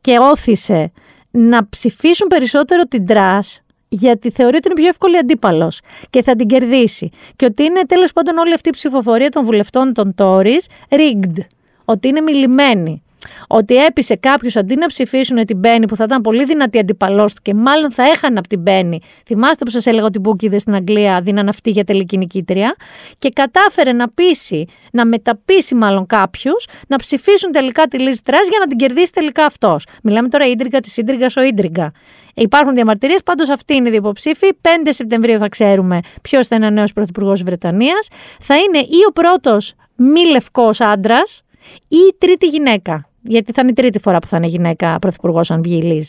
[0.00, 0.92] και όθησε
[1.30, 5.80] να ψηφίσουν περισσότερο την Τρας γιατί θεωρεί ότι είναι πιο εύκολη αντίπαλος
[6.10, 7.10] και θα την κερδίσει.
[7.36, 11.44] Και ότι είναι τέλος πάντων όλη αυτή η ψηφοφορία των βουλευτών των Tories rigged.
[11.84, 13.02] Ότι είναι μιλημένη
[13.48, 17.42] ότι έπεισε κάποιου αντί να ψηφίσουν την Μπέννη που θα ήταν πολύ δυνατή αντιπαλός του
[17.42, 19.00] και μάλλον θα έχανε από την Μπέννη.
[19.26, 22.76] Θυμάστε που σας έλεγα ότι οι Μπούκιδες στην Αγγλία δίναν αυτή για τελική νικήτρια.
[23.18, 28.58] Και κατάφερε να πείσει, να μεταπίσει μάλλον κάποιους να ψηφίσουν τελικά τη Λίζ Τρας για
[28.58, 29.86] να την κερδίσει τελικά αυτός.
[30.02, 31.92] Μιλάμε τώρα ίντριγκα της ίντριγκας ο ίντριγκα.
[32.34, 34.48] Υπάρχουν διαμαρτυρίες, πάντως αυτή είναι η υποψήφη.
[34.60, 38.08] 5 Σεπτεμβρίου θα ξέρουμε ποιος θα είναι ο νέος πρωθυπουργός Βρετανίας.
[38.40, 41.42] Θα είναι ή ο πρώτος μη λευκός άντρας
[41.88, 43.11] ή η τρίτη γυναίκα.
[43.22, 46.08] Γιατί θα είναι η τρίτη φορά που θα είναι γυναίκα πρωθυπουργός, αν βγει η Λίζ.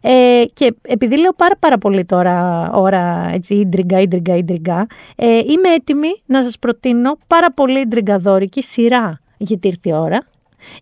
[0.00, 4.86] Ε, και επειδή λέω πάρα, πάρα πολύ τώρα ώρα έτσι, ίντριγκα, ίντριγκα, ίντριγκα,
[5.16, 10.26] ε, είμαι έτοιμη να σας προτείνω πάρα πολύ ίντριγκαδόρικη σειρά γιατί ήρθε η ώρα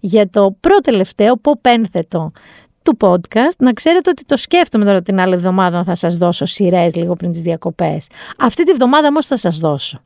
[0.01, 2.33] για το πρώτο τελευταίο ποπένθετο
[2.83, 3.57] του podcast.
[3.59, 7.15] Να ξέρετε ότι το σκέφτομαι τώρα την άλλη εβδομάδα να θα σας δώσω σειρές λίγο
[7.15, 8.07] πριν τις διακοπές.
[8.39, 10.01] Αυτή τη βδομάδα όμως θα σας δώσω.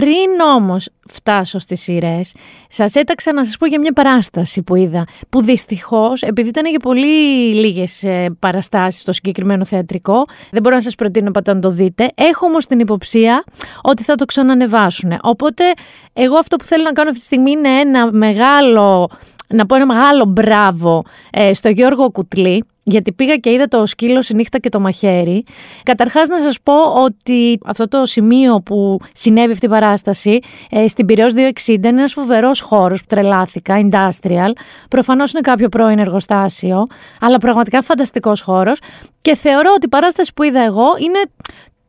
[0.00, 2.32] Πριν όμως φτάσω στις σειρές,
[2.68, 6.78] σας έταξα να σας πω για μια παράσταση που είδα, που δυστυχώς, επειδή ήταν για
[6.78, 7.06] πολύ
[7.54, 12.08] λίγες ε, παραστάσεις στο συγκεκριμένο θεατρικό, δεν μπορώ να σας προτείνω πάντα να το δείτε,
[12.14, 13.44] έχω όμως την υποψία
[13.82, 15.18] ότι θα το ξανανεβάσουν.
[15.22, 15.64] Οπότε,
[16.12, 19.10] εγώ αυτό που θέλω να κάνω αυτή τη στιγμή είναι ένα μεγάλο,
[19.48, 24.24] να πω ένα μεγάλο μπράβο ε, στο Γιώργο Κουτλή, γιατί πήγα και είδα το σκύλο
[24.30, 25.44] η νύχτα και το μαχαίρι.
[25.82, 26.74] Καταρχάς, να σας πω
[27.04, 30.38] ότι αυτό το σημείο που συνέβη αυτή η παράσταση
[30.70, 31.32] ε, στην Πυραιός
[31.66, 34.52] 260 είναι ένας φοβερός χώρος που τρελάθηκα, industrial.
[34.88, 36.84] Προφανώς είναι κάποιο πρώην εργοστάσιο,
[37.20, 38.78] αλλά πραγματικά φανταστικός χώρος.
[39.20, 41.20] Και θεωρώ ότι η παράσταση που είδα εγώ είναι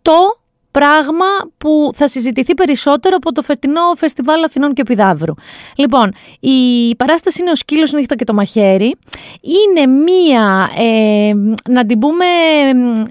[0.01, 0.39] το
[0.71, 1.25] πράγμα
[1.57, 5.33] που θα συζητηθεί περισσότερο από το φετινό Φεστιβάλ Αθηνών και Πιδαύρου.
[5.75, 8.95] Λοιπόν, η παράσταση είναι ο σκύλος νύχτα και το μαχαίρι.
[9.41, 11.33] Είναι μία, ε,
[11.69, 12.25] να την πούμε,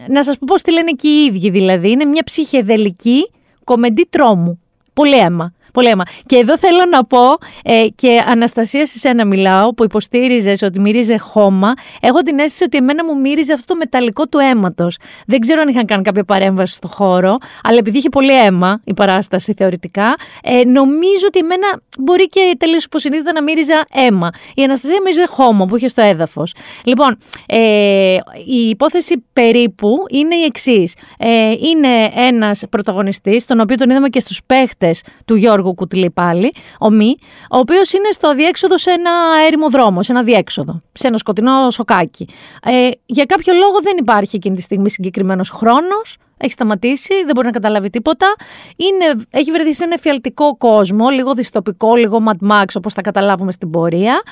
[0.08, 3.30] να σας πω πώς τη λένε και οι ίδιοι δηλαδή, είναι μια ψυχεδελική
[3.64, 4.58] κομμεντή τρόμου.
[4.92, 5.52] Πολύ αίμα.
[5.74, 6.02] Πολύ αίμα.
[6.26, 7.18] Και εδώ θέλω να πω,
[7.64, 11.72] ε, και Αναστασία, σε σένα μιλάω, που υποστήριζες ότι μύριζε χώμα.
[12.00, 14.96] Έχω την αίσθηση ότι εμένα μου μύριζε αυτό το μεταλλικό του αίματος.
[15.26, 18.94] Δεν ξέρω αν είχαν κάνει κάποια παρέμβαση στο χώρο, αλλά επειδή είχε πολύ αίμα η
[18.94, 21.66] παράσταση θεωρητικά, ε, νομίζω ότι εμένα
[21.98, 24.30] μπορεί και τελείως υποσυνείδητα να μύριζα αίμα.
[24.54, 26.54] Η Αναστασία μύριζε χώμα που είχε στο έδαφος.
[26.84, 27.16] Λοιπόν,
[27.46, 28.16] ε,
[28.46, 30.94] η υπόθεση περίπου είναι η εξής.
[31.18, 36.10] Ε, είναι ένας πρωταγωνιστής, τον οποίο τον είδαμε και στους παίχτες του Γιώργου Γιώργο Κουτλή
[36.10, 37.16] πάλι, ο Μη,
[37.50, 39.10] ο οποίος είναι στο διέξοδο σε ένα
[39.46, 42.28] έρημο δρόμο, σε ένα διέξοδο, σε ένα σκοτεινό σοκάκι.
[42.64, 46.16] Ε, για κάποιο λόγο δεν υπάρχει εκείνη τη στιγμή συγκεκριμένος χρόνος.
[46.36, 48.34] Έχει σταματήσει, δεν μπορεί να καταλάβει τίποτα.
[48.76, 53.52] Είναι, έχει βρεθεί σε ένα εφιαλτικό κόσμο, λίγο διστοπικό, λίγο Mad Max, όπως θα καταλάβουμε
[53.52, 54.22] στην πορεία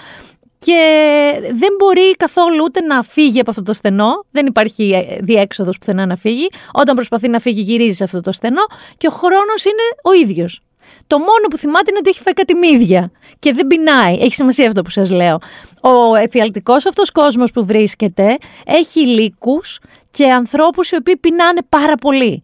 [0.64, 0.80] και
[1.52, 4.24] δεν μπορεί καθόλου ούτε να φύγει από αυτό το στενό.
[4.30, 6.48] Δεν υπάρχει ε, διέξοδος πουθενά να φύγει.
[6.72, 8.62] Όταν προσπαθεί να φύγει γυρίζει σε αυτό το στενό
[8.96, 10.60] και ο χρόνος είναι ο ίδιος.
[11.06, 14.14] Το μόνο που θυμάται είναι ότι έχει φάει κάτι μύδια και δεν πεινάει.
[14.14, 15.38] Έχει σημασία αυτό που σας λέω.
[15.80, 19.78] Ο εφιαλτικός αυτός κόσμος που βρίσκεται έχει λύκους
[20.10, 22.42] και ανθρώπους οι οποίοι πεινάνε πάρα πολύ.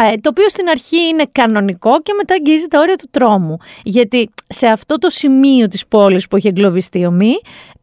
[0.00, 3.56] Ε, το οποίο στην αρχή είναι κανονικό και μετά αγγίζει τα όρια του τρόμου.
[3.82, 7.34] Γιατί σε αυτό το σημείο της πόλης που έχει εγκλωβιστεί ο Μη,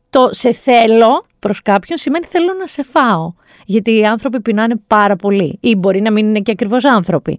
[0.09, 3.33] το σε θέλω προς κάποιον σημαίνει θέλω να σε φάω
[3.69, 7.37] γιατί οι άνθρωποι πεινάνε πάρα πολύ ή μπορεί να μην είναι και ακριβώς άνθρωποι.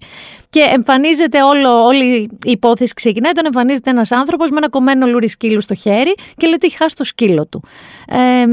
[0.50, 2.04] Και εμφανίζεται όλο, όλη
[2.44, 6.46] η υπόθεση ξεκινάει, τον εμφανίζεται ένας άνθρωπος με ένα κομμένο λουρι σκύλου στο χέρι και
[6.46, 7.62] λέει ότι έχει χάσει το σκύλο του.
[8.08, 8.44] Ε,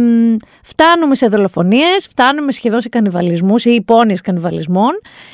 [0.63, 4.91] φτάνουμε σε δολοφονίες, φτάνουμε σχεδόν σε κανιβαλισμούς ή υπόνοιες κανιβαλισμών.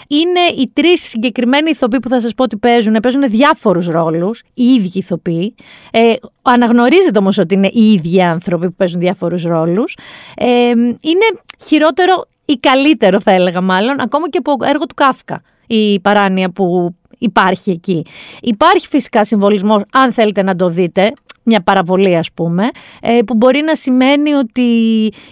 [0.07, 4.63] Είναι οι τρεις συγκεκριμένοι ηθοποιοί που θα σας πω ότι παίζουν, παίζουν διάφορους ρόλους, οι
[4.63, 5.55] ίδιοι ηθοποιοί.
[5.91, 9.97] Ε, αναγνωρίζεται όμως ότι είναι οι ίδιοι άνθρωποι που παίζουν διάφορους ρόλους.
[10.35, 10.69] Ε,
[11.01, 11.25] είναι
[11.65, 16.95] χειρότερο ή καλύτερο θα έλεγα μάλλον, ακόμα και από έργο του Κάφκα η παράνοια που
[17.17, 18.05] υπάρχει εκεί.
[18.41, 21.13] Υπάρχει φυσικά συμβολισμός, αν θέλετε να το δείτε,
[21.43, 22.69] μια παραβολή ας πούμε,
[23.01, 24.61] ε, που μπορεί να σημαίνει ότι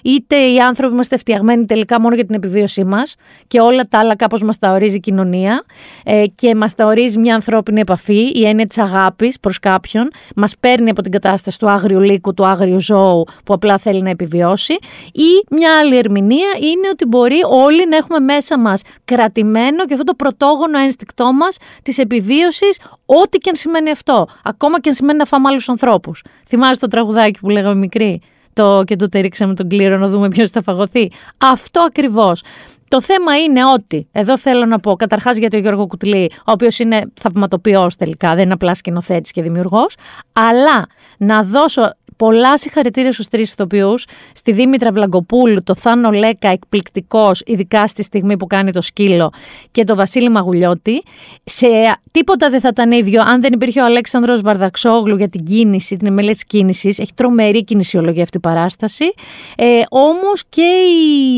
[0.03, 3.15] είτε οι άνθρωποι είμαστε φτιαγμένοι τελικά μόνο για την επιβίωσή μας
[3.47, 5.63] και όλα τα άλλα κάπως μας τα ορίζει η κοινωνία
[6.03, 10.53] ε, και μας τα ορίζει μια ανθρώπινη επαφή, η έννοια της αγάπης προς κάποιον, μας
[10.59, 14.73] παίρνει από την κατάσταση του άγριου λύκου, του άγριου ζώου που απλά θέλει να επιβιώσει
[15.11, 20.05] ή μια άλλη ερμηνεία είναι ότι μπορεί όλοι να έχουμε μέσα μας κρατημένο και αυτό
[20.05, 25.17] το πρωτόγονο ένστικτό μας της επιβίωσης ό,τι και αν σημαίνει αυτό, ακόμα και αν σημαίνει
[25.17, 26.00] να φάμε άλλους ανθρώπους.
[26.47, 28.21] Θυμάσαι το τραγουδάκι που λέγαμε μικρή.
[28.53, 31.11] Το και το ρίξαμε τον κλήρο να δούμε ποιος θα φαγωθεί.
[31.37, 32.43] Αυτό ακριβώς.
[32.87, 36.79] Το θέμα είναι ότι, εδώ θέλω να πω, καταρχάς για τον Γιώργο Κουτλή, ο οποίος
[36.79, 39.95] είναι θαυματοποιός τελικά, δεν είναι απλά σκηνοθέτης και δημιουργός,
[40.33, 40.87] αλλά
[41.17, 44.05] να δώσω Πολλά συγχαρητήρια στους τρεις ηθοποιούς.
[44.33, 49.31] Στη Δήμητρα Βλαγκοπούλου, το Θάνο Λέκα, εκπληκτικός, ειδικά στη στιγμή που κάνει το σκύλο,
[49.71, 51.03] και το Βασίλη Μαγουλιώτη.
[51.43, 51.67] Σε
[52.11, 56.07] τίποτα δεν θα ήταν ίδιο αν δεν υπήρχε ο Αλέξανδρος Βαρδαξόγλου για την κίνηση, την
[56.07, 56.99] εμελή της κίνησης.
[56.99, 59.13] Έχει τρομερή κινησιολογία αυτή η παράσταση.
[59.57, 60.71] Ε, Όμως και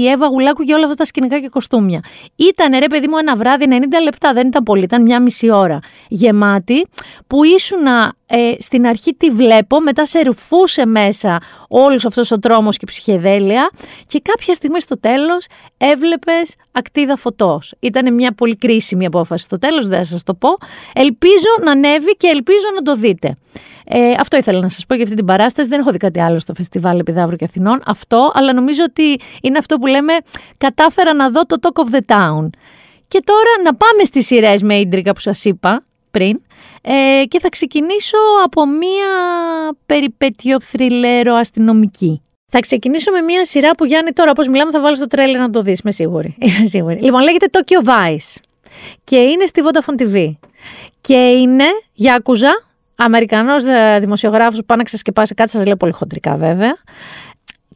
[0.01, 1.99] η Εύα Γουλάκου για όλα αυτά τα σκηνικά και κοστούμια.
[2.35, 3.73] Ήταν ρε παιδί μου ένα βράδυ 90
[4.03, 6.87] λεπτά, δεν ήταν πολύ, ήταν μια μισή ώρα γεμάτη,
[7.27, 12.39] που ήσουνα ε, στην αρχή τη βλέπω, μετά σε ρουφούσα χτυπούσε μέσα όλος αυτός ο
[12.39, 13.69] τρόμος και η ψυχεδέλεια
[14.05, 15.45] και κάποια στιγμή στο τέλος
[15.77, 17.73] έβλεπες ακτίδα φωτός.
[17.79, 20.49] Ήταν μια πολύ κρίσιμη απόφαση στο τέλος, δεν θα σας το πω.
[20.93, 23.33] Ελπίζω να ανέβει και ελπίζω να το δείτε.
[23.85, 25.69] Ε, αυτό ήθελα να σας πω για αυτή την παράσταση.
[25.69, 27.81] Δεν έχω δει κάτι άλλο στο φεστιβάλ Επιδαύρου και Αθηνών.
[27.85, 30.13] Αυτό, αλλά νομίζω ότι είναι αυτό που λέμε
[30.57, 32.49] κατάφερα να δω το Talk of the Town.
[33.07, 35.83] Και τώρα να πάμε στις σειρές με ίντρικα που σας είπα
[36.17, 36.41] πριν
[36.81, 39.07] ε, και θα ξεκινήσω από μία
[39.85, 42.21] περιπέτειο θρυλέρο αστυνομική.
[42.51, 45.49] Θα ξεκινήσω με μία σειρά που Γιάννη τώρα όπως μιλάμε θα βάλω στο τρέλερ να
[45.49, 46.35] το δεις, είμαι σίγουρη.
[46.45, 46.99] Είμαι σίγουρη.
[47.01, 48.41] Λοιπόν λέγεται Tokyo Vice
[49.03, 50.31] και είναι στη Vodafone TV
[51.01, 52.63] και είναι Γιάκουζα,
[52.95, 56.77] Αμερικανός ε, δημοσιογράφος που πάει να ξεσκεπάσει κάτι, σας λέω πολύ χοντρικά βέβαια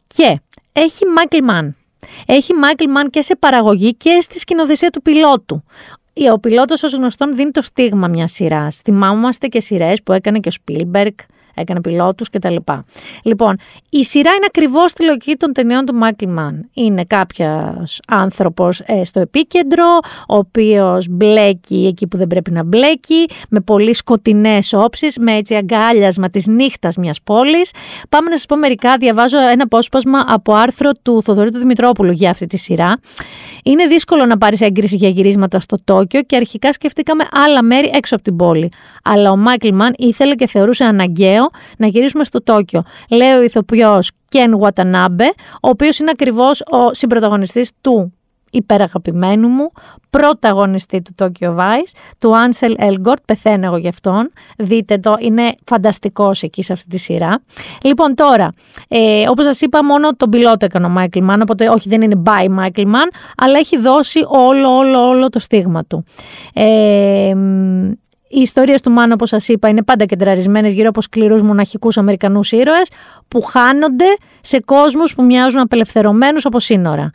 [0.08, 0.40] και
[0.74, 1.70] έχει Michael Mann.
[2.26, 5.64] Έχει Michael Mann και σε παραγωγή και στη σκηνοθεσία του πιλότου.
[6.34, 8.82] Ο πιλότος, ως γνωστόν, δίνει το στίγμα μιας σειράς.
[8.84, 11.14] Θυμάμαστε και σειρές που έκανε και ο Σπίλμπεργκ,
[11.58, 12.56] έκανε πιλότους κτλ.
[13.24, 13.56] Λοιπόν,
[13.90, 16.70] η σειρά είναι ακριβώς στη λογική των ταινιών του Μάικλ Μαν.
[16.74, 23.26] Είναι κάποιος άνθρωπος ε, στο επίκεντρο, ο οποίος μπλέκει εκεί που δεν πρέπει να μπλέκει,
[23.50, 27.72] με πολύ σκοτεινές όψεις, με έτσι αγκάλιασμα της νύχτας μιας πόλης.
[28.10, 28.98] Πάμε να σας πω μερικά.
[28.98, 32.98] Διαβάζω ένα απόσπασμα από άρθρο του Θοδωρή του Δημητρόπουλου για αυτή τη σειρά.
[33.64, 38.16] Είναι δύσκολο να πάρεις έγκριση για γυρίσματα στο Τόκιο και αρχικά σκεφτήκαμε άλλα μέρη έξω
[38.16, 38.72] από την πόλη.
[39.04, 41.47] Αλλά ο Μάικλ Μαν ήθελε και θεωρούσε αναγκαίο
[41.78, 42.82] να γυρίσουμε στο Τόκιο.
[43.10, 48.12] Λέει ο ηθοποιός Κεν Watanabe, ο οποίος είναι ακριβώς ο συμπροταγωνιστής του
[48.52, 49.72] υπεραγαπημένου μου,
[50.10, 54.28] πρωταγωνιστή του Tokyo Vice, του Ansel Elgort, πεθαίνω εγώ γι' αυτόν,
[54.58, 57.42] δείτε το, είναι φανταστικός εκεί σε αυτή τη σειρά.
[57.84, 58.50] Λοιπόν τώρα,
[58.88, 62.22] ε, όπως σας είπα μόνο τον πιλότο έκανε ο Michael Mann, οπότε όχι δεν είναι
[62.26, 66.04] by Michael Mann, αλλά έχει δώσει όλο όλο όλο το στίγμα του.
[66.54, 67.34] Ε,
[68.30, 72.52] οι ιστορίες του Μάνου, όπως σας είπα, είναι πάντα κεντραρισμένες γύρω από σκληρούς μοναχικούς Αμερικανούς
[72.52, 72.90] ήρωες
[73.28, 77.10] που χάνονται σε κόσμους που μοιάζουν απελευθερωμένους από σύνορα.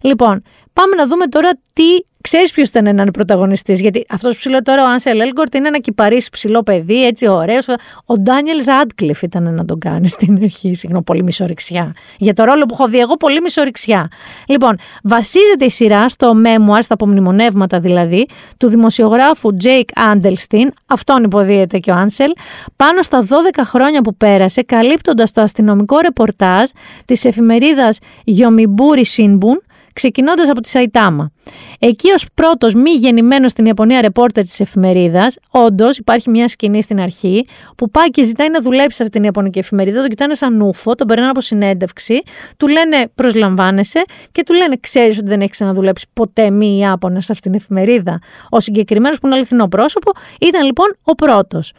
[0.00, 0.42] Λοιπόν,
[0.72, 1.84] πάμε να δούμε τώρα τι
[2.28, 5.68] Ξέρεις ποιος ήταν έναν πρωταγωνιστής, γιατί αυτός που σου λέω τώρα, ο Άνσελ Έλγκορτ, είναι
[5.68, 7.66] ένα κυπαρί ψηλό παιδί, έτσι ωραίος.
[8.04, 10.74] Ο Ντάνιελ Ράντκλιφ ήταν να τον κάνει στην αρχή.
[10.74, 11.92] Συγγνώμη, πολύ μισορυξιά.
[12.18, 14.08] Για το ρόλο που έχω δει εγώ, πολύ μισορυξιά.
[14.46, 21.78] Λοιπόν, βασίζεται η σειρά στο memoir, στα απομνημονεύματα δηλαδή, του δημοσιογράφου Τζέικ Άντελστιν, αυτόν υποδύεται
[21.78, 22.30] και ο Άνσελ,
[22.76, 26.68] πάνω στα 12 χρόνια που πέρασε, καλύπτοντας το αστυνομικό ρεπορτάζ
[27.04, 29.62] της εφημερίδας Γιομιούρι Σίνμπουν,
[29.94, 31.30] ξεκινώντας από τη Σαϊτάμα.
[31.78, 37.00] Εκεί ως πρώτος μη γεννημένος στην Ιαπωνία ρεπόρτερ της εφημερίδας, όντως υπάρχει μια σκηνή στην
[37.00, 40.56] αρχή που πάει και ζητάει να δουλέψει σε αυτή την Ιαπωνική εφημερίδα, τον κοιτάνε σαν
[40.56, 42.22] ούφο, τον περνάνε από συνέντευξη,
[42.56, 47.32] του λένε προσλαμβάνεσαι και του λένε ξέρεις ότι δεν έχεις ξαναδουλέψει ποτέ μη Ιάπωνα σε
[47.32, 48.18] αυτήν την εφημερίδα.
[48.48, 51.72] Ο συγκεκριμένος που είναι αληθινό πρόσωπο ήταν λοιπόν ο πρώτος.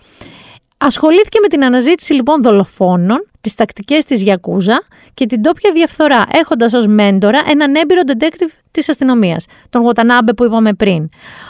[0.78, 4.82] Ασχολήθηκε με την αναζήτηση λοιπόν δολοφόνων, τις τακτικές της Γιακούζα
[5.14, 10.46] και την τόπια διαφθορά, έχοντας ως μέντορα έναν έμπειρο detective της αστυνομίας, τον Γοτανάμπε που
[10.46, 11.10] είπαμε πριν.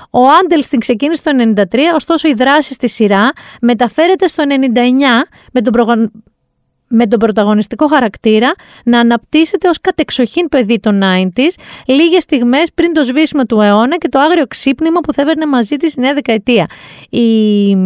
[0.10, 1.32] Ο Άντελστιν ξεκίνησε το
[1.72, 3.32] 1993, ωστόσο η δράση στη σειρά
[3.62, 6.12] μεταφέρεται στο 1999 με τον
[6.96, 8.54] με τον πρωταγωνιστικό χαρακτήρα
[8.86, 11.50] να αναπτύσσεται ως κατεξοχήν παιδί των 90s
[11.86, 15.76] λίγες στιγμές πριν το σβήσιμο του αιώνα και το άγριο ξύπνημα που θα έβαιρνε μαζί
[15.76, 16.66] της νέα δεκαετία.
[17.10, 17.78] Η, η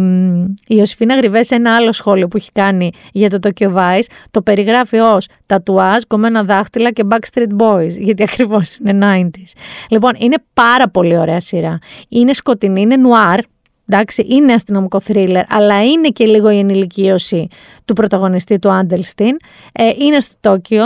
[0.66, 4.98] Ιωσήφινα Γριβέ σε ένα άλλο σχόλιο που έχει κάνει για το Tokyo Vice το περιγράφει
[4.98, 9.60] ως τατουάζ, κομμένα δάχτυλα και Backstreet Boys γιατί ακριβώς είναι 90s.
[9.88, 11.78] Λοιπόν, είναι πάρα πολύ ωραία σειρά.
[12.08, 13.40] Είναι σκοτεινή, είναι νουάρ,
[13.92, 17.48] Εντάξει, είναι αστυνομικό θρίλερ, αλλά είναι και λίγο η ενηλικίωση
[17.84, 19.36] του πρωταγωνιστή του Άντελστιν.
[19.72, 20.84] Ε, είναι στο Τόκιο.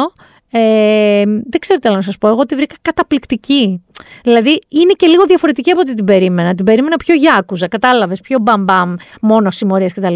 [0.50, 2.28] Ε, δεν ξέρω τι άλλο να σας πω.
[2.28, 3.84] Εγώ τη βρήκα καταπληκτική.
[4.22, 6.54] Δηλαδή είναι και λίγο διαφορετική από ό,τι την περίμενα.
[6.54, 10.14] Την περίμενα πιο γιάκουζα, κατάλαβες, πιο μπαμπαμ, μόνο συμμορίες κτλ.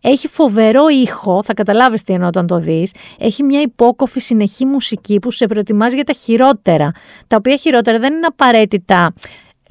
[0.00, 2.92] Έχει φοβερό ήχο, θα καταλάβεις τι εννοώ όταν το δεις.
[3.18, 6.92] Έχει μια υπόκοφη συνεχή μουσική που σε προετοιμάζει για τα χειρότερα.
[7.26, 9.12] Τα οποία χειρότερα δεν είναι απαραίτητα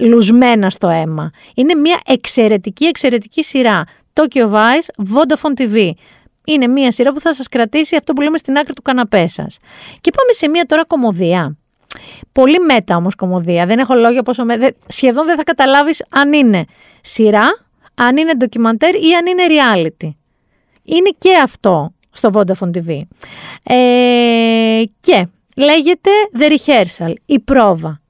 [0.00, 1.30] λουσμένα στο αίμα.
[1.54, 3.84] Είναι μια εξαιρετική, εξαιρετική σειρά.
[4.12, 5.90] Tokyo Vice, Vodafone TV.
[6.44, 9.58] Είναι μια σειρά που θα σας κρατήσει αυτό που λέμε στην άκρη του καναπέ σας.
[10.00, 11.56] Και πάμε σε μια τώρα κομμωδία.
[12.32, 13.66] Πολύ μέτα όμως κομμωδία.
[13.66, 14.74] Δεν έχω λόγια πόσο με...
[14.86, 16.64] Σχεδόν δεν θα καταλάβεις αν είναι
[17.00, 20.10] σειρά, αν είναι ντοκιμαντέρ ή αν είναι reality.
[20.82, 22.98] Είναι και αυτό στο Vodafone TV.
[23.62, 25.26] Ε, και
[25.56, 28.00] λέγεται The Rehearsal, η πρόβα.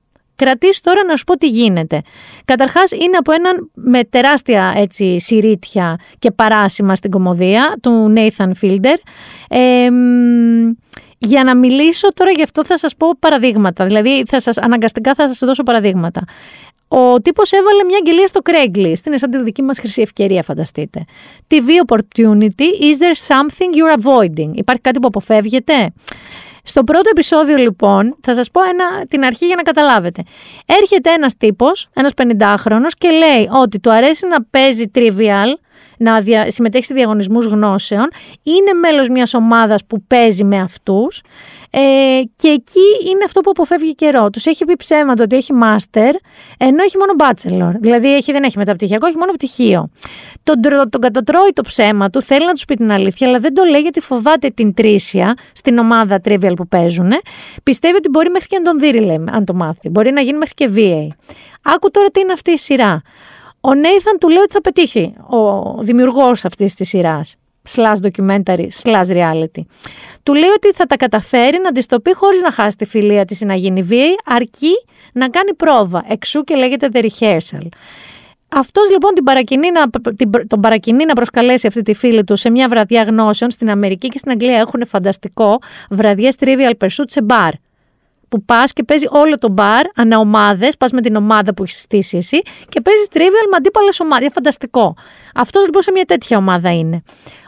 [0.41, 2.01] Κρατήσει τώρα να σου πω τι γίνεται.
[2.45, 8.97] Καταρχάς, είναι από έναν με τεράστια έτσι, συρίτια και παράσημα στην κομμωδία του Nathan Fielder.
[9.49, 9.89] Ε,
[11.19, 13.85] για να μιλήσω τώρα γι' αυτό θα σας πω παραδείγματα.
[13.85, 16.25] Δηλαδή θα σας, αναγκαστικά θα σας δώσω παραδείγματα.
[16.89, 19.07] ο τύπος έβαλε μια αγγελία στο Craigslist.
[19.07, 21.05] Είναι σαν τη δική μας χρυσή ευκαιρία, φανταστείτε.
[21.49, 24.51] TV opportunity, is there something you're avoiding?
[24.55, 25.93] Υπάρχει κάτι που αποφεύγετε.
[26.71, 30.23] Στο πρώτο επεισόδιο λοιπόν, θα σας πω ένα, την αρχή για να καταλάβετε.
[30.67, 35.55] Έρχεται ένας τύπος, ένας 50χρονος και λέει ότι του αρέσει να παίζει trivial,
[36.01, 38.09] να δια, συμμετέχει σε διαγωνισμούς γνώσεων,
[38.43, 41.23] είναι μέλος μιας ομάδας που παίζει με αυτούς
[41.71, 41.81] ε,
[42.37, 44.31] και εκεί είναι αυτό που αποφεύγει καιρό.
[44.31, 46.13] Τους έχει πει ψέματα ότι έχει master,
[46.59, 47.73] ενώ έχει μόνο bachelor.
[47.81, 49.89] Δηλαδή έχει, δεν έχει μεταπτυχιακό, έχει μόνο πτυχίο.
[50.43, 53.65] Τον, τον κατατρώει το ψέμα του, θέλει να τους πει την αλήθεια, αλλά δεν το
[53.65, 57.13] λέει γιατί φοβάται την τρίσια στην ομάδα trivial που παίζουν.
[57.63, 59.89] Πιστεύει ότι μπορεί μέχρι και να τον δει, λέει, αν το μάθει.
[59.89, 61.09] Μπορεί να γίνει μέχρι και VA.
[61.63, 63.03] Άκου τώρα τι είναι αυτή η σειρά.
[63.61, 67.35] Ο Νέιθαν του λέει ότι θα πετύχει ο δημιουργός αυτής της σειράς
[67.69, 69.63] slash documentary, slash reality.
[70.23, 73.25] Του λέει ότι θα τα καταφέρει να τη το πει χωρίς να χάσει τη φιλία
[73.25, 74.73] της ή να γίνει βίαιη, αρκεί
[75.13, 76.05] να κάνει πρόβα.
[76.09, 77.67] Εξού και λέγεται the rehearsal.
[78.49, 82.51] Αυτός λοιπόν την παρακινεί να, την, τον παρακινεί να προσκαλέσει αυτή τη φίλη του σε
[82.51, 85.59] μια βραδιά γνώσεων στην Αμερική και στην Αγγλία έχουν φανταστικό
[85.91, 87.53] βραδιές trivial pursuit σε μπαρ
[88.31, 92.17] που πας και παίζει όλο το μπαρ, αναομάδες, πας με την ομάδα που έχεις στήσει
[92.17, 94.29] εσύ και παίζεις trivial με αντίπαλες ομάδες.
[94.33, 94.97] Φανταστικό.
[95.35, 97.03] Αυτός λοιπόν σε μια τέτοια ομάδα είναι.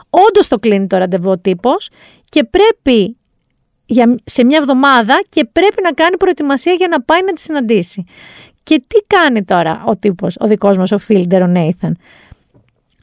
[0.09, 1.89] Όντως το κλείνει το ραντεβού ο τύπος
[2.29, 3.17] και πρέπει
[3.85, 8.03] για, σε μια εβδομάδα και πρέπει να κάνει προετοιμασία για να πάει να τη συναντήσει.
[8.63, 11.97] Και τι κάνει τώρα ο τύπος, ο δικός μας, ο Φίλντερ, ο Νέιθαν;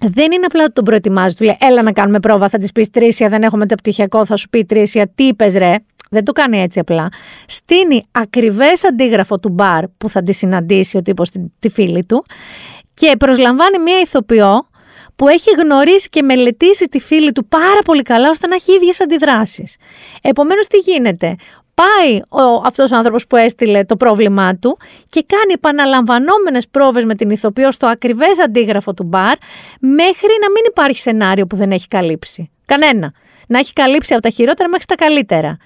[0.01, 2.90] Δεν είναι απλά ότι τον προετοιμάζει, του λέει: Έλα να κάνουμε πρόβα, θα της πεις
[2.90, 5.74] Τρίσια, δεν έχω μεταπτυχιακό, θα σου πει Τρίσια, τι είπες ρε.
[6.12, 7.09] Δεν το κάνει έτσι απλά.
[7.47, 12.24] Στείνει ακριβές αντίγραφο του μπαρ που θα τη συναντήσει ο τύπος τη φίλη του
[12.95, 14.69] και προσλαμβάνει μια ηθοποιό
[15.16, 19.01] που έχει γνωρίσει και μελετήσει τη φίλη του πάρα πολύ καλά ώστε να έχει ίδιες
[19.01, 19.77] αντιδράσεις.
[20.23, 21.37] Επομένως τι γίνεται;
[21.74, 24.78] Πάει ο, αυτός ο άνθρωπος που έστειλε το πρόβλημά του
[25.09, 29.37] και κάνει επαναλαμβανόμενες πρόβες με την ηθοποιό στο ακριβές αντίγραφο του μπαρ
[29.81, 32.51] μέχρι να μην υπάρχει σενάριο που δεν έχει καλύψει.
[32.66, 33.12] Κανένα.
[33.49, 35.57] Να έχει καλύψει από τα χειρότερα μέχρι τα καλύτερα.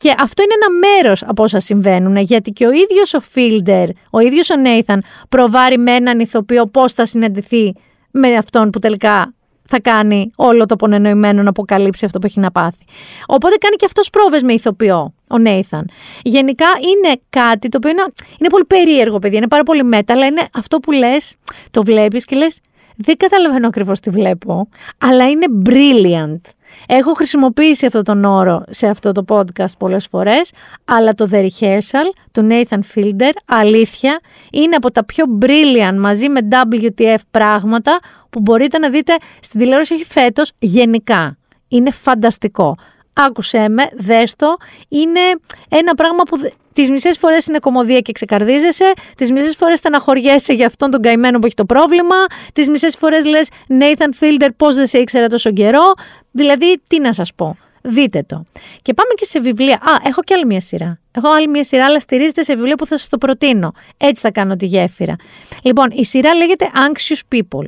[0.00, 4.18] Και αυτό είναι ένα μέρος από όσα συμβαίνουν, γιατί και ο ίδιος ο Φίλντερ, ο
[4.18, 7.72] ίδιος ο Νέιθαν, προβάρει με έναν ηθοποιό πώς θα συναντηθεί
[8.10, 9.34] με αυτόν που τελικά
[9.68, 12.84] θα κάνει όλο το πονενοημένο να αποκαλύψει αυτό που έχει να πάθει.
[13.26, 15.88] Οπότε κάνει και αυτός πρόβες με ηθοποιό, ο Νέιθαν.
[16.22, 18.04] Γενικά είναι κάτι το οποίο είναι,
[18.38, 19.36] είναι πολύ περίεργο, παιδί.
[19.36, 21.36] Είναι πάρα πολύ μέτα, αλλά είναι αυτό που λες,
[21.70, 22.58] το βλέπεις και λες,
[22.96, 24.68] δεν καταλαβαίνω ακριβώς τι βλέπω,
[24.98, 26.40] αλλά είναι brilliant.
[26.86, 30.50] Έχω χρησιμοποιήσει αυτόν τον όρο σε αυτό το podcast πολλές φορές,
[30.84, 34.20] αλλά το The Rehearsal του Nathan Fielder, αλήθεια,
[34.52, 39.94] είναι από τα πιο brilliant μαζί με WTF πράγματα που μπορείτε να δείτε στην τηλεόραση
[39.94, 41.36] έχει φέτος γενικά.
[41.68, 42.76] Είναι φανταστικό.
[43.12, 44.56] Άκουσέ με, δες το.
[44.88, 45.20] Είναι
[45.68, 50.66] ένα πράγμα που τις μισές φορές είναι κομμωδία και ξεκαρδίζεσαι, τις μισές φορές στεναχωριέσαι για
[50.66, 52.16] αυτόν τον καημένο που έχει το πρόβλημα,
[52.52, 55.92] τις μισές φορές λες Nathan Fielder, πώς δεν σε ήξερα τόσο καιρό.
[56.30, 57.56] Δηλαδή, τι να σας πω.
[57.82, 58.44] Δείτε το.
[58.82, 59.74] Και πάμε και σε βιβλία.
[59.74, 61.00] Α, έχω και άλλη μια σειρά.
[61.12, 63.72] Έχω άλλη μια σειρά, αλλά στηρίζεται σε βιβλίο που θα σας το προτείνω.
[63.96, 65.16] Έτσι θα κάνω τη γέφυρα.
[65.62, 67.66] Λοιπόν, η σειρά λέγεται Anxious People.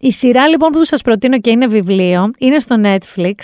[0.00, 3.34] Η σειρά λοιπόν που σας προτείνω και είναι βιβλίο, είναι στο Netflix,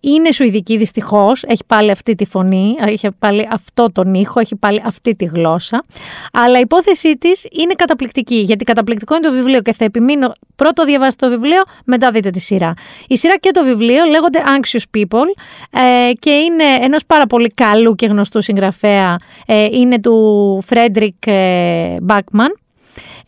[0.00, 4.82] είναι σουηδική δυστυχώς, έχει πάλι αυτή τη φωνή, έχει πάλι αυτό τον ήχο, έχει πάλι
[4.84, 5.84] αυτή τη γλώσσα,
[6.32, 10.84] αλλά η υπόθεσή της είναι καταπληκτική, γιατί καταπληκτικό είναι το βιβλίο και θα επιμείνω πρώτο
[10.84, 12.74] διαβάσετε το βιβλίο, μετά δείτε τη σειρά.
[13.08, 15.26] Η σειρά και το βιβλίο λέγονται Anxious People
[15.70, 19.16] ε, και είναι ενός πάρα πολύ καλού και γνωστού συγγραφέα,
[19.46, 22.54] ε, είναι του Φρέντρικ ε, Μπάκμαν,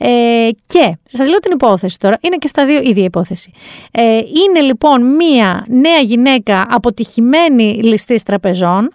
[0.02, 3.52] ε, και σας λέω την υπόθεση τώρα, είναι και στα δύο ίδια υπόθεση.
[3.90, 8.90] Ε, είναι λοιπόν μία νέα γυναίκα αποτυχημένη ληστής τραπεζών,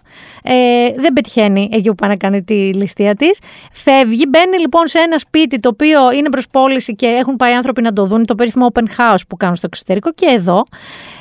[0.46, 3.38] ε, δεν πετυχαίνει εκεί που πάει να κάνει τη ληστεία της.
[3.72, 7.82] Φεύγει, μπαίνει λοιπόν σε ένα σπίτι το οποίο είναι προς πώληση και έχουν πάει άνθρωποι
[7.82, 10.64] να το δουν, το περίφημο open house που κάνουν στο εξωτερικό και εδώ.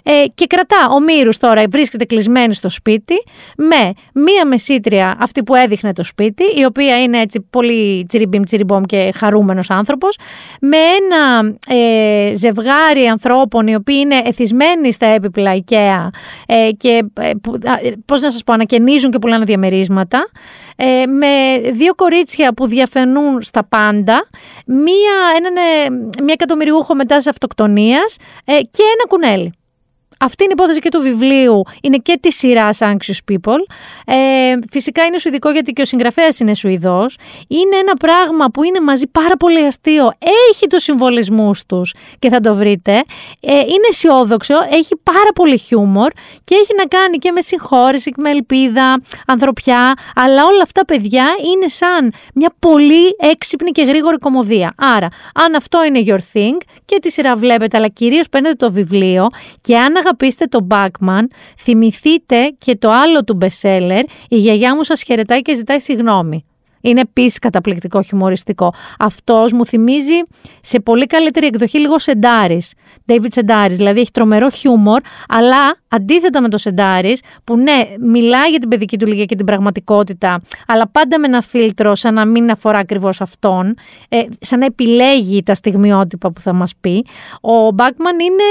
[0.03, 3.13] Ε, και κρατά ο Μύρους τώρα, βρίσκεται κλεισμένη στο σπίτι
[3.57, 8.83] με μία μεσήτρια, αυτή που έδειχνε το σπίτι, η οποία είναι έτσι πολύ τσιριμπιμ τσιριμπομ
[8.83, 10.17] και χαρούμενος άνθρωπος,
[10.61, 16.09] με ένα ε, ζευγάρι ανθρώπων οι οποίοι είναι εθισμένοι στα έπιπλα IKEA
[16.45, 17.31] ε, και ε,
[18.05, 20.29] πώς να σας πω, ανακαινίζουν και πουλάνε διαμερίσματα,
[20.75, 24.27] ε, με δύο κορίτσια που διαφαινούν στα πάντα,
[24.65, 25.89] μία, έναν, ε,
[26.23, 29.53] μία εκατομμυριούχο μετά σε αυτοκτονίας ε, και ένα κουνέλι.
[30.19, 33.59] Αυτή είναι η υπόθεση και του βιβλίου, είναι και της σειράς Anxious People.
[34.05, 34.15] Ε,
[34.69, 37.17] φυσικά είναι σουηδικό γιατί και ο συγγραφέας είναι Σουηδός.
[37.47, 40.11] Είναι ένα πράγμα που είναι μαζί πάρα πολύ αστείο.
[40.51, 42.91] Έχει τους συμβολισμούς τους και θα το βρείτε.
[43.39, 46.11] Ε, είναι αισιόδοξο, έχει πάρα πολύ χιούμορ
[46.43, 49.93] και έχει να κάνει και με συγχώρεση και με ελπίδα, ανθρωπιά.
[50.15, 54.73] Αλλά όλα αυτά, παιδιά, είναι σαν μια πολύ έξυπνη και γρήγορη κομμωδία.
[54.77, 59.27] Άρα, αν αυτό είναι your thing και τη σειρά βλέπετε, αλλά κυρίως παίρνετε το βιβλίο
[59.61, 61.23] και αν αγαπήσετε το Backman,
[61.57, 66.45] θυμηθείτε και το άλλο του bestseller, η γιαγιά μου σας χαιρετάει και ζητάει συγγνώμη.
[66.85, 68.73] Είναι επίσης καταπληκτικό χιουμοριστικό.
[68.99, 70.21] Αυτός μου θυμίζει
[70.61, 72.73] σε πολύ καλύτερη εκδοχή λίγο Σεντάρης.
[73.05, 73.77] David Σεντάρης.
[73.77, 78.97] Δηλαδή έχει τρομερό χιούμορ, αλλά αντίθετα με το Σεντάρης, που ναι, μιλάει για την παιδική
[78.97, 83.21] του ηλικία και την πραγματικότητα, αλλά πάντα με ένα φίλτρο σαν να μην αφορά ακριβώς
[83.21, 83.75] αυτόν,
[84.09, 87.05] ε, σαν να επιλέγει τα στιγμιότυπα που θα μας πει.
[87.41, 88.43] Ο Μπάκμαν είναι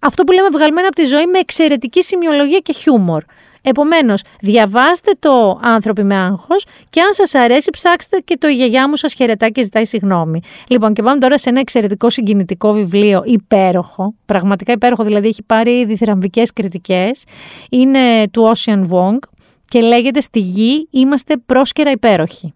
[0.00, 3.22] αυτό που λέμε βγαλμένο από τη ζωή με εξαιρετική σημειολογία και χιούμορ.
[3.62, 8.88] Επομένως, διαβάστε το άνθρωποι με άγχος και αν σας αρέσει, ψάξτε και το η γιαγιά
[8.88, 10.40] μου σας χαιρετά και ζητάει συγγνώμη.
[10.68, 14.14] Λοιπόν, και πάμε τώρα σε ένα εξαιρετικό συγκινητικό βιβλίο, υπέροχο.
[14.26, 17.24] Πραγματικά υπέροχο, δηλαδή έχει πάρει διθυραμβικέ κριτικές.
[17.70, 19.18] Είναι του Ocean Wong
[19.68, 22.52] και λέγεται Στη γη είμαστε πρόσκαιρα υπέροχοι.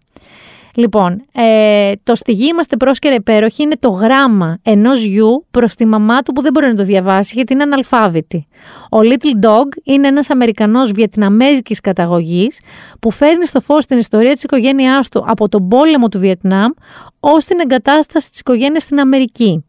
[0.75, 5.85] Λοιπόν, ε, το στη γη είμαστε πρόσκαιρα υπέροχοι είναι το γράμμα ενός γιου προς τη
[5.85, 8.47] μαμά του που δεν μπορεί να το διαβάσει γιατί είναι αναλφάβητη.
[8.91, 12.59] Ο Little Dog είναι ένας Αμερικανός Βιετναμέζικης καταγωγής
[12.99, 16.71] που φέρνει στο φως την ιστορία της οικογένειάς του από τον πόλεμο του Βιετνάμ
[17.19, 19.65] ως την εγκατάσταση της οικογένειας στην Αμερική.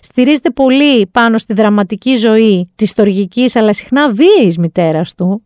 [0.00, 5.42] Στηρίζεται πολύ πάνω στη δραματική ζωή της στοργική αλλά συχνά βίαιης μητέρας του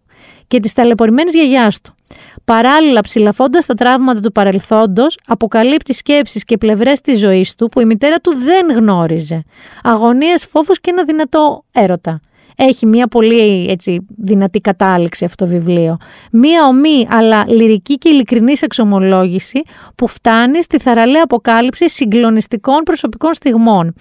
[0.47, 1.95] και της ταλαιπωρημένης γιαγιάς του.
[2.45, 7.85] Παράλληλα, ψηλαφώντας τα τραύματα του παρελθόντος, αποκαλύπτει σκέψεις και πλευρές της ζωής του που η
[7.85, 9.43] μητέρα του δεν γνώριζε.
[9.83, 12.20] Αγωνίες, φόβου και ένα δυνατό έρωτα.
[12.57, 15.97] Έχει μια πολύ έτσι, δυνατή κατάληξη αυτό το βιβλίο.
[16.33, 19.62] Μια ομή αλλά λυρική και ειλικρινής εξομολόγηση
[19.95, 23.95] που φτάνει στη θαραλέα αποκάλυψη συγκλονιστικών προσωπικών στιγμών.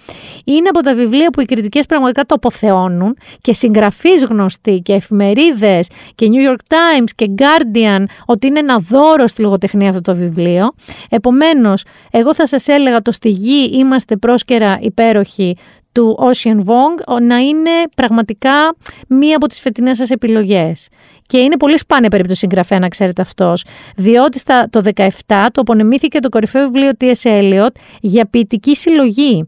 [0.44, 5.88] Είναι από τα βιβλία που οι κριτικές πραγματικά το αποθεώνουν και συγγραφείς γνωστοί και εφημερίδες
[6.14, 10.68] και New York Times και Guardian ότι είναι ένα δώρο στη λογοτεχνία αυτό το βιβλίο.
[11.08, 15.56] Επομένως, εγώ θα σας έλεγα το στη γη είμαστε πρόσκαιρα υπέροχοι
[15.96, 18.76] του Ocean Wong να είναι πραγματικά
[19.08, 20.88] μία από τις φετινές σας επιλογές.
[21.26, 23.64] Και είναι πολύ σπάνια περίπτωση συγγραφέα να ξέρετε αυτός,
[23.96, 27.30] διότι στα, το 17 το απονεμήθηκε το κορυφαίο βιβλίο T.S.
[27.30, 27.70] Eliot
[28.00, 29.46] για ποιητική συλλογή.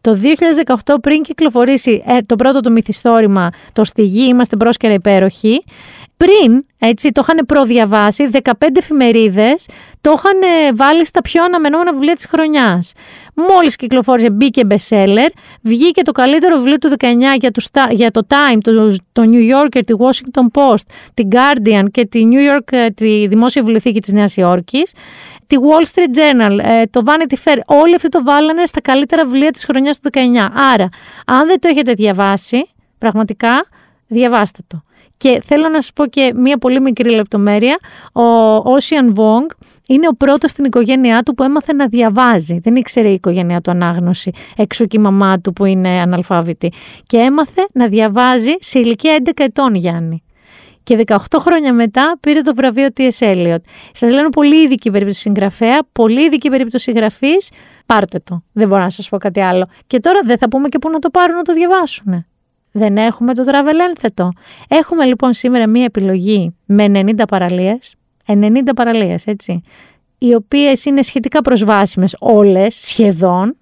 [0.00, 0.18] Το
[0.84, 5.58] 2018 πριν κυκλοφορήσει ε, το πρώτο του μυθιστόρημα, το «Στη γη είμαστε πρόσκαιρα υπέροχοι»,
[6.24, 9.66] πριν, έτσι, το είχαν προδιαβάσει, 15 εφημερίδες
[10.00, 12.92] το είχαν βάλει στα πιο αναμενόμενα βιβλία της χρονιάς.
[13.34, 15.28] Μόλις κυκλοφόρησε, μπήκε bestseller,
[15.62, 17.06] βγήκε το καλύτερο βιβλίο του 19
[17.40, 20.84] για, το, για το Time, το, το New Yorker, τη Washington Post,
[21.14, 24.92] την Guardian και τη New York, ε, τη Δημόσια Βιβλιοθήκη της Νέας Υόρκης,
[25.46, 29.50] τη Wall Street Journal, ε, το Vanity Fair, όλοι αυτοί το βάλανε στα καλύτερα βιβλία
[29.50, 30.50] της χρονιάς του 19.
[30.72, 30.88] Άρα,
[31.26, 32.66] αν δεν το έχετε διαβάσει,
[32.98, 33.66] πραγματικά
[34.06, 34.82] διαβάστε το.
[35.20, 37.78] Και θέλω να σας πω και μία πολύ μικρή λεπτομέρεια.
[38.12, 39.46] Ο Ocean Wong
[39.88, 42.58] είναι ο πρώτος στην οικογένειά του που έμαθε να διαβάζει.
[42.62, 46.72] Δεν ήξερε η οικογένειά του ανάγνωση, έξω και η μαμά του που είναι αναλφάβητη.
[47.06, 50.22] Και έμαθε να διαβάζει σε ηλικία 11 ετών, Γιάννη.
[50.82, 53.18] Και 18 χρόνια μετά πήρε το βραβείο T.S.
[53.18, 53.62] Eliot.
[53.92, 57.50] Σας λένε πολύ ειδική περίπτωση συγγραφέα, πολύ ειδική περίπτωση συγγραφής.
[57.86, 58.42] Πάρτε το.
[58.52, 59.68] Δεν μπορώ να σας πω κάτι άλλο.
[59.86, 62.24] Και τώρα δεν θα πούμε και πού να το πάρουν να το διαβάσουν.
[62.72, 64.32] Δεν έχουμε το travel ένθετο.
[64.68, 67.94] Έχουμε λοιπόν σήμερα μία επιλογή με 90 παραλίες,
[68.26, 69.62] 90 παραλίες έτσι,
[70.18, 73.56] οι οποίες είναι σχετικά προσβάσιμες όλες, σχεδόν,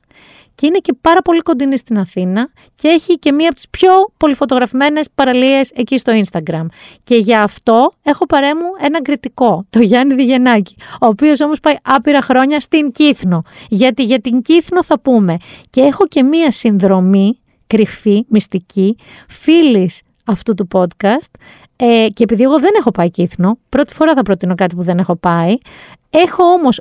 [0.58, 3.90] και είναι και πάρα πολύ κοντινή στην Αθήνα και έχει και μία από τις πιο
[4.16, 6.66] πολυφωτογραφημένες παραλίες εκεί στο Instagram.
[7.04, 12.22] Και για αυτό έχω παρέμου ένα κριτικό, το Γιάννη Διγενάκη, ο οποίος όμως πάει άπειρα
[12.22, 13.42] χρόνια στην Κύθνο.
[13.68, 15.36] Γιατί για την Κύθνο θα πούμε.
[15.70, 17.38] Και έχω και μία συνδρομή
[17.68, 18.96] κρυφή, μυστική,
[19.28, 21.30] φίλης αυτού του podcast.
[21.76, 24.98] Ε, και επειδή εγώ δεν έχω πάει Κύθνο, πρώτη φορά θα προτείνω κάτι που δεν
[24.98, 25.54] έχω πάει.
[26.10, 26.80] Έχω όμως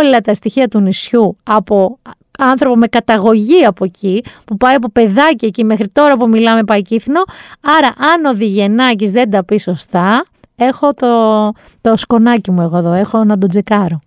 [0.00, 1.98] όλα τα στοιχεία του νησιού από
[2.38, 6.82] άνθρωπο με καταγωγή από εκεί, που πάει από παιδάκι εκεί μέχρι τώρα που μιλάμε πάει
[6.82, 7.22] Κύθνο.
[7.60, 10.24] Άρα αν ο Διγενάκης δεν τα πει σωστά,
[10.56, 11.08] έχω το,
[11.80, 13.98] το σκονάκι μου εγώ εδώ, έχω να τον τσεκάρω.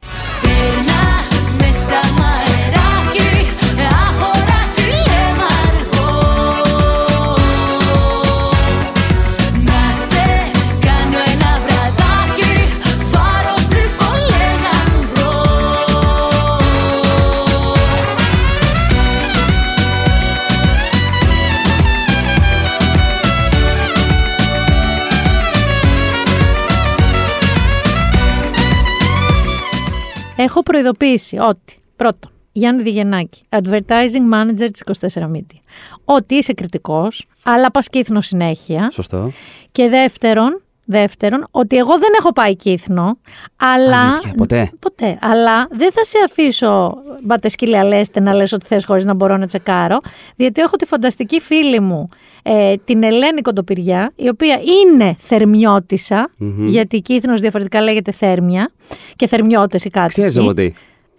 [30.44, 35.60] Έχω προειδοποιήσει ότι πρώτον, Γιάννη Διγενάκη, advertising manager της 24 Media,
[36.06, 38.90] ότι είσαι κριτικός, αλλά πας κύθνο συνέχεια.
[38.92, 39.32] Σωστό.
[39.72, 40.62] Και δεύτερον,
[40.92, 43.18] δεύτερον, ότι εγώ δεν έχω πάει κύθνο,
[43.56, 44.02] αλλά...
[44.02, 45.18] Αλήθεια, ποτέ; Ποτέ.
[45.22, 49.38] Αλλά δεν θα σε αφήσω μπατες σκύλια λέστε να λες ότι θες χωρίς να μπορώ
[49.38, 49.98] να τσεκάρω,
[50.36, 52.10] διότι έχω τη φανταστική φίλη μου,
[52.44, 56.30] ε, την Ελένη Κοντοπυριά, η οποία είναι θερμιώτησα,
[56.68, 58.72] γιατί η κύθνος διαφορετικά λέγεται θέρμια,
[59.16, 60.22] και θερμιώτες οι κάτοικοι.
[60.22, 60.74] Ξέρεις από τι.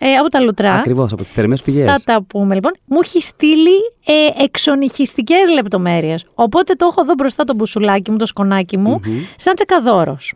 [0.05, 0.73] Ε, από τα λουτρά.
[0.73, 1.91] Ακριβώς, από τις θερμές πηγές.
[1.91, 2.73] Θα τα πούμε λοιπόν.
[2.85, 3.77] Μου έχει στείλει
[4.07, 6.25] ε, εξονυχιστικές λεπτομέρειες.
[6.35, 9.01] Οπότε το έχω εδώ μπροστά το μπουσουλάκι μου, το σκονάκι μου,
[9.37, 10.35] σαν τσεκαδόρος.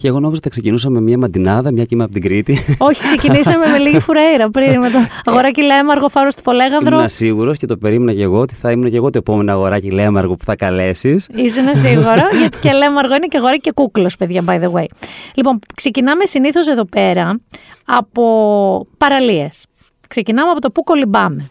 [0.00, 2.58] Και εγώ νόμιζα ότι θα ξεκινούσα με μια μαντινάδα, μια και είμαι από την Κρήτη.
[2.78, 6.96] Όχι, ξεκινήσαμε με λίγη φουρέιρα πριν με το αγοράκι λέμαργο φάρο στη Φολέγανδρο.
[6.96, 9.90] Ήμουν σίγουρος και το περίμενα και εγώ ότι θα ήμουν και εγώ το επόμενο αγοράκι
[9.90, 11.28] λέμαργο που θα καλέσεις.
[11.34, 14.86] Ήσουν σίγουρο, γιατί και λέμαργο είναι και αγοράκι και κούκλος, παιδιά, by the way.
[15.34, 17.40] Λοιπόν, ξεκινάμε συνήθως εδώ πέρα
[17.84, 18.22] από
[18.98, 19.66] παραλίες.
[20.08, 21.50] Ξεκινάμε από το πού κολυμπάμε.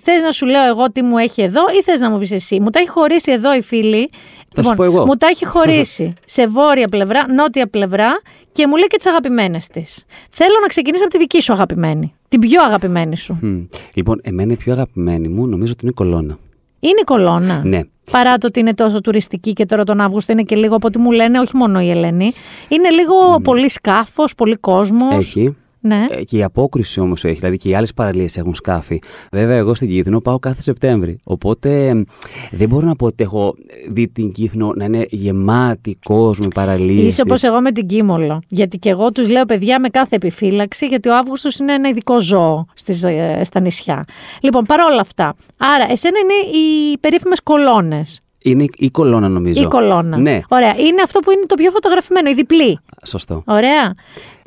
[0.00, 2.60] Θες να σου λέω εγώ τι μου έχει εδώ ή θες να μου πεις εσύ.
[2.60, 4.10] Μου τα έχει χωρίσει εδώ η φίλη.
[4.54, 5.06] Θα σου πω εγώ.
[5.06, 8.20] Μου τα έχει χωρίσει σε βόρεια πλευρά, νότια πλευρά
[8.52, 10.04] και μου λέει και τις αγαπημένες της.
[10.30, 12.14] Θέλω να ξεκινήσει από τη δική σου αγαπημένη.
[12.28, 13.38] Την πιο αγαπημένη σου.
[13.42, 13.60] Μμ.
[13.94, 16.38] Λοιπόν, εμένα η πιο αγαπημένη μου νομίζω ότι είναι η κολόνα.
[16.80, 17.62] Είναι η κολόνα.
[17.64, 17.80] Ναι.
[18.10, 20.98] Παρά το ότι είναι τόσο τουριστική και τώρα τον Αύγουστο είναι και λίγο από ό,τι
[20.98, 22.32] μου λένε, όχι μόνο η Ελένη.
[22.68, 25.14] Είναι λίγο πολύ σκάφος, πολύ κόσμος.
[25.14, 25.56] Έχει.
[25.88, 26.06] Ναι.
[26.10, 28.98] Ε, και η απόκριση όμως έχει, δηλαδή και οι άλλες παραλίες έχουν σκάφη.
[29.32, 31.20] Βέβαια, εγώ στην Κύθνο πάω κάθε Σεπτέμβρη.
[31.24, 32.02] Οπότε ε,
[32.50, 33.54] δεν μπορώ να πω ότι έχω
[33.88, 37.12] δει την Κύθνο να είναι γεμάτη κόσμο, παραλίες.
[37.12, 38.42] Είσαι όπως εγώ με την Κίμολο.
[38.48, 42.20] Γιατί και εγώ τους λέω παιδιά με κάθε επιφύλαξη, γιατί ο Αύγουστος είναι ένα ειδικό
[42.20, 44.04] ζώο στις, ε, στα νησιά.
[44.40, 45.34] Λοιπόν, παρόλα αυτά.
[45.56, 48.20] Άρα, εσένα είναι οι περίφημες κολόνες.
[48.42, 49.62] Είναι η κολόνα, νομίζω.
[49.62, 50.16] Η κολόνα.
[50.16, 50.74] Ναι, Ωραία.
[50.78, 52.78] Είναι αυτό που είναι το πιο φωτογραφημένο, η διπλή.
[53.04, 53.42] σωστό.
[53.46, 53.94] Ωραία.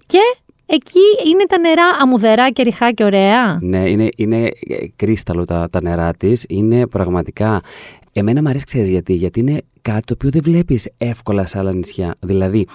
[0.06, 0.20] Και
[0.72, 3.60] εκεί είναι τα νερά αμμουδερά και ριχά και ωραία.
[3.62, 4.52] Ναι, είναι, είναι ε,
[4.96, 6.46] κρίσταλο τα, τα νερά της.
[6.50, 7.62] Είναι πραγματικά.
[8.14, 9.14] Εμένα μου αρέσει, ξέρεις γιατί.
[9.14, 12.16] Γιατί είναι κάτι το οποίο δεν βλέπεις εύκολα σε άλλα νησιά.
[12.22, 12.68] Δηλαδή,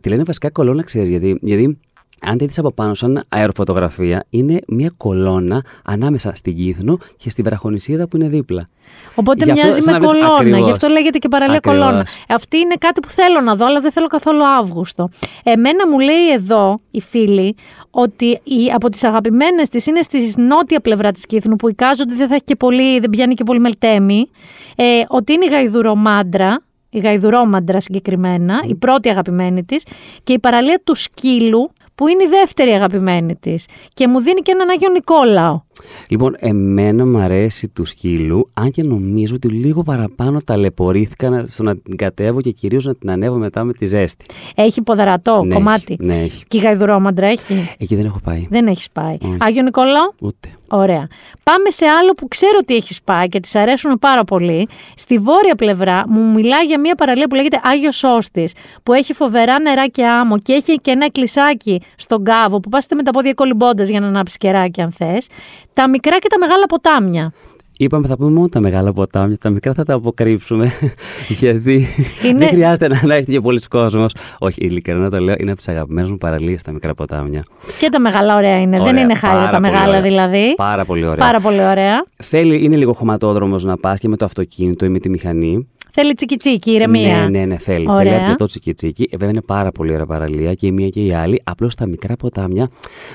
[0.00, 1.38] τη λένε βασικά κολόνα, ξέρεις γιατί.
[1.42, 1.78] Γιατί
[2.20, 7.42] αν τη δεις από πάνω σαν αεροφωτογραφία, είναι μια κολόνα ανάμεσα στην Κύθνο και στη
[7.42, 8.68] βραχονισίδα που είναι δίπλα.
[9.14, 10.38] Οπότε Γι' αυτό μοιάζει σαν με να βρεις- κολόνα.
[10.38, 10.64] ακριβώς.
[10.66, 11.78] Γι' αυτό λέγεται και παραλία Ακριβώς.
[11.80, 12.06] κολόνα.
[12.28, 15.08] Αυτή είναι κάτι που θέλω να δω, αλλά δεν θέλω καθόλου Αύγουστο.
[15.42, 17.54] Εμένα μου λέει εδώ η φίλη
[17.90, 22.28] ότι η, από τις αγαπημένες της είναι στη νότια πλευρά της Κύθνου, που εικάζονται δεν
[22.28, 24.28] θα έχει και πολύ, δεν πιάνει και πολύ μελτέμι.
[24.76, 26.58] Ε, ότι είναι η γαϊδουρομάντρα.
[26.90, 29.82] Η γαϊδουρόμαντρα συγκεκριμένα, η πρώτη αγαπημένη της
[30.24, 34.52] και η παραλία του σκύλου που είναι η δεύτερη αγαπημένη της και μου δίνει και
[34.52, 35.62] έναν Άγιο Νικόλαο.
[36.08, 41.62] Λοιπόν, εμένα μου αρέσει του σκύλου, αν και νομίζω ότι λίγο παραπάνω ταλαιπωρήθηκα να- στο
[41.62, 44.24] να την κατέβω και κυρίως να την ανέβω μετά με τη ζέστη.
[44.54, 45.96] Έχει ποδαρατό Ναι, κομμάτι.
[46.00, 46.42] έχει, ναι, έχει.
[46.48, 48.46] Και η γαϊδουρόμαντρα έχει; Εκεί δεν έχω πάει.
[48.50, 49.16] Δεν έχεις πάει.
[49.22, 49.36] Όχι.
[49.40, 50.12] Άγιο Νικόλαο.
[50.20, 50.48] Ούτε.
[50.68, 51.06] Ωραία.
[51.42, 54.68] Πάμε σε άλλο που ξέρω ότι έχεις πάει και τη αρέσουν πάρα πολύ.
[54.96, 58.48] Στη βόρεια πλευρά μου μιλάει για μια παραλία που λέγεται Άγιος Σώστη,
[58.82, 62.94] που έχει φοβερά νερά και άμμο και έχει και ένα εκκλησάκι στον κάβο που πάστε
[62.94, 65.26] με τα πόδια κολυμπώντας για να ανάψεις κεράκι, αν θες.
[65.74, 67.32] Τα μικρά και τα μεγάλα ποτάμια.
[67.78, 70.72] Είπαμε θα πούμε μόνο τα μεγάλα ποτάμια, τα μικρά θα τα αποκρύψουμε.
[71.40, 71.86] γιατί
[72.24, 74.14] Είναι- δεν χρειάζεται να, να έρθει και πολλοί κόσμος.
[74.38, 77.42] Όχι, ειλικρινά το λέω, είναι από τις αγαπημένες μου παραλίες τα μικρά ποτάμια.
[77.80, 78.76] Και τα μεγάλα ωραία είναι.
[78.78, 80.02] Δεν Ωραία, είναι χάλια πάρα τα πολύ μεγάλα ωραία.
[80.02, 80.54] δηλαδή.
[80.56, 81.16] Πάρα πολύ ωραία.
[81.26, 82.04] Πάρα πολύ ωραία.
[82.22, 85.68] Θέλει, είναι λίγο χωματόδρομος να πας και με το αυτοκίνητο ή με τη μηχανή.
[85.92, 87.16] Θέλει τσικιτσίκι, ηρεμία.
[87.16, 87.88] Ναι, ναι, ναι, θέλει.
[87.88, 88.02] Ωραία.
[88.12, 89.02] Θέλει αρκετό τσικιτσίκι.
[89.02, 91.40] Ε, βέβαια είναι πάρα πολύ ωραία παραλία και η μία και η άλλη.
[91.44, 92.68] Απλώς τα μικρά ποτάμια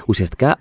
[0.07, 0.57] ουσιαστικά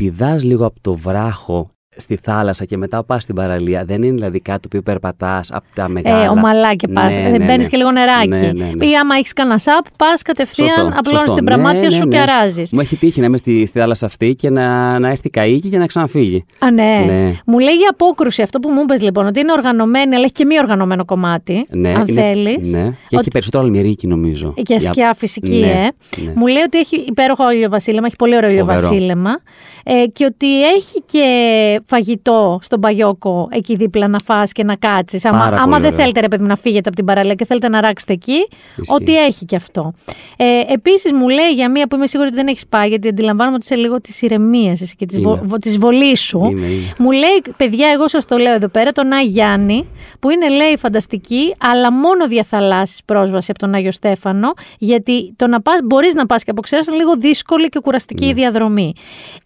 [0.00, 3.84] πηδάς λίγο από το βράχο στη θάλασσα και μετά πας στην παραλία.
[3.84, 6.24] Δεν είναι δηλαδή κάτι που περπατάς από τα μεγάλα.
[6.24, 7.16] Ε, ομαλά και πας.
[7.16, 7.66] Ναι, δεν ναι, μπαίνεις ναι.
[7.70, 8.28] και λίγο νεράκι.
[8.28, 8.84] Ναι, ναι, ναι.
[8.86, 11.34] Ή άμα έχεις κανένα σαπ, πας κατευθείαν, Σωστό, απλώνεις σωστό.
[11.34, 12.10] την Ναι, πραμάτια ναι, σου ναι.
[12.16, 12.72] και αράζεις.
[12.72, 15.78] Μου έχει τύχει να είμαι στη, στη θάλασσα αυτή και να, να έρθει καίκι και
[15.78, 16.44] να ξαναφύγει.
[16.58, 17.02] Α, ναι.
[17.06, 17.32] Ναι.
[17.46, 20.44] Μου λέει η απόκρουση αυτό που μου είπες λοιπόν, ότι είναι οργανωμένη, αλλά έχει και
[20.44, 21.66] μη οργανωμένο κομμάτι.
[21.70, 22.72] Ναι, αν είναι- θέλεις.
[22.72, 22.92] Ναι.
[23.08, 24.54] Και έχει περισσότερο αλμυρίκι νομίζω.
[24.62, 25.90] Και σκιά φυσική, Ναι, ε.
[26.24, 26.32] ναι.
[26.34, 28.72] Μου λέει ότι έχει υπέροχο ηλιοβασίλεμα, έχει πολύ ωραίο Φοβερό.
[28.78, 29.30] ηλιοβασίλεμα.
[29.84, 35.24] Ε, και ότι έχει και φαγητό στον Παγιόκο εκεί δίπλα να φας και να κάτσεις.
[35.24, 35.98] Άμα, Πάρα άμα πολύ δεν ωραίο.
[36.00, 38.32] θέλετε ρε παιδί μου, να φύγετε από την παραλία και θέλετε να ράξετε εκεί,
[38.76, 38.94] Ισχύει.
[38.94, 39.92] ότι έχει και αυτό.
[40.36, 43.56] Ε, Επίσης μου λέει για μία που είμαι σίγουρη ότι δεν έχεις πάει, γιατί αντιλαμβάνομαι
[43.56, 45.40] ότι είσαι λίγο τη ηρεμία και τη Είμαι.
[45.44, 46.38] βο, της βολής σου.
[46.50, 46.92] Είμαι, είμαι.
[46.98, 49.86] Μου λέει, παιδιά, εγώ σας το λέω εδώ πέρα, τον Άγιο Γιάννη,
[50.20, 55.60] που είναι λέει φανταστική, αλλά μόνο διαθαλάσσης πρόσβαση από τον Άγιο Στέφανο, γιατί το να
[55.60, 58.30] πας, μπορείς να πας και από ξέρας είναι λίγο δύσκολη και κουραστική Ναι.
[58.30, 58.92] η διαδρομή.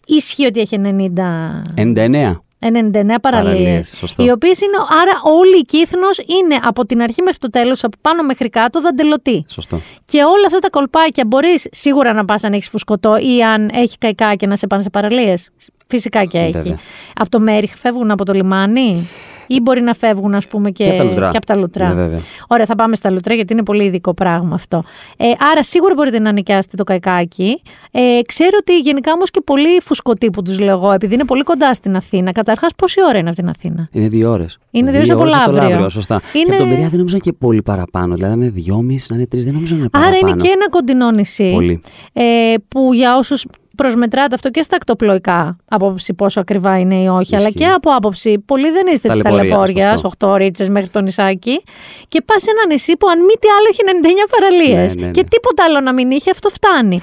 [0.05, 1.61] Ισχύει ότι έχει 90...
[1.75, 2.24] 99.
[2.65, 3.21] 99 παραλίες.
[3.21, 4.23] Παραλίες, σωστό.
[4.23, 4.77] Οι οποίες είναι.
[5.01, 8.81] Άρα, όλη η κύθνος είναι από την αρχή μέχρι το τέλος, από πάνω μέχρι κάτω,
[8.81, 9.45] δαντελωτή.
[9.47, 9.81] Σωστό.
[10.05, 13.97] Και όλα αυτά τα κολπάκια μπορείς σίγουρα να πας αν έχεις φουσκωτό ή αν έχει
[13.97, 15.49] καϊκά και να σε πάνε σε παραλίες.
[15.87, 16.51] Φυσικά και έχει.
[16.51, 16.77] Βέβαια.
[17.15, 19.09] Από το Μέριχ φεύγουν από το λιμάνι;
[19.47, 21.29] Ή μπορεί να φεύγουν, ας πούμε, και, Και από τα λουτρά.
[21.29, 21.87] και από τα λουτρά.
[21.87, 22.19] Ναι, βέβαια.
[22.47, 24.83] Ωραία, θα πάμε στα λουτρά γιατί είναι πολύ ειδικό πράγμα αυτό.
[25.17, 27.61] Ε, άρα, σίγουρα μπορείτε να νοικιάσετε το καϊκάκι.
[27.91, 31.43] Ε, ξέρω ότι γενικά όμως και πολλοί φουσκωτοί που τους λέω εγώ, επειδή είναι πολύ
[31.43, 32.31] κοντά στην Αθήνα.
[32.31, 34.57] Καταρχάς, πόση ώρα είναι από την Αθήνα; Είναι δύο ώρες.
[34.71, 35.89] Είναι δύο ώρες από Λαύριο.
[35.89, 36.21] Σωστά.
[36.33, 38.15] Είναι- Και από τον Πειραιά δεν νομίζω και πολύ παραπάνω.
[38.15, 40.27] Δηλαδή, να είναι δυόμιση, να είναι τρεις, δεν νομίζω να είναι Άρα παραπάνω.
[40.31, 41.51] είναι και ένα κοντινό νησί.
[41.53, 41.81] Πολύ.
[42.13, 42.23] Ε,
[42.67, 43.45] που για όσους
[43.75, 47.59] προσμετράτε αυτό και στα ακτοπλοϊκά άποψη πόσο ακριβά είναι ή όχι, αλλά Ισχύει.
[47.59, 50.31] και από άποψη πολύ δεν είστε της Ταλαιπωρία, ταλαιπώριας, σωστό.
[50.33, 51.63] 8 ρίτσες μέχρι το νησάκι.
[52.07, 54.95] Και πας σε ένα νησί που αν μη τι άλλο έχει 99 παραλίες.
[54.95, 55.11] Ναι, ναι, ναι.
[55.11, 57.01] Και τίποτα άλλο να μην είχε, αυτό φτάνει.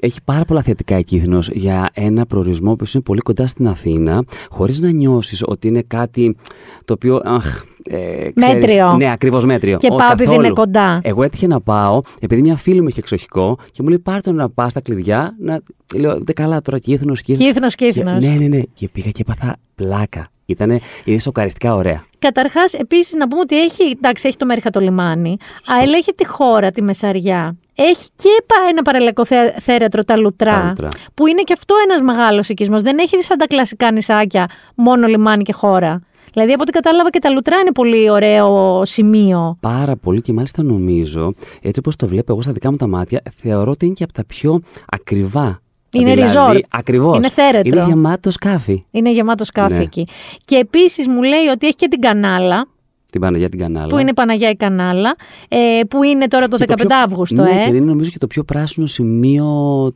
[0.00, 4.24] Έχει πάρα πολλά θετικά η Κύθνος για ένα προορισμό που είναι πολύ κοντά στην Αθήνα,
[4.50, 6.36] χωρίς να νιώσεις ότι είναι κάτι
[6.84, 7.20] το οποίο.
[7.24, 7.96] Αχ, ε,
[8.34, 8.96] ξέρεις, Μέτριο.
[8.96, 9.78] Ναι, ακριβώς μέτριο.
[9.78, 10.44] Και Ο, πάω επειδή καθόλου.
[10.44, 11.00] είναι κοντά.
[11.02, 14.32] Εγώ έτυχε να πάω, επειδή μια φίλη μου είχε εξοχικό και μου λέει: Πάρ το
[14.32, 15.36] να πας στα κλειδιά.
[15.40, 15.60] Να...
[15.94, 17.46] Λέω: Δεν καλά τώρα, Κύθνος, Κύθνος.
[17.48, 18.20] Κύθνος, Κύθνος.
[18.22, 18.60] Και- Ναι, ναι, ναι.
[18.74, 20.28] Και πήγα και έπαθα πλάκα.
[20.46, 22.04] Ήτανε, είναι σοκαριστικά ωραία.
[22.18, 25.36] Καταρχάς, επίσης να πούμε ότι έχει, εντάξει, έχει το Μέριχα το λιμάνι,
[25.82, 27.56] αλλά έχει τη χώρα, τη Μεσαριά.
[27.74, 30.88] Έχει και πα- ένα παραλιακό θε- θέρετρο, τα λουτρά, Τα Λουτρά.
[31.14, 32.82] που είναι και αυτό ένας μεγάλος οικισμός.
[32.82, 36.02] Δεν έχει σαν τα κλασικά νησάκια μόνο λιμάνι και χώρα.
[36.32, 39.56] Δηλαδή, από ό,τι κατάλαβα και τα λουτρά είναι πολύ ωραίο σημείο.
[39.60, 41.32] Πάρα πολύ και μάλιστα νομίζω,
[41.62, 44.12] έτσι όπως το βλέπω εγώ στα δικά μου τα μάτια, θεωρώ ότι είναι και από
[44.12, 45.60] τα πιο ακριβά.
[45.92, 46.60] Είναι δηλαδή, resort.
[46.70, 47.16] Ακριβώς.
[47.16, 47.76] Είναι θέρετρο.
[47.80, 48.84] Είναι γεμάτο σκάφη.
[48.90, 49.82] Είναι γεμάτο σκάφη Ναι.
[49.82, 50.06] εκεί.
[50.44, 52.66] Και επίσης μου λέει ότι έχει και την κανάλα,
[53.12, 53.86] Την Παναγιά την Κανάλα.
[53.86, 55.14] που είναι η Παναγιά η Κανάλα,
[55.48, 55.56] ε,
[55.90, 57.64] που είναι τώρα το Και 15 πιο- Αύγουστο, ναι, ε.
[57.70, 59.44] και είναι νομίζω και το πιο πράσινο σημείο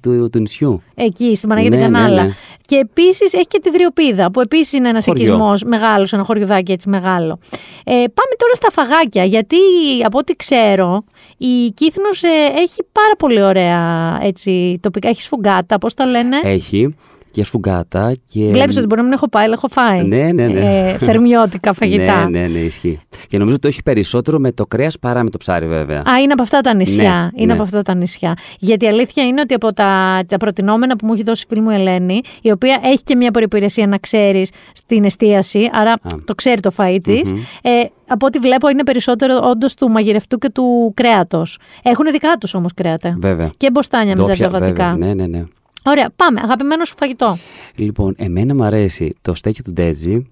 [0.03, 0.83] του, του νησιού.
[0.95, 2.23] Εκεί, στην Παναγία Ναι, την ναι, Κανάλα.
[2.23, 2.31] ναι.
[2.67, 5.23] Και επίσης έχει και τη Δριοπίδα, που επίσης είναι ένα Χωριό.
[5.25, 7.39] οικισμός μεγάλος, ένα χωριουδάκι έτσι μεγάλο.
[7.85, 9.57] Ε, πάμε τώρα στα φαγάκια, γιατί
[10.05, 11.05] από ό,τι ξέρω,
[11.45, 12.23] η Κύθνος
[12.57, 15.09] έχει πάρα πολύ ωραία έτσι, τοπικά.
[15.09, 16.95] Έχει σφουγγάτα, πώς τα λένε; Έχει
[17.33, 18.49] και σφουγγάτα και...
[18.51, 20.03] Βλέπεις ότι μπορεί να μην έχω πάει, αλλά έχω φάει.
[20.07, 20.89] Ναι, ναι, ναι.
[20.89, 22.29] Ε, θερμιώτικα φαγητά.
[22.29, 23.01] Ναι, ναι, ναι, ισχύει.
[23.29, 25.99] Και νομίζω ότι το έχει περισσότερο με το κρέας παρά με το ψάρι, βέβαια.
[25.99, 27.03] Α, είναι από αυτά τα νησιά.
[27.03, 27.53] Ναι, είναι ναι.
[27.53, 28.37] από αυτά τα νησιά.
[28.59, 31.61] Γιατί η αλήθεια είναι ότι από τα, τα προτινόμενα που μου έχει δώσει η φίλη
[31.61, 35.95] μου η Ελένη, η οποία έχει και μια προπηρεσία να ξέρεις στην εστίαση, άρα
[36.25, 37.33] το ξέρει το φαΐ της.
[37.63, 37.71] Ε,
[38.07, 41.59] από ό,τι βλέπω είναι περισσότερο όντως του μαγειρευτού και του κρέατος.
[41.83, 43.17] Έχουν δικά τους όμως κρέατα.
[43.21, 43.51] Βέβαια.
[43.57, 44.89] Και μποστάνια με Ντόπια, ζαρζαβατικά.
[44.91, 45.07] βέβαια.
[45.07, 45.45] Ναι, ναι, ναι.
[45.85, 46.41] Ωραία, πάμε.
[46.45, 47.39] Αγαπημένο σου φαγητό.
[47.75, 50.27] Λοιπόν, εμένα μου αρέσει το στέκι του Ντέτζι.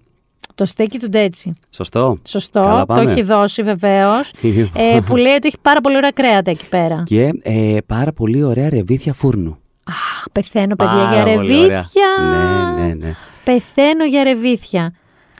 [0.54, 1.52] Το στέκι του Ντέτσι.
[1.70, 2.16] Σωστό.
[2.26, 3.10] Σωστό, Καλά το πάμε.
[3.12, 4.32] έχει δώσει βεβαίως.
[4.74, 7.02] ε, που λέει ότι έχει πάρα πολύ ωραία κρέατα εκεί πέρα.
[7.06, 9.58] Και ε, πάρα πολύ ωραία ρεβίθια φούρνου.
[9.84, 11.66] Αχ, πεθαίνω παιδιά Πάρα για πολύ ωραία.
[11.76, 12.06] ρεβίθια.
[12.76, 13.14] Ναι, ναι, ναι.
[13.44, 14.92] Πεθαίνω για ρεβίθια.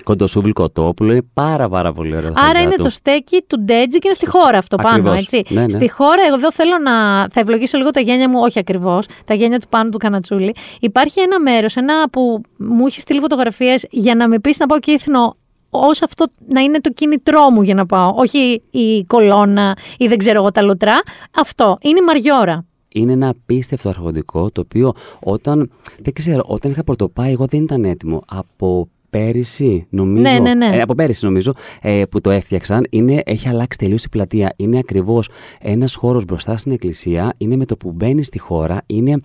[0.05, 2.33] Κοντοσούβλ κοτόπουλο είναι πάρα πάρα πολύ ωραίο.
[2.33, 2.83] τα Άρα φαγητά είναι του.
[2.83, 5.23] το στέκι του Ντέτζι και είναι στη χώρα αυτό πάνω, Ακριβώς.
[5.23, 5.43] έτσι.
[5.49, 5.69] Ναι, ναι.
[5.69, 6.93] Στη χώρα, εγώ εδώ θέλω να.
[7.29, 10.55] Θα ευλογήσω λίγο τα γένια μου, όχι ακριβώς, τα γένια του πάνω του Κανατσούλη.
[10.81, 14.79] Υπάρχει ένα μέρος, ένα που μου έχει στείλει φωτογραφίες για να με πεις να πάω
[14.79, 15.37] κύθνο
[15.71, 18.13] ως αυτό να είναι το κίνητρό μου για να πάω.
[18.17, 21.01] Όχι η κολόνα ή δεν ξέρω εγώ τα λουτρά.
[21.37, 21.79] Αυτό.
[21.81, 22.65] Είναι η Μαριόρα.
[22.93, 25.71] Είναι ένα απίστευτο αρχοντικό το οποίο όταν,
[26.01, 28.23] δεν ξέρω, όταν είχα πρωτοπάει εγώ δεν ήταν έτοιμο.
[28.27, 30.77] Από πέρυσι νομίζω, Ναι, ναι, ναι.
[30.77, 34.53] ε, από πέρυσι νομίζω ε, που το έφτιαξαν, είναι, έχει αλλάξει τελείως η πλατεία.
[34.57, 35.29] Είναι ακριβώς
[35.61, 39.21] ένας χώρος μπροστά στην εκκλησία, είναι με το που μπαίνεις στη χώρα, είναι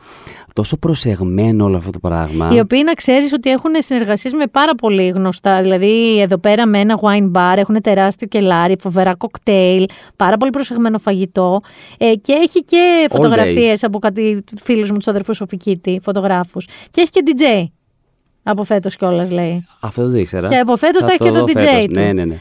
[0.53, 2.49] τόσο προσεγμένο όλο αυτό το πράγμα.
[2.53, 5.61] Οι οποίοι να ξέρεις ότι έχουν συνεργασίες με πάρα πολύ γνωστά.
[5.61, 9.85] Δηλαδή, εδώ πέρα με ένα wine bar έχουν τεράστιο κελάρι, φοβερά κοκτέιλ,
[10.15, 11.61] πάρα πολύ προσεγμένο φαγητό.
[11.97, 13.15] Ε, και έχει και day.
[13.15, 16.67] φωτογραφίες από κάτι φίλους μου, τους αδερφούς Σοφικίτη, φωτογράφους.
[16.91, 17.69] Και έχει και DJ.
[18.47, 19.67] Από φέτος κιόλας λέει.
[19.79, 20.47] Αυτό δεν το ήξερα.
[20.47, 21.85] Και από φέτος θα έχει και δω το DJ φέτος.
[21.85, 21.99] του.
[21.99, 22.35] Ναι, ναι, ναι.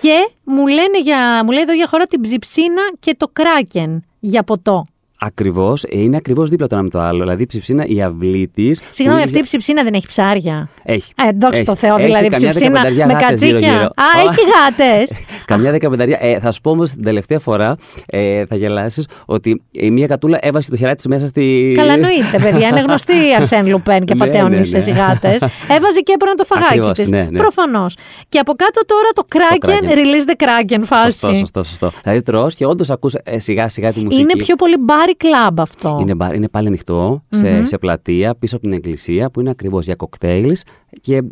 [0.00, 4.42] Και μου, λένε για, μου λέει εδώ για χώρα την ψιψίνα και το κράκεν για
[4.42, 4.86] ποτό.
[5.26, 7.18] Ακριβώς, είναι ακριβώς δίπλα το ένα με το άλλο.
[7.18, 8.70] Δηλαδή η ψιψίνα, η αυλή τη.
[8.90, 10.68] Συγγνώμη, αυτή η ψιψίνα δεν έχει ψάρια.
[10.82, 11.12] Έχει.
[11.16, 11.80] Ε, δόξα τω Έχει.
[11.80, 13.58] Θεώ, Έχει δηλαδή καμιά ψιψίνα δεκαπενταριά με γάτες κατσίκια.
[13.58, 13.84] γύρω-γύρω.
[13.84, 15.10] Α, έχει γάτες.
[15.44, 16.18] Καμιά δεκαπενταριά.
[16.20, 17.76] Ε, θα σου πω όμως την τελευταία φορά,
[18.06, 21.72] ε, θα γελάσεις, ότι η μία κατούλα έβασε το χεράκι της μέσα στη.
[21.76, 22.68] Καλά, εννοείται, παιδιά.
[22.68, 24.82] Είναι γνωστή η Αρσέν Λουπέν και Ναι, πατέωνε ναι, σε ναι.
[24.82, 25.28] ζυγάτε.
[25.68, 27.08] Έβαζε και έπαιρνε το φαγάκι Ακριβώς, της.
[27.08, 27.38] ναι, ναι.
[27.38, 27.96] Προφανώς.
[28.28, 29.94] Και από κάτω τώρα το Kraken, Kraken.
[29.94, 31.18] release the Kraken φάση.
[31.18, 31.92] Σωστό, σωστό, σωστό.
[32.02, 34.20] Δηλαδή τρώ και όντως ακούς ε, σιγά σιγά τη μουσική.
[34.22, 35.98] Είναι πιο πολύ μπάρι κλαμπ αυτό.
[36.00, 39.84] Είναι, μπαρ- είναι πάλι ανοιχτό σε, σε πλατεία πίσω από την εκκλησία που είναι ακριβώς
[39.84, 40.62] για κοκτέιλς
[41.00, 41.22] και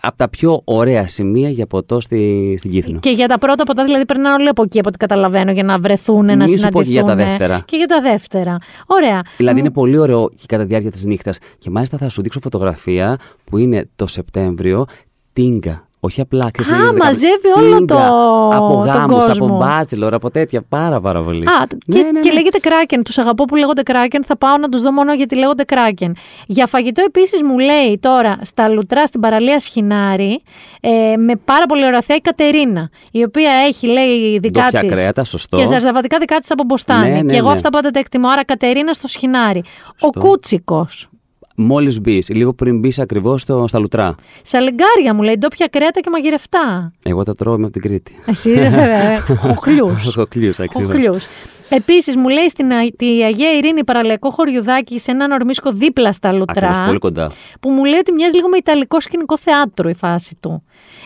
[0.00, 2.98] από τα πιο ωραία σημεία για ποτό στη, στην Κύθνο.
[2.98, 5.78] Και για τα πρώτα ποτά, δηλαδή περνάνε όλοι από εκεί, από ό,τι καταλαβαίνω, για να
[5.78, 6.84] βρεθούν, να Μη σου πω συναντηθούν.
[6.84, 7.62] και για τα δεύτερα.
[7.66, 8.56] Και για τα δεύτερα.
[8.86, 9.20] Ωραία.
[9.36, 11.38] Δηλαδή είναι πολύ ωραίο και κατά τη διάρκεια της νύχτας.
[11.58, 14.84] Και μάλιστα θα σου δείξω φωτογραφία που είναι το Σεπτέμβριο
[15.32, 15.88] τίνκα.
[16.04, 17.94] Όχι απλά ξέρεις, Α, είναι μαζεύει όλο τίνκα.
[17.94, 19.46] το- Από τον γάμους, κόσμο.
[19.46, 20.62] από μπάτσελορ, από τέτοια.
[20.68, 21.46] Πάρα πάρα πολύ.
[21.46, 22.34] Α, Ναι, και, ναι, και ναι.
[22.34, 23.00] λέγεται Kraken.
[23.04, 24.20] Τους αγαπώ που λέγονται Kraken.
[24.26, 26.10] Θα πάω να τους δω μόνο γιατί λέγονται Kraken.
[26.46, 30.42] Για φαγητό επίσης μου λέει τώρα στα λουτρά στην παραλία Σχοινάρη
[30.80, 32.90] ε, με πάρα πολύ ωραία θέα η Κατερίνα.
[33.12, 34.90] Η οποία έχει, λέει, δικά Ντόπια της.
[34.90, 35.56] κρέατα, σωστό.
[35.56, 37.10] Και ζαρζαβατικά δικά της από μποστάνι.
[37.10, 37.54] Ναι, ναι, και εγώ ναι.
[37.56, 38.28] αυτά πάντα τα εκτιμώ.
[38.28, 39.58] Άρα Κατερίνα στο Σχοινάρη.
[39.58, 40.20] Ο Σωστό.
[40.20, 41.08] Κούτσικος.
[41.56, 44.14] Μόλις μπεις, λίγο πριν μπεις ακριβώς στα λουτρά.
[44.42, 46.92] Σαλιγκάρια μου λέει, ντόπια κρέατα και μαγειρευτά.
[47.02, 48.12] Εγώ τα τρώω είμαι από την Κρήτη.
[48.26, 49.18] Εσύ είσαι βέβαια.
[49.46, 50.14] Χοχλιούς.
[50.14, 51.26] Χοχλιούς, ακριβώς.
[51.72, 51.88] Χοχλιούς.
[51.88, 56.32] Επίσης, μου λέει στην Α- τη Αγία Ειρήνη παραλιακό χωριουδάκι σε έναν ορμίσκο δίπλα στα
[56.32, 56.68] Λουτρά.
[56.68, 57.30] Ακριβώς, πολύ κοντά.
[57.60, 60.62] Που μου λέει ότι μοιάζει λίγο με ιταλικό σκηνικό θέατρο η φάση του.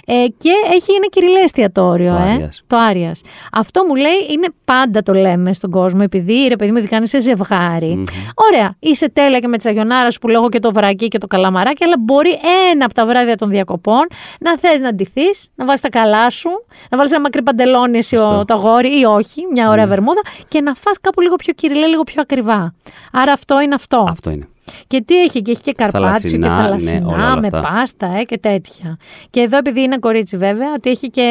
[0.08, 2.10] Ε, και έχει ένα κυριλέ εστιατόριο.
[2.10, 2.62] Το ε, Άριας.
[2.66, 3.20] Το Άριας.
[3.52, 7.20] Αυτό μου λέει είναι πάντα το λέμε στον κόσμο, επειδή ρε παιδί μου, κάνει σε
[7.20, 8.04] ζευγάρι.
[8.34, 11.26] Ωραία, είσαι τέλεια και με τη σαγιονάρα σου που λέγω και το βρακί και το
[11.26, 12.30] καλαμαράκι, αλλά μπορεί
[12.72, 14.06] ένα από τα βράδια των διακοπών
[14.40, 16.48] να θες να ντυθείς, να βάλεις τα καλά σου,
[16.90, 20.20] να βάλεις ένα μακρύ παντελόνι εσύ ο- το αγόρι ή όχι, μια ωραία βερμούδα
[20.56, 22.74] και να φας κάπου λίγο πιο κυριλέ, λίγο πιο ακριβά.
[23.12, 24.06] Άρα αυτό είναι αυτό.
[24.08, 24.48] Αυτό είναι.
[24.86, 27.60] Και τι έχει, και έχει και καρπάτσιο και Θαλασσινά, ναι, θαλασσινά όλα, όλα με αυτά.
[27.60, 28.98] πάστα ε, και τέτοια.
[29.30, 31.28] Και εδώ επειδή είναι κορίτσι βέβαια, ότι έχει και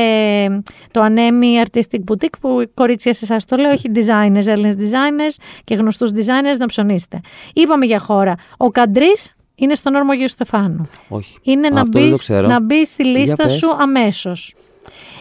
[0.91, 5.75] το Anemi Artistic Boutique που κορίτσια σε εσάς το λέω, έχει designers, Έλληνες designers και
[5.75, 7.19] γνωστούς designers να ψωνίσετε.
[7.53, 8.35] Είπαμε για χώρα.
[8.57, 10.89] Ο Καντρής είναι στον όρμο Αγίου Στεφάνου.
[11.07, 11.37] Όχι.
[11.41, 12.47] Είναι να Αυτό δεν το μπει ξέρω.
[12.47, 13.53] να μπεις στη Για λίστα πες.
[13.53, 14.55] σου αμέσως.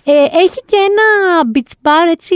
[0.05, 2.35] Ε, έχει και ένα beach bar έτσι,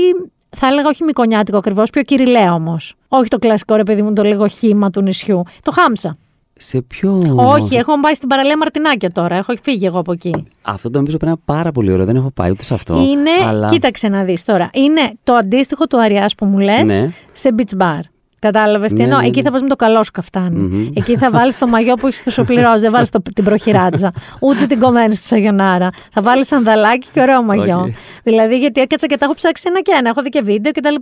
[0.58, 2.94] θα έλεγα όχι μικονιάτικο ακριβώς, πιο κυριλαίο όμως.
[3.08, 5.42] Όχι το κλασικό ρε παιδί μου, το λίγο χήμα του νησιού.
[5.62, 6.16] Το Χάμσα.
[6.60, 7.20] Σε ποιο.
[7.36, 9.36] Όχι, έχω πάει στην παραλία Μαρτινάκια τώρα.
[9.36, 10.44] Έχω φύγει εγώ από εκεί.
[10.62, 12.04] Αυτό το νομίζω πρέπει να είναι πάρα πολύ ωραίο.
[12.04, 12.94] Δεν έχω πάει ούτε σε αυτό.
[13.00, 13.68] Είναι, αλλά...
[13.68, 17.10] κοίταξε να δεις τώρα, είναι το αντίστοιχο του Αριάς που μου λες Ναι.
[17.32, 18.00] σε beach bar.
[18.38, 19.44] Κατάλαβες τι Ναι, εννοώ; ναι, Εκεί ναι.
[19.44, 22.80] θα πας με το καλό σου καφτανι Εκεί θα βάλεις το μαγιό που έχεις χρυσοπληρώσει.
[22.80, 24.12] Δεν βάλεις την προχειράτζα.
[24.40, 25.88] Ούτε την κομμένη στη Σαγιονάρα.
[26.12, 27.78] Θα βάλεις σανδαλάκι και ωραίο μαγιό.
[27.80, 27.92] Οκ.
[28.22, 30.08] Δηλαδή, γιατί έκατσα και τα έχω ψάξει ένα και ένα.
[30.08, 30.94] Έχω δει και βίντεο κτλ.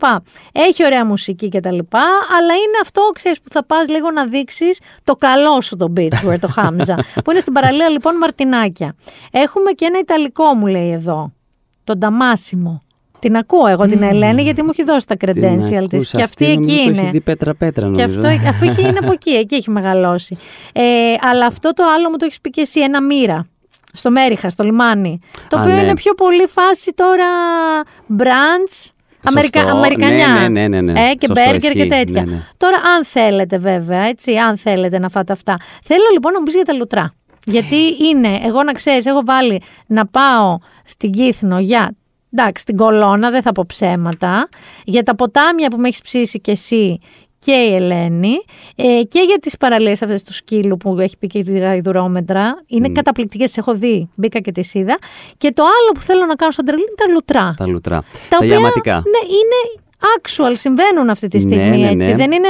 [0.53, 1.79] Έχει ωραία μουσική κτλ.
[2.37, 6.39] Αλλά είναι αυτό, ξέρεις, που θα πας λίγο να δείξεις το καλό σου το beachwear,
[6.41, 6.95] το Χάμζα.
[7.25, 8.95] που είναι στην παραλία λοιπόν Μαρτινάκια.
[9.31, 11.33] Έχουμε και ένα Ιταλικό μου λέει εδώ.
[11.85, 12.83] Τον Νταμάσιμο.
[13.19, 15.95] Την ακούω εγώ την Ελένη γιατί μου έχει δώσει τα Την credential της.
[15.95, 16.17] ακούσα.
[16.17, 17.01] Και αυτή νομίζω εκεί Το είναι.
[17.01, 18.21] έχει δει πέτρα-πέτρα, Και νομίζω.
[18.21, 20.37] αυτό, αφού είχε, είναι από εκεί, εκεί έχει μεγαλώσει.
[20.73, 20.83] Ε,
[21.21, 23.47] αλλά αυτό το άλλο μου το έχεις πει και εσύ, ένα μοίρα.
[23.93, 25.19] Στο Μέριχα, στο λιμάνι.
[25.49, 25.81] Το Α, οποίο ναι.
[25.81, 27.27] είναι πιο πολύ φάση τώρα
[28.19, 28.91] brunch.
[29.25, 29.77] Αμερικα, Σωστό.
[29.77, 30.27] Αμερικανιά.
[30.29, 31.01] Ναι, ναι, ναι, ναι, ναι.
[31.01, 31.89] Ε, και Σωστό, μπέργκερ και ισχύει.
[31.91, 32.25] τέτοια.
[32.25, 32.43] Ναι, ναι.
[32.57, 35.57] Τώρα, αν θέλετε, βέβαια, έτσι, αν θέλετε να φάτε αυτά.
[35.85, 37.13] Θέλω λοιπόν να μου πεις για τα λουτρά.
[37.45, 37.77] Γιατί
[38.11, 41.91] είναι, εγώ να ξέρεις, έχω βάλει να πάω στην Κύθνο για.
[42.39, 44.49] Εντάξει, στην κολόνα, δεν θα πω ψέματα.
[44.85, 46.99] Για τα ποτάμια που με έχεις ψήσει κι εσύ
[47.39, 48.37] και η Ελένη.
[48.77, 52.63] Ε, και για τις παραλίες αυτές του σκύλου που έχει πει και τη γαϊδουρόμετρα.
[52.67, 54.09] Είναι καταπληκτικές, τι έχω δει.
[54.15, 54.99] Μπήκα και τις είδα.
[55.39, 57.51] Και το άλλο που θέλω να κάνω στον τρελή είναι τα λουτρά.
[57.57, 58.03] Τα λουτρά.
[58.29, 58.95] Τα, οποία, ιαματικά.
[58.95, 59.83] Ναι, είναι
[60.21, 62.09] actual, συμβαίνουν αυτή τη Ναι, στιγμή ναι, έτσι.
[62.09, 62.17] ναι.
[62.17, 62.49] Δεν είναι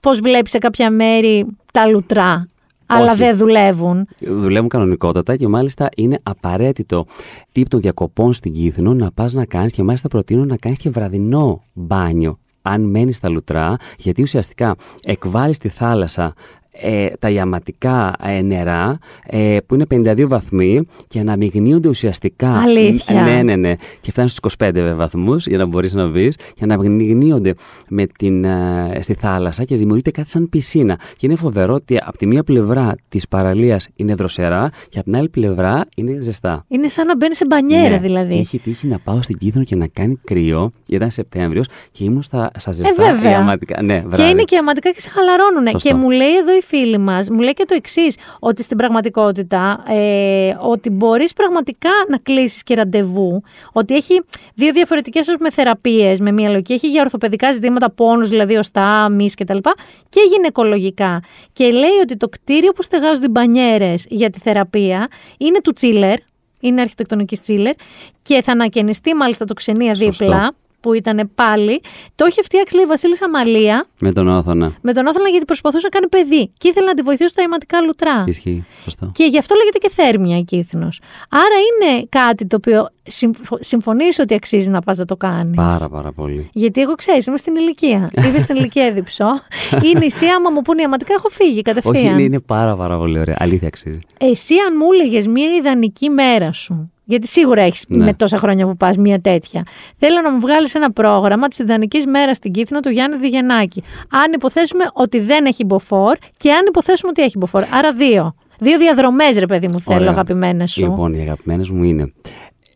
[0.00, 2.46] πώς βλέπεις σε κάποια μέρη τα λουτρά,
[2.92, 3.18] αλλά Όχι.
[3.18, 4.06] δεν δουλεύουν.
[4.20, 7.06] Δουλεύουν κανονικότατα και μάλιστα είναι απαραίτητο
[7.52, 10.90] τύπ των διακοπών στην Κύθνο να πας να κάνεις και μάλιστα προτείνω να κάνεις και
[10.90, 12.38] βραδινό μπάνιο.
[12.62, 14.74] Αν μένεις στα λουτρά, γιατί ουσιαστικά
[15.04, 16.34] εκβάλλει στη θάλασσα
[16.72, 22.58] ε, τα ιαματικά ε, νερά ε, που είναι 52 βαθμοί και αναμειγνύονται ουσιαστικά.
[22.60, 23.22] Αλήθεια.
[23.22, 23.74] Ναι, ναι, ναι.
[24.00, 27.54] Και φτάνει στους 25 βαθμούς για να μπορείς να μπεις και αναμειγνύονται
[27.88, 30.98] με την, ε, στη θάλασσα και δημιουργείται κάτι σαν πισίνα.
[31.16, 35.16] Και είναι φοβερό ότι από τη μία πλευρά της παραλίας είναι δροσερά και από την
[35.18, 36.64] άλλη πλευρά είναι ζεστά.
[36.68, 37.98] Είναι σαν να μπαίνει σε μπανιέρα Ναι.
[37.98, 38.34] δηλαδή.
[38.34, 40.72] Και είχε τύχει να πάω στην Κύθνο και να κάνει κρύο.
[40.88, 43.30] Ήταν Σεπτέμβριος και ήμουν στα, στα ζεστά Ε, βέβαια.
[43.30, 43.82] ιαματικά.
[43.82, 44.30] Ναι, Και βράδυ.
[44.30, 45.68] είναι και αματικά και σε χαλαρώνουν.
[45.70, 45.88] Σωστό.
[45.88, 49.84] Και μου λέει εδώ η φίλη μας, μου λέει και το εξής, ότι στην πραγματικότητα,
[49.88, 53.42] ε, ότι μπορείς πραγματικά να κλείσεις και ραντεβού.
[53.72, 54.22] Ότι έχει
[54.54, 56.72] δύο διαφορετικές με θεραπείες, με μία λογική.
[56.72, 59.56] Έχει για ορθοπαιδικά ζητήματα, πόνους, δηλαδή οστά, μυς κτλ.
[59.56, 59.70] Και,
[60.08, 61.20] και γυναικολογικά.
[61.52, 65.08] Και λέει ότι το κτίριο που στεγάζονται οι μπανιέρες για τη θεραπεία
[65.38, 66.14] είναι του Τσίλερ.
[66.60, 67.74] Είναι αρχιτεκτονικής Τσίλερ
[68.22, 70.24] και θα ανακαινιστεί μάλιστα το ξενία Σωστό.
[70.24, 71.80] δίπλα, που ήταν πάλι.
[72.14, 74.72] Το έχει φτιάξει, λέει η Βασίλισσα Αμαλία, Με τον Όθωνα.
[74.80, 77.80] με τον Όθωνα γιατί προσπαθούσε να κάνει παιδί και ήθελε να τη βοηθήσει στα αιματικά
[77.80, 78.24] λουτρά.
[78.26, 78.64] Ισχύει.
[78.84, 79.10] Σωστό.
[79.14, 81.00] Και γι' αυτό λέγεται και θέρμια η Κύθνος.
[81.28, 85.56] Άρα είναι κάτι το οποίο συμφω- συμφωνείς ότι αξίζει να πας να το κάνεις.
[85.56, 86.48] Πάρα πάρα πολύ.
[86.52, 88.10] Γιατί εγώ ξέρεις, είμαι στην ηλικία.
[88.28, 89.24] Είμαι στην ηλικία έδιψω.
[89.92, 91.94] Η νησί, άμα μου πούνε ιαματικά, έχω φύγει κατευθείαν.
[91.94, 93.36] Όχι, είναι, είναι πάρα πάρα πολύ ωραία.
[93.38, 93.98] Αλήθεια αξίζει.
[94.18, 98.04] Εσύ, αν μου έλεγες μία ιδανική μέρα σου, γιατί σίγουρα έχεις Ναι.
[98.04, 99.62] με τόσα χρόνια που πας μία τέτοια.
[99.96, 103.82] Θέλω να μου βγάλεις ένα πρόγραμμα της ιδανικής μέρας στην Κύθνα του Γιάννη Διγενάκη.
[104.10, 107.62] Αν υποθέσουμε ότι δεν έχει μποφόρ και αν υποθέσουμε ότι έχει μποφόρ.
[107.72, 108.34] Άρα δύο.
[108.58, 110.10] Δύο διαδρομές, ρε παιδί μου, θέλω, Ωραία.
[110.10, 110.80] αγαπημένες σου.
[110.82, 112.12] Λοιπόν, οι αγαπημένες μου είναι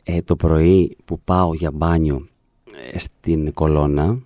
[0.05, 2.29] ε, το πρωί που πάω για μπάνιο
[2.93, 4.19] ε, στην κολόνα.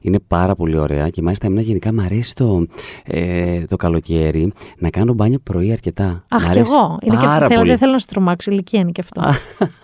[0.00, 2.66] Είναι πάρα πολύ ωραία και μάλιστα εμένα γενικά μου αρέσει το,
[3.04, 6.04] ε, το καλοκαίρι να κάνω μπάνιο πρωί αρκετά.
[6.30, 6.98] Μ' Αχ, κι αρέσει εγώ.
[7.02, 7.46] Είναι και πάρα αυτό.
[7.46, 7.68] Θέλω, πολύ.
[7.68, 8.50] δεν θέλω να σου τρομάξω.
[8.50, 9.22] Ηλικία είναι και αυτό.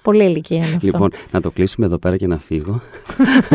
[0.03, 0.78] πολύ ηλικία είναι αυτό.
[0.86, 2.81] Λοιπόν, να το κλείσουμε εδώ πέρα και να φύγω.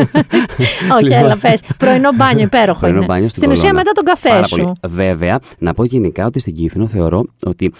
[0.99, 1.61] Όχι, έλα, πες.
[1.77, 2.79] Πρωινό μπάνιο, υπέροχο.
[2.79, 3.05] Πρωινό είναι.
[3.05, 3.77] μπάνιο στην Στην ουσία κολόνα.
[3.79, 4.55] μετά τον καφέ Πάρα σου.
[4.55, 4.71] πολύ.
[4.87, 7.71] Βέβαια, να πω γενικά ότι στην Κύθινο θεωρώ ότι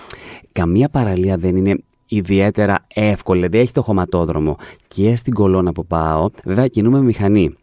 [0.51, 1.75] καμία παραλία δεν είναι
[2.07, 3.39] ιδιαίτερα εύκολη.
[3.39, 4.57] Δηλαδή έχει το χωματόδρομο
[4.87, 6.29] και στην κολόνα που πάω.
[6.43, 7.55] Βέβαια, κινούμε με μηχανή.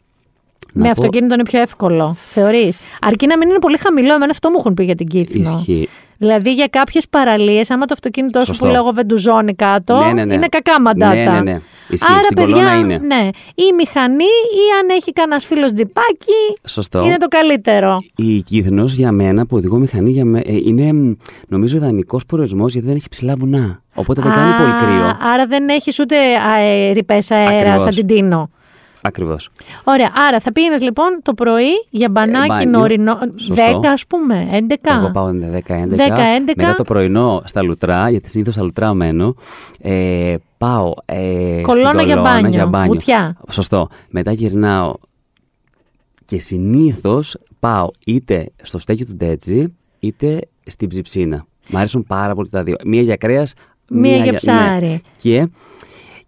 [0.78, 2.80] Με Να πω- αυτοκίνητο είναι πιο εύκολο, θεωρείς.
[3.00, 4.12] Αρκεί να μην είναι πολύ χαμηλό.
[4.14, 5.50] Εμένα αυτό μου έχουν πει για την Κύθινο.
[5.58, 5.88] Ισχύει.
[6.18, 8.64] Δηλαδή για κάποιες παραλίες, άμα το αυτοκίνητό σου Σωστό.
[8.66, 10.34] που λέγω βεντουζώνει κάτω, Ναι, ναι, ναι.
[10.34, 11.14] είναι κακά μαντάτα.
[11.14, 11.60] Ναι, ναι, ναι.
[11.88, 12.12] Ισχύει.
[12.12, 12.98] Άρα, Στην παιδιά, κολόνα είναι.
[12.98, 17.04] Ναι, ή μηχανή ή αν έχει κανένας φίλος τζιπάκι, Σωστό.
[17.04, 17.96] είναι το καλύτερο.
[18.16, 21.12] Η Κύθινος για μένα που οδηγώ μηχανή για με, ε, είναι μ,
[21.48, 23.82] νομίζω ιδανικός προορισμός γιατί δεν έχει ψηλά βουνά.
[23.94, 25.16] Οπότε δεν κάνει Α, πολύ κρύο.
[25.32, 26.16] Άρα δεν έχεις ούτε
[26.92, 27.82] ρηπές αέρα Ακριβώς.
[27.82, 28.50] σαν την Τίνο.
[29.06, 29.48] Ακριβώς.
[29.84, 32.70] Ωραία, άρα θα πήγαινες λοιπόν το πρωί για μπανάκι μπάνιο.
[32.78, 33.18] νωρινό.
[33.34, 33.80] Σωστό.
[33.82, 34.74] 10 ας πούμε, 11.
[34.98, 35.96] Εγώ πάω 10-11.
[35.96, 36.52] 10-11.
[36.56, 39.34] Μετά το πρωινό στα λουτρά, γιατί συνήθως στα λουτρά μένω.
[39.80, 40.92] Ε, πάω.
[41.04, 42.92] Ε, Κολόνα στην για κολόνα μπάνιο, για μπάνιο.
[42.92, 43.36] βουτιά.
[43.50, 43.88] Σωστό.
[44.10, 44.94] Μετά γυρνάω
[46.24, 51.44] και συνήθως πάω είτε στο στέκι του Ντέτζι είτε στην ψιψίνα.
[51.68, 52.76] Μ' αρέσουν πάρα πολύ τα δύο.
[52.84, 53.52] Μία για κρέας,
[53.90, 55.02] Μία για ψάρι.
[55.16, 55.48] Και,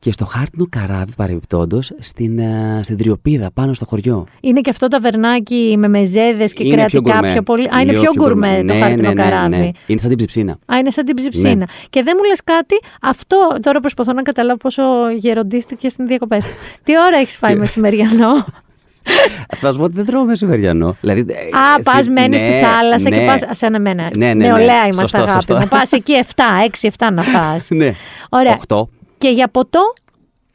[0.01, 4.27] και στο χάρτινο καράβι παρεμπιπτόντως στην, ε, στην Τριοπίδα πάνω στο χωριό.
[4.41, 7.43] Είναι και αυτό ταβερνάκι με μεζέδες και Είναι κρεατικά πιο γκουρμέ.
[7.43, 7.69] πολύ.
[7.77, 9.57] Α, είναι Λίγο πιο γκουρμέ το Ναι, χάρτινο ναι, ναι, καράβι.
[9.57, 9.69] ναι.
[9.87, 10.53] Είναι σαν την ψιψίνα.
[10.73, 11.55] Α, είναι σαν την ψιψίνα.
[11.55, 11.65] Ναι.
[11.91, 14.83] Και δεν μου λες κάτι, αυτό τώρα προσπαθώ να καταλάβω πόσο
[15.17, 16.53] γεροντίστηκες στην διακοπές του.
[16.85, 18.45] Τι ώρα έχεις φάει μεσημεριανό;
[19.61, 20.97] Θα σου πω ότι δεν τρώω μεσημεριανό.
[21.01, 23.43] Δηλαδή, Α, πας, μένεις στη θάλασσα και πας.
[23.59, 24.03] Σαν εμένα.
[24.17, 24.47] Ναι, ναι, ναι.
[24.47, 25.57] Νεολαία είμαστε, Σωστό, αγάπη σωστό.
[25.57, 25.67] μου.
[25.69, 26.43] Πας εκεί 7,
[26.81, 27.69] 6-7 να πας.
[27.71, 27.93] Ναι.
[28.29, 28.59] Ωραία.
[28.69, 28.83] 8.
[29.19, 29.93] Και για ποτό,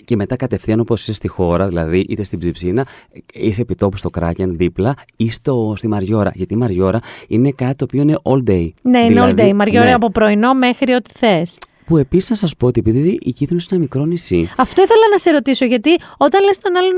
[0.05, 2.85] Και μετά κατευθείαν όπως είσαι στη χώρα, δηλαδή είτε στην Ψιψίνα,
[3.33, 6.31] είσαι επιτόπου στο Κράκεν δίπλα ή στο, στη Μαριόρα.
[6.33, 8.69] Γιατί η Μαριόρα είναι κάτι το οποίο είναι all day.
[8.81, 9.53] ναι, είναι Δηλαδή, all day.
[9.53, 9.93] Μαριόρα ναι.
[9.93, 11.57] από πρωινό μέχρι ό,τι θες.
[11.85, 14.49] Που επίσης να σας πω ότι επειδή η Κύθινο είναι ένα μικρό νησί.
[14.57, 16.93] Αυτό ήθελα να σε ρωτήσω, γιατί όταν λες τον άλλον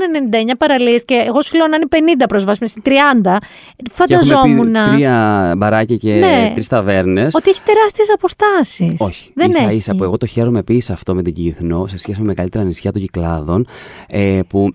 [0.50, 1.86] 99 παραλίες και εγώ σου λέω να είναι
[2.22, 3.38] 50 προσβάσιμες, 30,
[3.76, 6.50] Και έχουμε φανταζόμουν πει τρία μπαράκια και Ναι.
[6.54, 7.34] τρεις ταβέρνες.
[7.34, 8.94] ότι έχει τεράστιες αποστάσεις.
[8.98, 9.30] Όχι.
[9.34, 9.74] Δεν ίσα έχει.
[9.76, 12.92] ίσα που εγώ το χαίρομαι επίσης αυτό με την Κύθνο σε σχέση με μεγαλύτερα νησιά
[12.92, 13.66] των Κυκλάδων.
[14.08, 14.74] Ε, που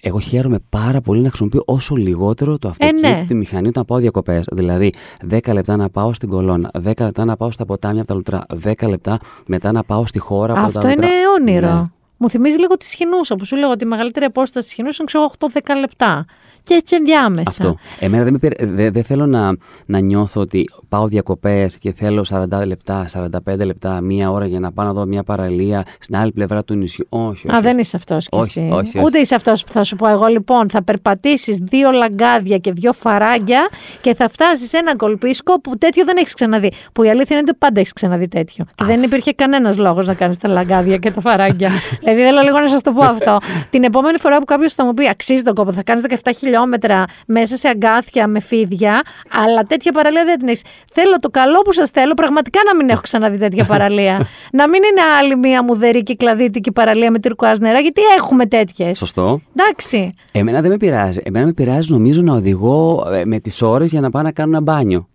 [0.00, 3.24] εγώ χαίρομαι πάρα πολύ να χρησιμοποιώ όσο λιγότερο το αυτοκίνητο, ναι.
[3.26, 4.44] τη μηχανή όταν πάω διακοπές.
[4.52, 4.92] Δηλαδή,
[5.30, 8.46] 10 λεπτά να πάω στην κολόνα, 10 λεπτά να πάω στα ποτάμια από τα λουτρά,
[8.64, 11.06] 10 λεπτά μετά να πάω στη χώρα από τα Αυτό λουτρά.
[11.06, 11.74] είναι όνειρο.
[11.74, 11.84] Ναι.
[12.16, 15.06] Μου θυμίζει λίγο τη σχοινούσα που σου λέω ότι η μεγαλύτερη απόσταση τη σχοινούσα είναι
[15.06, 15.30] ξέρω
[15.74, 16.24] 8-10 λεπτά.
[16.62, 17.42] Και έτσι ενδιάμεσα.
[17.48, 17.76] Αυτό.
[18.00, 19.56] Εμένα δεν, με πειρα- δεν, δεν θέλω να,
[19.86, 24.72] να νιώθω ότι πάω διακοπές και θέλω 40 λεπτά, 45 λεπτά, μία ώρα για να
[24.72, 27.06] πάω να δω μια παραλία στην άλλη πλευρά του νησιού.
[27.08, 27.56] Όχι, όχι.
[27.56, 28.68] Α, δεν είσαι αυτός κι Όχι, εσύ.
[28.72, 29.06] όχι, όχι.
[29.06, 30.26] Ούτε είσαι αυτός που θα σου πω εγώ.
[30.26, 33.68] Λοιπόν, θα περπατήσεις δύο λαγκάδια και δύο φαράγγια
[34.00, 36.72] και θα φτάσεις σε ένα κολπίσκο που τέτοιο δεν έχεις ξαναδεί.
[36.92, 38.64] Που η αλήθεια είναι ότι πάντα έχεις ξαναδεί τέτοιο.
[38.74, 41.70] Και δεν υπήρχε κανένας λόγος να κάνεις τα λαγκάδια και τα φαράγγια.
[42.02, 43.38] δηλαδή θέλω λίγο να σας το πω αυτό.
[43.70, 47.04] Την επόμενη φορά που κάποιος θα μου πει αξίζει τον κόπο, θα κάνεις 17 χιλιόμετρα
[47.26, 49.02] μέσα σε αγκάθια με φίδια,
[49.44, 50.62] αλλά τέτοια παραλία δεν την έχεις.
[50.92, 54.16] Θέλω το καλό που σας θέλω, πραγματικά να μην έχω ξαναδεί τέτοια παραλία.
[54.58, 58.98] να μην είναι άλλη μία μουδερή κυκλαδίτικη παραλία με τυρκουάζ νερά, γιατί έχουμε τέτοιες.
[58.98, 59.40] Σωστό.
[59.56, 60.12] Εντάξει.
[60.32, 61.20] Εμένα δεν με πειράζει.
[61.24, 64.50] Εμένα με πειράζει νομίζω να οδηγώ ε, με τις ώρες για να πάω να κάνω
[64.50, 65.08] ένα μπάνιο.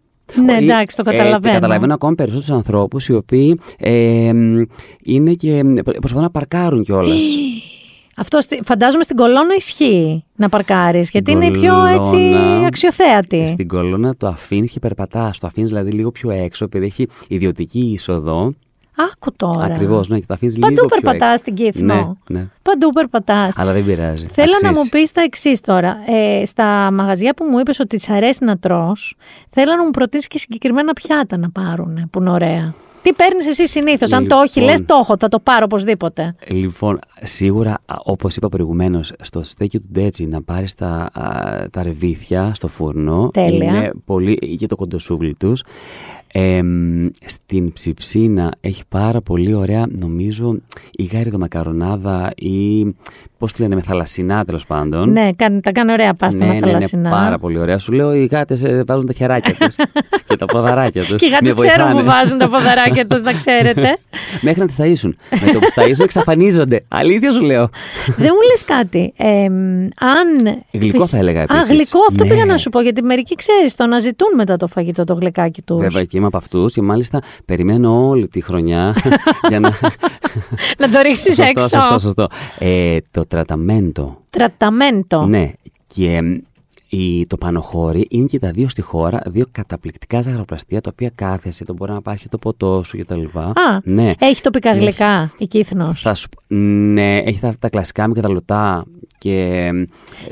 [0.45, 1.53] Ναι, Ή- εντάξει, το ε, και καταλαβαίνω.
[1.53, 4.61] καταλαβαίνω ακόμη περισσότερους ανθρώπους οι οποίοι ε, μ,
[5.03, 5.63] είναι και.
[5.63, 7.23] μ, προσπαθούν να παρκάρουν κιόλας.
[8.17, 13.47] Αυτό στη- φαντάζομαι στην κολόνα ισχύει να παρκάρεις, γιατί είναι η πιο έτσι κολόνα- αξιοθέατη.
[13.47, 15.39] Στην κολόνα το αφήνει και περπατάς.
[15.39, 18.53] Το αφήνεις δηλαδή λίγο πιο έξω, επειδή έχει ιδιωτική είσοδο.
[19.13, 19.63] Άκου τώρα.
[19.63, 21.37] Ακριβώς, ναι, και το αφήνεις λίγο Παντού πιο περπατάς έξω.
[21.41, 22.17] στην Κύθνο.
[22.27, 22.47] Ναι, ναι.
[22.61, 23.57] Παντού περπατάς.
[23.57, 24.27] Αλλά δεν πειράζει.
[24.31, 24.79] Θέλω να Αξίζει.
[24.93, 25.97] μου πεις τα εξής τώρα.
[26.07, 29.15] Ε, στα μαγαζιά που μου είπες ότι της αρέσει να τρως,
[29.49, 32.73] θέλω να μου προτείνεις και συγκεκριμένα πιάτα να πάρουν που είναι ωραία.
[33.05, 34.11] Τι παίρνεις εσύ συνήθως.
[34.11, 34.75] Αν το όχι, Λοιπόν.
[34.75, 36.35] λε το έχω, θα το πάρω οπωσδήποτε.
[36.47, 42.51] Λοιπόν, σίγουρα, όπως είπα προηγουμένως, στο στέκι του Ντέτσι να πάρεις τα, α, τα ρεβίθια
[42.53, 43.29] στο φούρνο.
[43.33, 43.65] Τέλεια.
[43.65, 44.35] Είναι πολύ.
[44.35, 45.63] και το κοντοσούβλι τους.
[46.37, 50.57] Ε, μ, στην ψιψίνα έχει πάρα πολύ ωραία, νομίζω,
[50.91, 52.85] η γάριδο μακαρονάδα ή.
[53.37, 55.11] Πώς τη λένε, με θαλασσινά τέλος πάντων.
[55.11, 57.09] Ναι, κάνει, τα κάνει ωραία πάστα ναι, με ναι, ναι, θαλασσινά.
[57.09, 57.77] πάρα πολύ ωραία.
[57.79, 59.75] Σου λέω, οι γάτες βάζουν τα χεράκια τους
[60.27, 61.15] και τα ποδαράκια τους.
[61.15, 63.97] Και οι γάτες ξέρουν που βάζουν τα ποδαράκια τους, να ξέρετε.
[64.41, 65.11] Μέχρι να τις ταΐσουν.
[65.45, 66.83] Με το που τις ταΐσουν εξαφανίζονται.
[66.87, 67.69] Αλήθεια σου λέω.
[68.23, 69.13] Δεν μου λες κάτι.
[69.17, 70.55] Ε, μ, αν.
[70.71, 71.69] Γλυκό φυσ- θα έλεγα Α, επίσης.
[71.69, 72.29] γλυκό, αυτό Ναι.
[72.29, 72.81] πήγα να σου πω.
[72.81, 75.81] Γιατί μερικοί ξέρεις το να ζητούν μετά το φαγητό το γλυκάκι τους.
[75.81, 78.95] Βέβαια και είμαι είμαι από αυτούς και μάλιστα περιμένω όλη τη χρονιά
[79.49, 79.69] για να.
[80.79, 81.67] Να το ρίξεις σωστό, έξω.
[81.67, 82.27] σωστό, σωστό.
[82.59, 84.21] Ε, το τραταμέντο.
[84.29, 85.25] Τραταμέντο.
[85.25, 85.51] Ναι.
[85.87, 86.37] Και εμ,
[86.89, 91.65] η, το Πανοχώρι είναι και τα δύο στη χώρα, δύο καταπληκτικά ζαχαροπλαστεία τα οποία κάθεσαι,
[91.65, 93.21] το μπορεί να πάρει το ποτό σου κτλ.
[93.37, 93.51] Α,
[93.83, 94.13] ναι.
[94.19, 96.01] έχει τοπικά γλυκά η Κύθνος.
[96.01, 98.85] Θα σου, π- ναι, έχει τα, τα κλασικά με καταναλωτά
[99.17, 99.65] και.
[99.67, 99.83] εμ,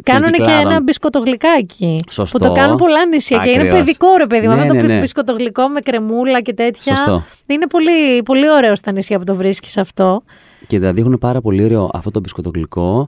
[0.03, 0.71] Κάνουν των και κυκλάδων.
[0.71, 1.99] ένα μπισκοτογλυκάκι.
[2.09, 2.37] Σωστό.
[2.37, 3.79] Που το κάνουν πολλά νησιά και είναι Ακριβώς.
[3.79, 4.47] παιδικό ρε παιδί.
[4.47, 4.53] μου.
[4.55, 4.99] Ναι, Αυτό ναι, το ναι.
[4.99, 6.95] μπισκοτογλυκό με κρεμούλα και τέτοια.
[6.95, 7.23] Σωστό.
[7.47, 10.23] Είναι πολύ, πολύ ωραίο στα νησιά που το βρίσκεις αυτό.
[10.67, 13.07] Και τα δείχνουν πάρα πολύ ωραίο αυτό το μπισκοτογλυκό,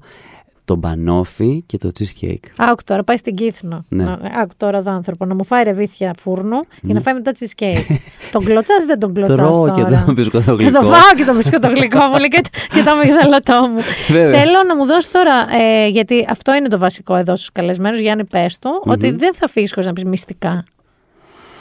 [0.65, 2.47] το μπανόφι και το cheesecake.
[2.57, 3.85] Άκου τώρα, πάει στην Κύθνο.
[3.89, 4.03] Ναι.
[4.03, 7.95] Να- Άκου τώρα εδώ άνθρωπο να μου φάει ρεβίθια φούρνου για να φάει μετά cheesecake.
[8.31, 9.35] τον κλωτσάς ή δεν τον κλωτσάς.
[9.37, 10.71] Τρώω και τώρα; το μπισκοτογλυκό.
[10.71, 12.41] Θα το φάω και το μπισκοτογλυκό μου λέει, και,
[12.73, 13.79] και το αμυγδαλωτό μου.
[14.07, 14.39] Βέβαια.
[14.39, 18.25] Θέλω να μου δώσεις τώρα, ε, γιατί αυτό είναι το βασικό εδώ στους καλεσμένους, Γιάννη,
[18.25, 20.63] πες του, ότι δεν θα φύγεις χωρίς να πεις μυστικά.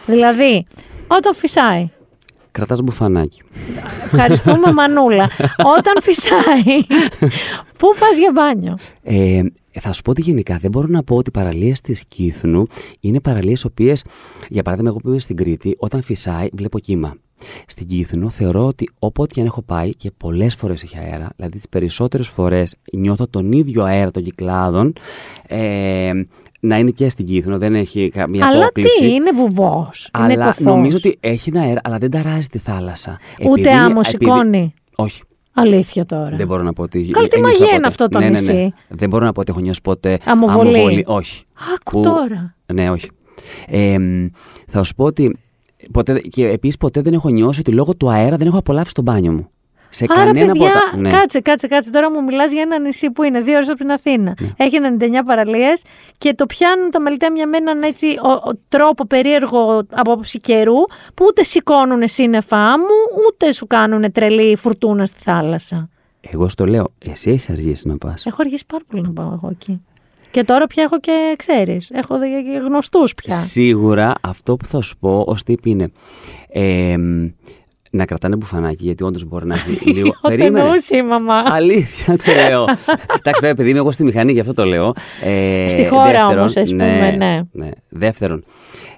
[0.06, 0.66] Δηλαδή,
[1.06, 1.90] όταν φυσάει.
[2.54, 3.42] Κρατάς μπουφανάκι.
[4.04, 5.30] Ευχαριστούμε, Μανούλα.
[5.78, 6.80] Όταν φυσάει,
[7.78, 9.42] πού πας για μπάνιο; Ε,
[9.80, 12.66] θα σου πω ότι γενικά δεν μπορώ να πω ότι οι παραλίες της Κύθνου
[13.00, 14.04] είναι παραλίες οποίες,
[14.48, 17.14] για παράδειγμα εγώ που είμαι στην Κρήτη, όταν φυσάει βλέπω κύμα.
[17.66, 21.56] Στην Κύθνο θεωρώ ότι όποτε και αν έχω πάει και πολλές φορές έχει αέρα, δηλαδή
[21.56, 24.92] τις περισσότερες φορές νιώθω τον ίδιο αέρα των κυκλάδων,
[25.46, 26.12] ε,
[26.60, 28.98] να είναι και στην Κύθνο, δεν έχει καμία Αλλά απόκληση.
[28.98, 30.10] τι, είναι βουβός.
[30.18, 30.64] Είναι Αλλά κοφός.
[30.64, 33.18] νομίζω ότι έχει ένα αέρα, αλλά δεν ταράζει τη θάλασσα.
[33.50, 34.74] Ούτε άμμο σηκώνει.
[34.96, 35.22] Όχι.
[35.56, 36.36] Αλήθεια τώρα.
[36.36, 37.08] Δεν μπορώ να πω ότι.
[37.10, 37.76] Καλή, τι ένιωσα μαγεία ποτέ.
[37.76, 38.52] είναι αυτό το ναι, ναι, ναι.
[38.52, 38.74] νησί.
[38.88, 40.18] Δεν μπορώ να πω ότι έχω νιώσει ποτέ.
[40.24, 41.04] Αμοβολή.
[41.06, 41.44] Όχι.
[41.74, 42.54] Άκου τώρα.
[42.72, 43.10] Ναι, όχι.
[43.66, 44.26] Ε, μ,
[44.68, 45.36] θα σου πω ότι.
[45.92, 49.02] Ποτέ, και επίσης ποτέ δεν έχω νιώσει ότι λόγω του αέρα δεν έχω απολαύσει το
[49.02, 49.48] μπάνιο μου.
[49.94, 50.96] Σε Άρα, κανένα παιδιά, από τα.
[50.96, 51.10] Ναι.
[51.10, 51.90] κάτσε, κάτσε, κάτσε.
[51.90, 54.34] Τώρα μου μιλάς για ένα νησί που είναι δύο ώρες από την Αθήνα.
[54.40, 54.48] Ναι.
[54.56, 55.82] Έχει 99 παραλίες
[56.18, 60.84] και το πιάνουν τα μελιτέμια με έναν έτσι ο, ο, τρόπο περίεργο από άποψη καιρού
[61.14, 65.88] που ούτε σηκώνουν σύννεφά μου, ούτε σου κάνουν τρελή φουρτούνα στη θάλασσα.
[66.20, 68.26] Εγώ στο λέω, εσύ έχεις αργήσει να πας.
[68.26, 69.80] Έχω αργήσει πάρα πολύ να πάω εγώ εκεί.
[70.34, 71.90] Και τώρα πια έχω και ξέρεις.
[71.90, 72.14] Έχω
[72.66, 73.34] γνωστούς πια.
[73.34, 75.90] Σίγουρα αυτό που θα σου πω ως τύπη είναι.
[76.48, 77.26] Ε, μ,
[77.90, 80.12] να κρατάνε μπουφανάκι, γιατί όντως μπορεί να έχει λίγο.
[80.20, 81.42] Ό,τι εννοούσε η μαμά.
[81.46, 82.62] Αλήθεια το λέω.
[83.18, 84.92] Εντάξει, βέβαια, παιδί μου, εγώ στη μηχανή, γι' αυτό το λέω.
[85.22, 87.40] Ε, Στη χώρα δεύτερον, όμως, ας πούμε, ναι.
[87.52, 87.70] ναι.
[87.88, 88.44] Δεύτερον,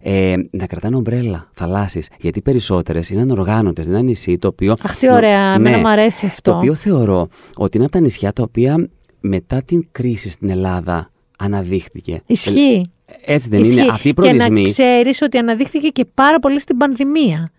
[0.03, 2.09] ε, να κρατάνε ομπρέλα θαλάσσις.
[2.19, 3.85] Γιατί περισσότερες είναι ανοργάνωτες.
[3.85, 4.75] Δεν είναι ένα νησί το οποίο.
[4.83, 6.51] Αχ, τι ωραία, εμένα μου αρέσει αυτό.
[6.51, 8.89] Το οποίο θεωρώ ότι είναι από τα νησιά τα οποία
[9.21, 12.23] μετά την κρίση στην Ελλάδα αναδείχθηκε.
[12.27, 12.91] Ισχύει.
[13.25, 13.81] Έτσι δεν Ισχύει.
[13.81, 13.91] είναι.
[13.93, 14.63] Αυτοί οι Και να προορισμοί.
[14.63, 17.51] ξέρεις ότι αναδείχθηκε και πάρα πολύ στην πανδημία.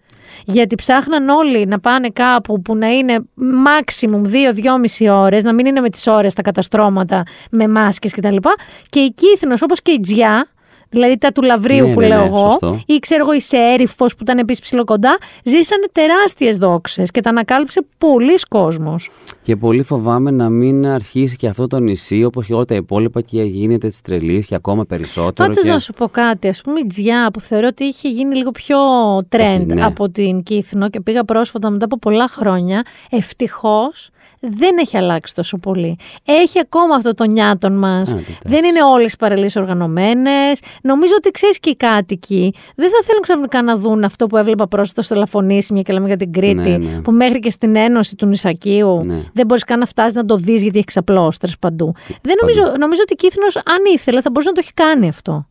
[0.45, 4.21] Γιατί ψάχναν όλοι να πάνε κάπου που να είναι maximum
[5.01, 8.35] 2-2,5 ώρες, να μην είναι με τις ώρες τα καταστρώματα με μάσκες κτλ.
[8.89, 10.47] Και η Κύθνος όπως και η Τζιά,
[10.89, 12.80] δηλαδή τα του Λαβρίου Ναι, που ναι, λέω ναι, εγώ, σωστό.
[12.85, 17.85] ή ξέρω εγώ η Σέριφος που ήταν επίσης ψηλοκοντά, ζήσανε τεράστιες δόξες και τα ανακάλυψε
[17.97, 19.09] πολλοί κόσμος.
[19.41, 23.22] Και πολύ φοβάμαι να μην αρχίσει και αυτό το νησί όπως και όλα τα υπόλοιπα
[23.22, 25.49] και γίνεται της τρελής και ακόμα περισσότερο.
[25.49, 25.69] Πάντως και...
[25.69, 28.77] να σου πω κάτι, ας πούμε η Τζιά που θεωρώ ότι είχε γίνει λίγο πιο
[29.18, 29.85] trend Έχει, ναι.
[29.85, 34.09] από την Κύθνο και πήγα πρόσφατα μετά από πολλά χρόνια, ευτυχώς
[34.39, 35.97] δεν έχει αλλάξει τόσο πολύ.
[36.26, 38.11] Έχει ακόμα αυτό το νιάτον μας.
[38.11, 38.38] εντάξει.
[38.43, 40.59] Δεν είναι όλες οι παραλίε οργανωμένες.
[40.84, 44.68] Νομίζω ότι ξέρεις και οι κάτοικοι δεν θα θέλουν ξαφνικά να δουν αυτό που έβλεπα
[44.68, 47.01] πρόσφατα στο Λαφωνήσι, μια και λέμε για την Κρήτη, Ναι, ναι.
[47.01, 49.23] που μέχρι και στην Ένωση του Νησακίου Ναι.
[49.34, 51.93] δεν μπορείς καν να φτάσεις να το δεις γιατί έχεις ξαπλώστρε παντού.
[52.22, 55.47] Δεν νομίζω, νομίζω ότι η Κύθνος, αν ήθελε, θα μπορούσε να το έχει κάνει αυτό.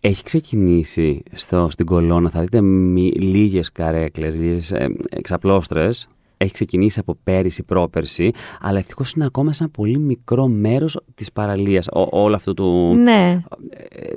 [0.00, 6.08] Έχει ξεκινήσει στο, στην κολόνα, θα δείτε μη, λίγες καρέκλες, λίγες ε, εξαπλώστρες.
[6.36, 8.30] Έχει ξεκινήσει από πέρυσι, πρόπερσι,
[8.60, 11.86] αλλά ευτυχώς είναι ακόμα σε ένα πολύ μικρό μέρος της παραλίας.
[11.86, 12.94] Ο, όλο αυτό του...
[12.94, 13.40] Ναι.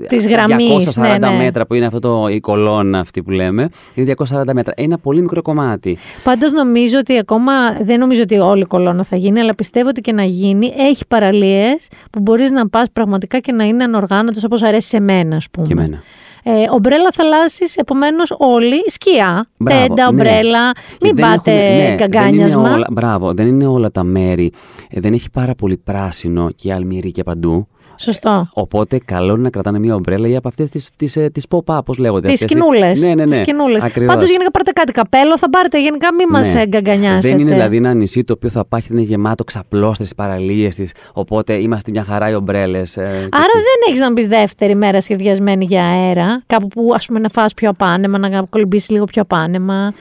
[0.08, 1.00] Της γραμμής.
[1.00, 1.38] 240 ναι, ναι.
[1.38, 4.74] μέτρα που είναι αυτό το, η κολόνα αυτή που λέμε, είναι 240 μέτρα.
[4.78, 5.98] Είναι ένα πολύ μικρό κομμάτι.
[6.24, 10.02] Πάντως νομίζω ότι ακόμα, δεν νομίζω ότι όλη η κολόνα θα γίνει, αλλά πιστεύω ότι
[10.02, 14.62] και να γίνει, έχει παραλίες που μπορείς να πας πραγματικά και να είναι ανοργάνωτες όπως
[14.62, 15.68] αρέσει σε μένα, ας πούμε.
[15.68, 16.04] Και εμένα.
[16.50, 20.08] Ε, ομπρέλα θαλάσσης, επομένως όλοι, σκιά, Μπράβο, τέντα, ναι.
[20.08, 22.62] ομπρέλα, Και μην δεν πάτε έχουν- ναι, δεν γκαγκάνιασμα.
[22.62, 24.52] είναι όλα- μπράβο, δεν είναι όλα τα μέρη.
[24.90, 27.68] ε, δεν έχει πάρα πολύ πράσινο και αλμυρί και παντού.
[28.00, 28.50] Σωστό.
[28.54, 31.80] Οπότε καλό είναι να κρατάνε μια ομπρέλα ή από αυτές τις τις, ε, τις pop-up,
[31.86, 32.28] πώ λέγονται.
[32.30, 33.00] Τις αυτές οι- σκηνούλες.
[33.02, 33.36] Ναι, ναι, ναι.
[33.82, 34.14] Ακριβώς.
[34.14, 36.66] Πάντως γενικά πάρτε κάτι καπέλο, θα πάρετε γενικά, μην μας Ναι.
[36.66, 37.28] γκαγκανιάσετε.
[37.28, 40.92] Δεν είναι δηλαδή ένα νησί το οποίο θα πάει είναι γεμάτο ξαπλώστε στι παραλίες της.
[41.14, 42.98] Οπότε είμαστε μια χαρά οι ομπρέλες.
[42.98, 46.44] Άρα δεν έχεις να μπεις δεύτερη μέρα σχεδιασμένη για αέρα.
[46.48, 49.94] Κάπου που ας πούμε να φας πιο απάνεμα, να κολυμπήσεις λίγο πιο απάνεμα.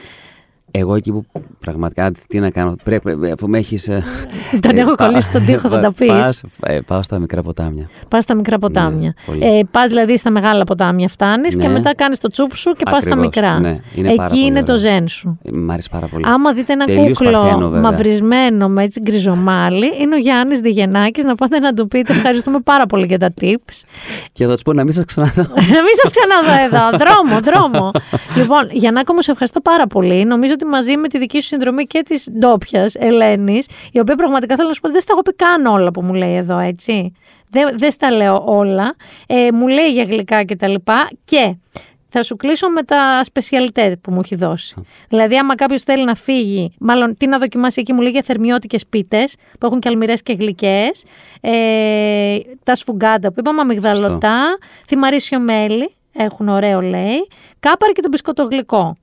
[0.71, 1.25] Εγώ εκεί που
[1.59, 3.89] πραγματικά τι να κάνω, πρέπει, αφού με έχεις.
[4.61, 6.43] Τον έχω κολλήσει στον τοίχο, θα τα πεις.
[6.87, 7.89] Πάω στα μικρά ποτάμια.
[8.07, 9.13] Πας στα μικρά ποτάμια.
[9.37, 11.73] Ναι, ε, πας δηλαδή στα μεγάλα ποτάμια, φτάνεις και Ναι.
[11.73, 13.59] μετά κάνεις το τσούπ σου και πας στα Ακριβώς, μικρά.
[13.59, 14.83] ναι, είναι πάρα Εκεί πολύ είναι το ωραίο.
[14.83, 15.39] ζεν σου.
[15.43, 16.25] Ε, Μ' άρεσε πάρα πολύ.
[16.27, 17.81] Άμα δείτε ένα Τελείως κούκλο παθαίνω, βέβαια.
[17.91, 21.23] μαυρισμένο με έτσι γκριζομάλι, είναι ο Γιάννης Διγενάκης.
[21.23, 23.81] Να πάτε να του πείτε ευχαριστούμε πάρα πολύ για τα tips.
[24.31, 25.41] Και θα τους πω να μην σας ξαναδώ.
[25.75, 26.97] Να μην σας ξαναδώ εδώ.
[27.05, 27.91] Δρόμο, δρόμο.
[28.35, 30.25] λοιπόν, Γιαννάκο μου, σε ευχαριστώ πάρα πολύ.
[30.25, 34.55] Νομίζω ότι μαζί με τη δική σου συνδρομή και της ντόπιας Ελένης, η οποία πραγματικά
[34.55, 37.13] θέλω να σου πω δεν στα έχω πει καν όλα που μου λέει εδώ, έτσι.
[37.49, 38.95] Δεν, δεν στα λέω όλα.
[39.27, 41.09] Ε, μου λέει για γλυκά και τα λοιπά.
[41.23, 41.55] Και
[42.09, 44.75] θα σου κλείσω με τα σπεσιαλιτέ που μου έχει δώσει.
[45.09, 48.77] Δηλαδή, άμα κάποιος θέλει να φύγει, μάλλον τι να δοκιμάσει εκεί, μου λέει για θερμιώτικε
[48.89, 51.03] πίτες που έχουν και αλμυρές και γλυκές.
[51.41, 54.57] Ε, τα σφουγγάντα που είπαμε, αμυγδαλωτά,
[54.87, 57.27] θυμαρίσιο μέλι, έχουν ωραίο λέει.
[57.59, 58.95] Κάπαρ και το μπισκότο γλυκό.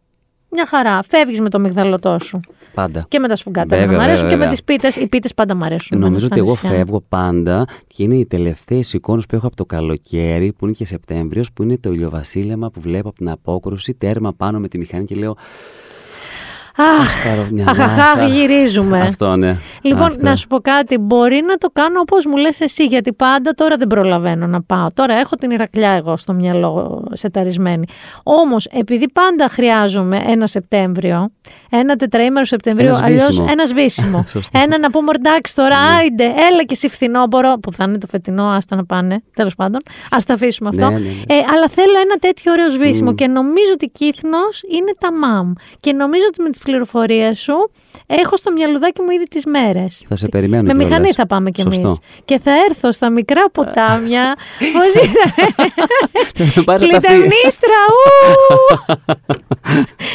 [0.55, 1.02] Μια χαρά.
[1.09, 2.40] Φεύγεις με το μυγδαλωτό σου.
[2.74, 3.05] Πάντα.
[3.09, 3.76] Και με τα σφουγγάτα.
[3.76, 4.48] Βέβαια, μου αρέσουν βέβαια, και με βέβαια.
[4.48, 4.97] τις πίτες.
[4.97, 5.98] Οι πίτες πάντα μου αρέσουν.
[5.98, 6.85] Νομίζω εμένα ότι εγώ στα νησιά.
[6.85, 10.85] φεύγω πάντα και είναι οι τελευταίες εικόνες που έχω από το καλοκαίρι, που είναι και
[10.85, 15.05] Σεπτέμβριος, που είναι το ηλιοβασίλεμα που βλέπω από την απόκρουση, τέρμα πάνω με τη μηχανή
[15.05, 15.36] και λέω.
[16.76, 18.26] Αχ, πάρω μια αχαχ, ανάσα».
[18.26, 19.01] γυρίζουμε.
[19.01, 19.56] Αυτό, ναι.
[19.82, 20.22] Λοιπόν, Αυτό.
[20.22, 20.98] να σου πω κάτι.
[20.98, 24.86] Μπορεί να το κάνω όπως μου λες εσύ, γιατί πάντα τώρα δεν προλαβαίνω να πάω.
[24.94, 27.86] Τώρα έχω την Ηρακλιά εγώ στο μυαλό σεταρισμένη.
[28.22, 31.28] Όμως, επειδή πάντα χρειάζομαι ένα Σεπτέμβριο,
[31.70, 33.46] ένα τετραήμερο Σεπτεμβρίου, Ένας αλλιώς σβήσιμο.
[33.51, 34.24] ένας σβήσιμο.
[34.32, 34.59] Σωστό.
[34.62, 38.44] ένα να πούμε εντάξει τώρα, άιντε, έλα και εσύ φθινόπωρο, που θα είναι το φετινό,
[38.44, 39.22] άστα να πάνε.
[39.34, 39.80] Τέλος πάντων,
[40.10, 40.88] ας τα αφήσουμε αυτό.
[40.88, 41.34] Ναι, ναι, ναι.
[41.34, 45.52] Ε, αλλά θέλω ένα τέτοιο ωραίος σβήσιμο και νομίζω ότι Κύθνος είναι τα μαμ.
[45.80, 47.70] Και νομίζω ότι με τις πληροφορίες σου
[48.06, 50.04] έχω στο μυαλουδάκι μου ήδη τις μέρες.
[50.08, 50.88] Θα σε περιμένω Με κιόλας.
[50.88, 51.74] μηχανή θα πάμε κι εμείς.
[51.76, 51.96] Σωστό.
[52.24, 54.34] Και θα έρθω στα μικρά ποτάμια.
[54.74, 56.64] Πώς ήταν.
[56.64, 57.06] Πάρε τα αυτή.
[57.08, 58.54] Κλειτεμνίστρα, ου!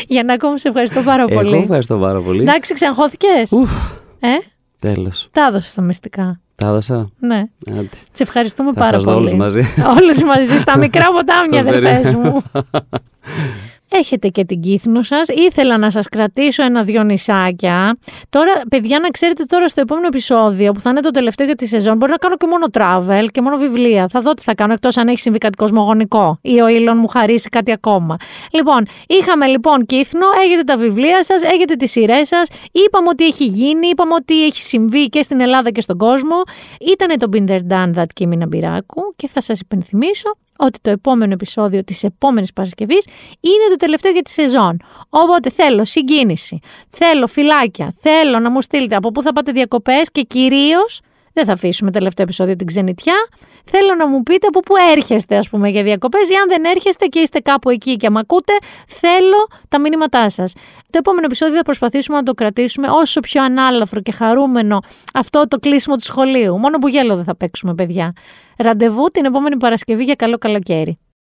[0.08, 1.58] Για να ακόμα σε ευχαριστώ πάρα Εγώ πολύ.
[1.58, 2.42] ευχαριστώ πάρα πολύ.
[2.42, 3.28] Εντάξει, ξανχώθηκε.
[3.52, 3.72] Ουφ,
[4.20, 4.28] Ε,
[4.80, 5.28] τέλος.
[5.32, 6.40] τα έδωσε τα μυστικά.
[6.56, 7.10] Τα έδωσα.
[7.20, 7.44] Ναι.
[7.72, 7.90] Άντε.
[8.12, 9.26] Σε ευχαριστούμε Θα πάρα σας δω πολύ.
[9.28, 9.62] όλους μαζί.
[10.00, 12.30] Όλους μαζί, στα μικρά ποτάμια, Το αδερφές περίμενα.
[12.30, 12.42] μου.
[13.92, 15.28] Έχετε και την κύθνο σας.
[15.28, 17.98] Ήθελα να σας κρατήσω ένα-δυο νησάκια.
[18.30, 21.66] Τώρα, παιδιά, να ξέρετε τώρα στο επόμενο επεισόδιο, που θα είναι το τελευταίο για τη
[21.66, 24.08] σεζόν, μπορεί να κάνω και μόνο travel και μόνο βιβλία.
[24.08, 27.08] Θα δω τι θα κάνω, εκτός αν έχει συμβεί κάτι κοσμογονικό ή ο Ήλον μου
[27.08, 28.16] χαρίσει κάτι ακόμα.
[28.52, 32.48] Λοιπόν, είχαμε λοιπόν κύθνο, έχετε τα βιβλία σας, έχετε τις σειρές σας.
[32.72, 36.36] Είπαμε ότι έχει γίνει, είπαμε ότι έχει συμβεί και στην Ελλάδα και στον κόσμο.
[36.92, 41.84] Ήτανε το Binder Done That Κίμηνα Μπυράκου και θα σας υπενθυμίσω ότι το επόμενο επεισόδιο
[41.84, 43.06] της επόμενης Παρασκευής
[43.40, 44.80] είναι το τελευταίο για τη σεζόν.
[45.10, 46.60] Οπότε θέλω συγκίνηση,
[46.90, 51.02] θέλω φυλάκια, θέλω να μου στείλετε από πού θα πάτε διακοπές και κυρίως
[51.34, 53.16] δεν θα αφήσουμε τελευταίο επεισόδιο την ξενιτιά.
[53.66, 57.06] Θέλω να μου πείτε από πού έρχεστε, ας πούμε, για διακοπές ή αν δεν έρχεστε
[57.06, 58.54] και είστε κάπου εκεί και με ακούτε,
[58.88, 60.54] θέλω τα μηνύματά σας.
[60.90, 64.80] Το επόμενο επεισόδιο θα προσπαθήσουμε να το κρατήσουμε όσο πιο ανάλαφρο και χαρούμενο
[65.14, 66.58] αυτό το κλείσιμο του σχολείου.
[66.58, 68.14] Μόνο που γέλο δεν θα παίξουμε, παιδιά.
[68.62, 71.00] Ραντεβού την επόμενη Παρασκευή για καλό καλοκαίρι.